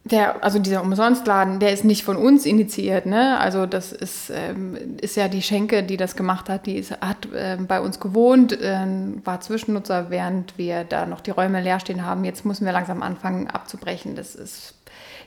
der, 0.05 0.43
also 0.43 0.59
dieser 0.59 0.83
Umsonstladen, 0.83 1.61
der 1.61 1.73
ist 1.73 1.85
nicht 1.85 2.05
von 2.05 2.17
uns 2.17 2.45
initiiert, 2.45 3.07
ne? 3.07 3.39
Also 3.39 3.67
das 3.67 3.93
ist, 3.93 4.31
ähm, 4.35 4.77
ist 5.01 5.17
ja 5.17 5.29
die 5.29 5.43
Schenke, 5.43 5.85
die 5.85 5.97
das 5.97 6.17
gemacht 6.17 6.49
hat, 6.49 6.67
die 6.67 6.77
ist, 6.77 6.91
hat 7.01 7.33
äh, 7.33 7.57
bei 7.57 7.81
uns 7.81 8.01
gewohnt, 8.01 8.53
äh, 8.61 8.85
war 9.25 9.41
Zwischennutzer, 9.41 10.11
während 10.11 10.59
wir 10.59 10.83
da 10.83 11.07
noch 11.07 11.21
die 11.21 11.31
Räume 11.31 11.61
leer 11.61 11.79
stehen 11.79 12.05
haben. 12.05 12.25
Jetzt 12.25 12.45
müssen 12.45 12.65
wir 12.65 12.73
langsam 12.73 13.01
anfangen 13.01 13.49
abzubrechen. 13.49 14.17
Das 14.17 14.35
ist, 14.35 14.75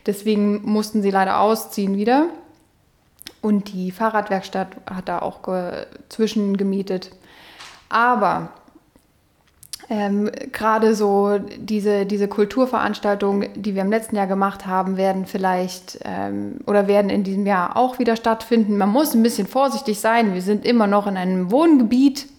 deswegen 0.06 0.62
mussten 0.64 1.02
sie 1.02 1.12
leider 1.12 1.40
ausziehen 1.40 1.96
wieder. 1.96 2.28
Und 3.42 3.72
die 3.72 3.92
Fahrradwerkstatt 3.92 4.76
hat 4.90 5.08
da 5.08 5.20
auch 5.20 5.42
ge 5.42 5.86
zwischengemietet. 6.10 7.12
Aber 7.88 8.50
ähm, 9.90 10.32
Gerade 10.52 10.96
so 10.96 11.38
diese, 11.58 12.06
diese 12.06 12.28
Kulturveranstaltungen, 12.28 13.50
die 13.56 13.76
wir 13.76 13.84
im 13.84 13.92
letzten 13.92 14.16
Jahr 14.16 14.28
gemacht 14.28 14.66
haben, 14.66 14.98
werden 14.98 15.26
vielleicht 15.26 16.00
ähm, 16.04 16.60
oder 16.66 16.88
werden 16.88 17.12
in 17.12 17.24
diesem 17.24 17.46
Jahr 17.46 17.78
auch 17.78 18.00
wieder 18.00 18.16
stattfinden. 18.16 18.78
Man 18.78 18.90
muss 18.90 19.14
ein 19.14 19.22
bisschen 19.22 19.48
vorsichtig 19.48 20.00
sein. 20.00 20.34
Wir 20.34 20.42
sind 20.42 20.66
immer 20.66 20.88
noch 20.88 21.06
in 21.08 21.18
einem 21.18 21.52
Wohngebiet. 21.52 22.28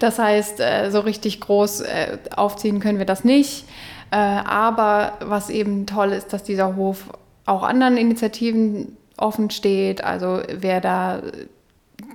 Das 0.00 0.18
heißt, 0.18 0.60
äh, 0.60 0.90
so 0.90 1.00
richtig 1.00 1.42
groß 1.42 1.82
äh, 1.82 2.16
aufziehen 2.34 2.80
können 2.80 2.96
wir 2.96 3.04
das 3.04 3.22
nicht. 3.22 3.66
Äh, 4.10 4.16
aber 4.16 5.12
was 5.20 5.50
eben 5.50 5.84
toll 5.84 6.12
ist, 6.12 6.32
dass 6.32 6.42
dieser 6.42 6.74
Hof 6.74 7.10
auch 7.44 7.62
anderen 7.62 7.98
Initiativen 7.98 8.96
offen 9.18 9.50
steht. 9.50 10.02
Also 10.02 10.40
wer 10.50 10.80
da 10.80 11.20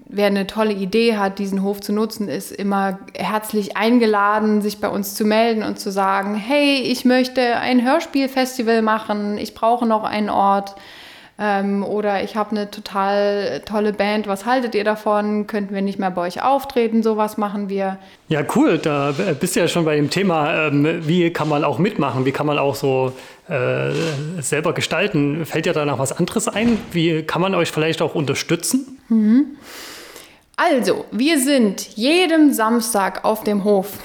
wer 0.08 0.28
eine 0.28 0.48
tolle 0.48 0.74
Idee 0.74 1.18
hat, 1.18 1.40
diesen 1.40 1.64
Hof 1.64 1.82
zu 1.82 1.94
nutzen, 1.94 2.28
ist 2.28 2.52
immer 2.52 3.00
herzlich 3.16 3.76
eingeladen, 3.76 4.62
sich 4.62 4.80
bei 4.80 4.90
uns 4.90 5.16
zu 5.16 5.26
melden 5.26 5.64
und 5.64 5.80
zu 5.80 5.92
sagen, 5.92 6.36
hey, 6.36 6.82
ich 6.82 7.06
möchte 7.06 7.58
ein 7.58 7.84
Hörspielfestival 7.84 8.82
machen, 8.82 9.38
ich 9.38 9.54
brauche 9.54 9.86
noch 9.86 10.04
einen 10.04 10.30
Ort. 10.30 10.76
Ähm, 11.38 11.84
oder 11.84 12.24
ich 12.24 12.38
habe 12.38 12.52
eine 12.52 12.72
total 12.72 13.62
tolle 13.66 13.92
Band, 13.92 14.26
was 14.26 14.46
haltet 14.46 14.74
ihr 14.74 14.86
davon? 14.86 15.48
Könnten 15.48 15.76
wir 15.76 15.82
nicht 15.82 16.00
mehr 16.00 16.12
bei 16.12 16.22
euch 16.22 16.42
auftreten? 16.42 17.04
Sowas 17.04 17.38
machen 17.38 17.68
wir. 17.68 17.98
Ja, 18.30 18.42
cool. 18.56 18.78
Da 18.78 19.14
bist 19.38 19.56
du 19.56 19.60
ja 19.60 19.68
schon 19.68 19.84
bei 19.84 19.98
dem 19.98 20.10
Thema, 20.10 20.68
ähm, 20.68 21.06
wie 21.06 21.34
kann 21.34 21.50
man 21.50 21.66
auch 21.66 21.78
mitmachen? 21.78 22.24
Wie 22.26 22.32
kann 22.32 22.46
man 22.46 22.58
auch 22.58 22.76
so 22.76 23.12
äh, 23.50 23.92
selber 24.42 24.72
gestalten? 24.74 25.46
Fällt 25.46 25.66
dir 25.66 25.74
da 25.74 25.84
noch 25.84 26.00
was 26.00 26.14
anderes 26.14 26.48
ein? 26.48 26.78
Wie 26.94 27.24
kann 27.24 27.42
man 27.42 27.54
euch 27.54 27.70
vielleicht 27.70 28.02
auch 28.02 28.16
unterstützen? 28.16 28.98
Mhm. 29.10 29.58
Also, 30.58 31.04
wir 31.12 31.38
sind 31.40 31.98
jeden 31.98 32.54
Samstag 32.54 33.26
auf 33.26 33.44
dem 33.44 33.66
Hof 33.66 34.00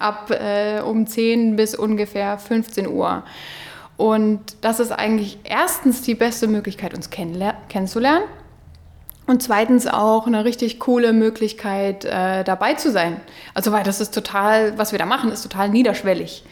ab 0.00 0.30
äh, 0.30 0.80
um 0.80 1.06
10 1.06 1.54
bis 1.54 1.76
ungefähr 1.76 2.36
15 2.36 2.88
Uhr. 2.88 3.22
Und 3.96 4.40
das 4.60 4.80
ist 4.80 4.90
eigentlich 4.90 5.38
erstens 5.44 6.02
die 6.02 6.16
beste 6.16 6.48
Möglichkeit, 6.48 6.94
uns 6.94 7.10
kennenzulernen. 7.10 8.24
Und 9.28 9.44
zweitens 9.44 9.86
auch 9.86 10.26
eine 10.26 10.44
richtig 10.44 10.80
coole 10.80 11.12
Möglichkeit, 11.12 12.04
äh, 12.04 12.42
dabei 12.42 12.74
zu 12.74 12.90
sein. 12.90 13.20
Also, 13.54 13.70
weil 13.70 13.84
das 13.84 14.00
ist 14.00 14.12
total, 14.12 14.76
was 14.78 14.90
wir 14.90 14.98
da 14.98 15.06
machen, 15.06 15.30
ist 15.30 15.44
total 15.44 15.68
niederschwellig. 15.68 16.42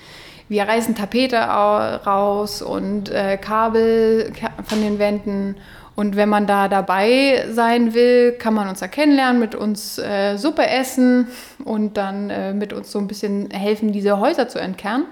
Wir 0.49 0.69
reißen 0.69 0.95
Tapete 0.95 1.37
raus 1.37 2.63
und 2.63 3.09
äh, 3.09 3.37
Kabel 3.39 4.33
von 4.67 4.81
den 4.81 5.01
Wänden. 5.01 5.57
Und 6.01 6.17
wenn 6.17 6.31
man 6.31 6.47
da 6.47 6.69
dabei 6.69 7.45
sein 7.53 7.93
will, 7.93 8.33
kann 8.33 8.55
man 8.55 8.69
uns 8.69 8.81
erkennenlernen, 8.81 9.39
mit 9.39 9.55
uns 9.55 9.99
äh, 9.99 10.39
Suppe 10.39 10.67
essen 10.67 11.29
und 11.63 11.99
dann 11.99 12.31
äh, 12.31 12.55
mit 12.55 12.73
uns 12.73 12.91
so 12.91 12.99
ein 12.99 13.07
bisschen 13.07 13.51
helfen, 13.51 13.93
diese 13.93 14.19
Häuser 14.19 14.49
zu 14.49 14.59
entkernen. 14.59 15.05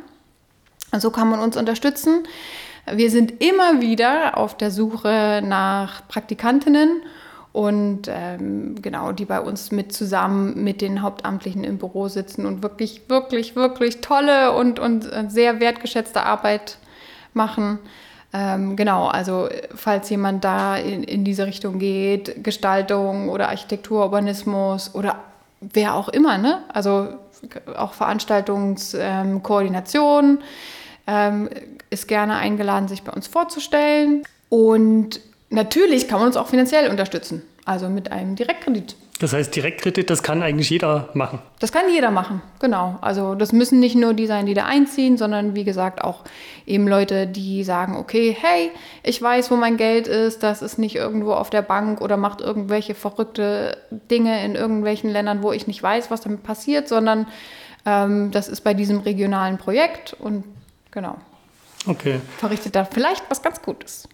So 0.79 0.89
also 0.93 1.11
kann 1.11 1.29
man 1.29 1.41
uns 1.41 1.59
unterstützen. 1.59 2.27
Wir 2.91 3.11
sind 3.11 3.45
immer 3.45 3.83
wieder 3.83 4.39
auf 4.39 4.57
der 4.57 4.71
Suche 4.71 5.43
nach 5.45 6.09
Praktikantinnen 6.09 7.03
und 7.53 8.09
ähm, 8.09 8.81
genau, 8.81 9.13
die 9.13 9.27
bei 9.27 9.43
uns 9.43 9.71
mit 9.71 9.93
zusammen 9.93 10.65
mit 10.65 10.81
den 10.81 11.03
Hauptamtlichen 11.03 11.65
im 11.65 11.77
Büro 11.77 12.09
sitzen 12.09 12.47
und 12.47 12.63
wirklich, 12.63 13.03
wirklich, 13.11 13.57
wirklich 13.57 14.01
tolle 14.01 14.53
und, 14.57 14.79
und 14.79 15.07
sehr 15.29 15.61
wertgeschätzte 15.61 16.23
Arbeit 16.23 16.79
machen. 17.35 17.79
Ähm, 18.33 18.77
genau, 18.77 19.07
also 19.07 19.49
falls 19.75 20.11
jemand 20.11 20.45
da 20.45 20.77
in, 20.77 21.03
in 21.03 21.25
diese 21.25 21.47
Richtung 21.47 21.79
geht, 21.79 22.45
Gestaltung 22.45 23.31
oder 23.31 23.49
Architektur, 23.49 24.05
Urbanismus 24.05 24.95
oder 24.95 25.17
wer 25.61 25.95
auch 25.95 26.09
immer, 26.09 26.39
ne? 26.39 26.63
Also 26.73 27.09
auch 27.77 27.95
Veranstaltungskoordination 27.95 30.41
ähm, 31.07 31.49
ist 31.91 32.09
gerne 32.09 32.37
eingeladen, 32.37 32.89
sich 32.89 33.03
bei 33.03 33.13
uns 33.13 33.29
vorzustellen. 33.29 34.25
Und 34.51 35.21
Natürlich 35.51 36.09
kann 36.09 36.19
man 36.19 36.29
uns 36.29 36.37
auch 36.37 36.49
finanziell 36.49 36.91
unterstützen, 36.91 37.43
also 37.65 37.89
mit 37.89 38.13
einem 38.13 38.37
Direktkredit. 38.37 38.97
Das 39.21 39.33
heißt, 39.33 39.55
Direktkredit, 39.55 40.11
das 40.11 40.23
kann 40.23 40.43
eigentlich 40.43 40.71
jeder 40.71 41.09
machen. 41.13 41.41
Das 41.59 41.73
kann 41.73 41.91
jeder 41.93 42.13
machen, 42.13 42.41
genau. 42.61 42.99
Also 43.01 43.35
das 43.35 43.53
müssen 43.53 43.81
nicht 43.81 43.97
nur 43.97 44.15
die 44.15 44.29
sein, 44.29 44.47
die 44.47 44.55
da 44.55 44.65
einziehen, 44.67 45.19
sondern 45.19 45.57
wie 45.57 45.65
gesagt 45.65 46.03
auch 46.05 46.23
eben 46.67 46.87
Leute, 46.87 47.27
die 47.27 47.65
sagen, 47.65 47.97
okay, 47.97 48.37
hey, 48.39 48.71
ich 49.03 49.21
weiß, 49.21 49.51
wo 49.51 49.57
mein 49.57 49.77
Geld 49.77 50.07
ist, 50.07 50.45
das 50.45 50.63
ist 50.63 50.79
nicht 50.79 50.95
irgendwo 50.95 51.33
auf 51.33 51.51
der 51.51 51.63
Bank 51.63 52.01
oder 52.01 52.17
macht 52.17 52.41
irgendwelche 52.41 52.95
verrückte 52.95 53.77
Dinge 53.91 54.45
in 54.45 54.55
irgendwelchen 54.55 55.11
Ländern, 55.11 55.43
wo 55.43 55.51
ich 55.51 55.67
nicht 55.67 55.83
weiß, 55.83 56.13
was 56.13 56.21
damit 56.21 56.45
passiert, 56.45 56.87
sondern 56.87 57.27
ähm, 57.87 58.31
das 58.31 58.47
ist 58.47 58.61
bei 58.61 58.73
diesem 58.73 59.01
regionalen 59.01 59.59
Projekt 59.59 60.15
und 60.21 60.45
genau. 60.93 61.17
Okay. 61.87 62.21
Verrichtet 62.39 62.77
da 62.77 62.85
vielleicht 62.85 63.25
was 63.29 63.43
ganz 63.43 63.63
Gutes. 63.63 64.09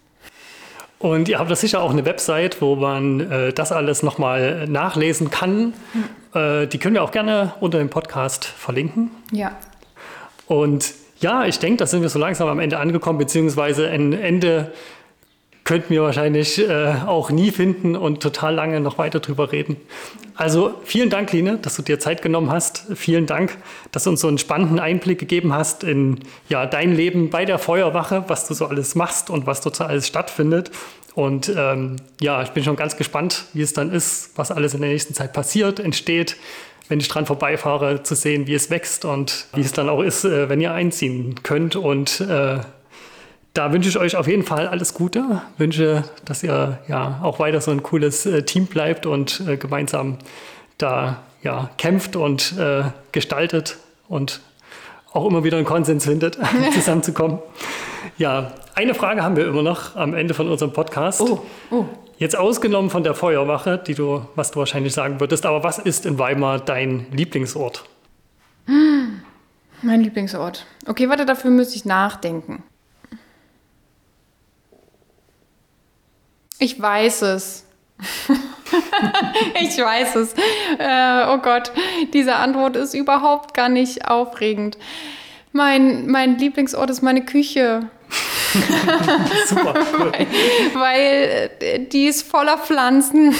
Und 1.05 1.29
ihr 1.29 1.39
habt 1.39 1.51
das 1.51 1.61
sicher 1.61 1.83
auch 1.83 1.91
eine 1.91 2.07
Website, 2.07 2.63
wo 2.63 2.77
man 2.77 3.21
äh, 3.31 3.53
das 3.53 3.73
alles 3.73 4.03
nochmal 4.03 4.67
nachlesen 4.67 5.31
kann. 5.31 5.75
Mhm. 5.93 6.05
Äh, 6.35 6.67
die 6.67 6.79
können 6.79 6.95
wir 6.95 7.03
auch 7.03 7.11
gerne 7.11 7.53
unter 7.61 7.77
dem 7.77 7.91
Podcast 7.91 8.47
verlinken. 8.47 9.11
Ja. 9.31 9.55
Und 10.47 10.95
ja, 11.21 11.45
ich 11.45 11.59
denke, 11.59 11.77
da 11.77 11.87
sind 11.87 12.01
wir 12.01 12.09
so 12.09 12.19
langsam 12.19 12.49
am 12.49 12.59
Ende 12.59 12.79
angekommen, 12.79 13.19
beziehungsweise 13.19 13.91
ein 13.91 14.15
Ende 14.15 14.73
könnten 15.65 15.91
wir 15.91 16.03
wahrscheinlich 16.03 16.59
äh, 16.59 16.95
auch 17.07 17.31
nie 17.31 17.51
finden 17.51 17.97
und 17.97 18.23
total 18.23 18.55
lange 18.55 18.81
noch 18.81 18.99
weiter 18.99 19.21
drüber 19.21 19.51
reden. 19.51 19.77
Also 20.37 20.75
vielen 20.85 21.11
Dank, 21.11 21.33
Line, 21.33 21.59
dass 21.59 21.77
du 21.77 21.83
dir 21.83 21.99
Zeit 21.99 22.21
genommen 22.21 22.51
hast. 22.51 22.87
Vielen 22.95 23.27
Dank, 23.27 23.57
dass 23.93 24.05
du 24.05 24.11
uns 24.11 24.21
so 24.21 24.29
einen 24.29 24.39
spannenden 24.39 24.79
Einblick 24.79 25.19
gegeben 25.19 25.53
hast 25.53 25.85
in 25.85 26.21
ja, 26.49 26.67
dein 26.67 26.95
Leben 26.95 27.31
bei 27.31 27.45
der 27.45 27.59
Feuerwache, 27.59 28.25
was 28.29 28.47
du 28.47 28.55
so 28.55 28.67
alles 28.67 28.95
machst 28.95 29.31
und 29.31 29.47
was 29.47 29.61
dort 29.61 29.77
so 29.77 29.85
alles 29.85 30.07
stattfindet. 30.07 30.71
Und 31.15 31.53
ähm, 31.57 31.97
ja, 32.21 32.43
ich 32.43 32.51
bin 32.51 32.65
schon 32.65 32.77
ganz 32.77 32.97
gespannt, 32.97 33.45
wie 33.53 33.63
es 33.63 33.73
dann 33.73 33.93
ist, 33.93 34.33
was 34.37 34.51
alles 34.51 34.75
in 34.75 34.81
der 34.81 34.91
nächsten 34.91 35.15
Zeit 35.15 35.33
passiert, 35.33 35.79
entsteht, 35.79 36.37
wenn 36.89 36.99
ich 36.99 37.09
dran 37.09 37.25
vorbeifahre, 37.25 38.03
zu 38.03 38.15
sehen, 38.17 38.47
wie 38.49 38.55
es 38.55 38.69
wächst 38.69 39.05
und 39.05 39.47
wie 39.55 39.61
es 39.61 39.73
dann 39.73 39.89
auch 39.89 40.03
ist, 40.03 40.25
äh, 40.25 40.49
wenn 40.49 40.61
ihr 40.61 40.73
einziehen 40.73 41.37
könnt 41.43 41.77
und 41.77 42.21
äh, 42.21 42.59
da 43.55 43.73
wünsche 43.73 43.89
ich 43.89 43.99
euch 43.99 44.17
auf 44.17 44.27
jeden 44.27 44.43
Fall 44.43 44.67
alles 44.67 44.95
Gute. 44.95 45.41
Wünsche, 45.59 46.05
dass 46.25 46.43
ihr 46.43 46.81
ja 46.89 47.21
auch 47.23 47.39
weiter 47.39 47.61
so 47.61 47.71
ein 47.71 47.83
cooles 47.85 48.27
äh, 48.27 48.43
Team 48.43 48.67
bleibt 48.67 49.07
und 49.07 49.43
äh, 49.49 49.57
gemeinsam 49.57 50.19
da 50.77 51.23
ja, 51.43 51.71
kämpft 51.79 52.17
und 52.17 52.59
äh, 52.59 52.83
gestaltet 53.13 53.79
und 54.09 54.41
auch 55.13 55.27
immer 55.27 55.45
wieder 55.45 55.57
einen 55.57 55.67
Konsens 55.67 56.05
findet, 56.05 56.37
zusammenzukommen. 56.75 57.39
Ja, 58.19 58.53
eine 58.75 58.95
Frage 58.95 59.23
haben 59.23 59.37
wir 59.37 59.47
immer 59.47 59.63
noch 59.63 59.95
am 59.95 60.15
Ende 60.15 60.35
von 60.35 60.49
unserem 60.49 60.73
Podcast. 60.73 61.21
Oh, 61.21 61.45
oh. 61.71 61.85
Jetzt 62.19 62.37
ausgenommen 62.37 62.91
von 62.91 63.05
der 63.05 63.15
Feuerwache, 63.15 63.79
die 63.79 63.95
du, 63.95 64.27
was 64.35 64.51
du 64.51 64.59
wahrscheinlich 64.59 64.93
sagen 64.93 65.21
würdest, 65.21 65.47
aber 65.47 65.63
was 65.63 65.79
ist 65.79 66.07
in 66.07 66.19
Weimar 66.19 66.59
dein 66.59 67.07
Lieblingsort? 67.13 67.85
Mein 69.83 70.01
Lieblingsort. 70.01 70.67
Okay, 70.87 71.09
warte, 71.09 71.27
dafür 71.27 71.51
müsste 71.51 71.77
ich 71.77 71.85
nachdenken. 71.85 72.63
Ich 76.59 76.81
weiß 76.81 77.23
es. 77.23 77.65
ich 79.61 79.79
weiß 79.79 80.17
es. 80.17 80.35
Äh, 80.79 81.27
oh 81.29 81.39
Gott, 81.39 81.73
diese 82.13 82.37
Antwort 82.37 82.77
ist 82.77 82.95
überhaupt 82.95 83.55
gar 83.55 83.69
nicht 83.69 84.09
aufregend. 84.09 84.79
Mein, 85.53 86.09
mein 86.09 86.39
Lieblingsort 86.39 86.91
ist 86.91 87.03
meine 87.03 87.25
Küche. 87.25 87.89
Super. 89.47 89.75
Cool. 89.99 90.13
weil, 90.75 90.81
weil 90.81 91.51
äh, 91.61 91.79
die 91.81 92.07
ist 92.07 92.29
voller 92.29 92.59
Pflanzen, 92.59 93.35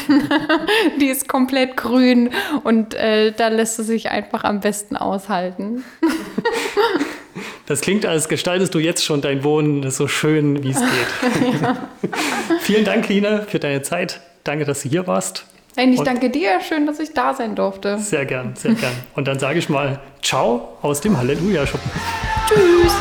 die 1.01 1.07
ist 1.07 1.29
komplett 1.29 1.77
grün 1.77 2.31
und 2.65 2.95
äh, 2.95 3.33
da 3.33 3.49
lässt 3.49 3.79
es 3.79 3.87
sich 3.87 4.11
einfach 4.11 4.45
am 4.45 4.61
besten 4.61 4.97
aushalten. 4.97 5.85
Das 7.67 7.81
klingt, 7.81 8.05
als 8.05 8.29
gestaltest 8.29 8.75
du 8.75 8.79
jetzt 8.79 9.05
schon 9.05 9.23
dein 9.23 9.43
Wohnen 9.43 9.91
so 9.91 10.07
schön, 10.07 10.63
wie 10.63 10.71
es 10.71 10.81
geht. 10.81 11.63
Ja. 11.63 11.89
Vielen 12.61 12.85
Dank, 12.85 13.09
Lina, 13.09 13.43
für 13.43 13.59
deine 13.59 13.83
Zeit. 13.83 14.21
Danke, 14.45 14.65
dass 14.67 14.83
du 14.83 14.91
hier 14.91 15.07
warst. 15.07 15.47
Nein, 15.77 15.93
ich 15.93 15.99
Und 15.99 16.07
danke 16.07 16.31
dir. 16.31 16.61
Schön, 16.61 16.87
dass 16.87 17.01
ich 17.01 17.15
da 17.15 17.35
sein 17.35 17.57
durfte. 17.57 17.99
Sehr 17.99 18.27
gern, 18.27 18.55
sehr 18.55 18.75
gern. 18.75 18.93
Und 19.15 19.27
dann 19.27 19.39
sage 19.39 19.59
ich 19.59 19.69
mal 19.69 19.99
Ciao 20.23 20.77
aus 20.83 21.01
dem 21.01 21.17
Halleluja-Schuppen. 21.17 21.91
Tschüss. 22.49 22.93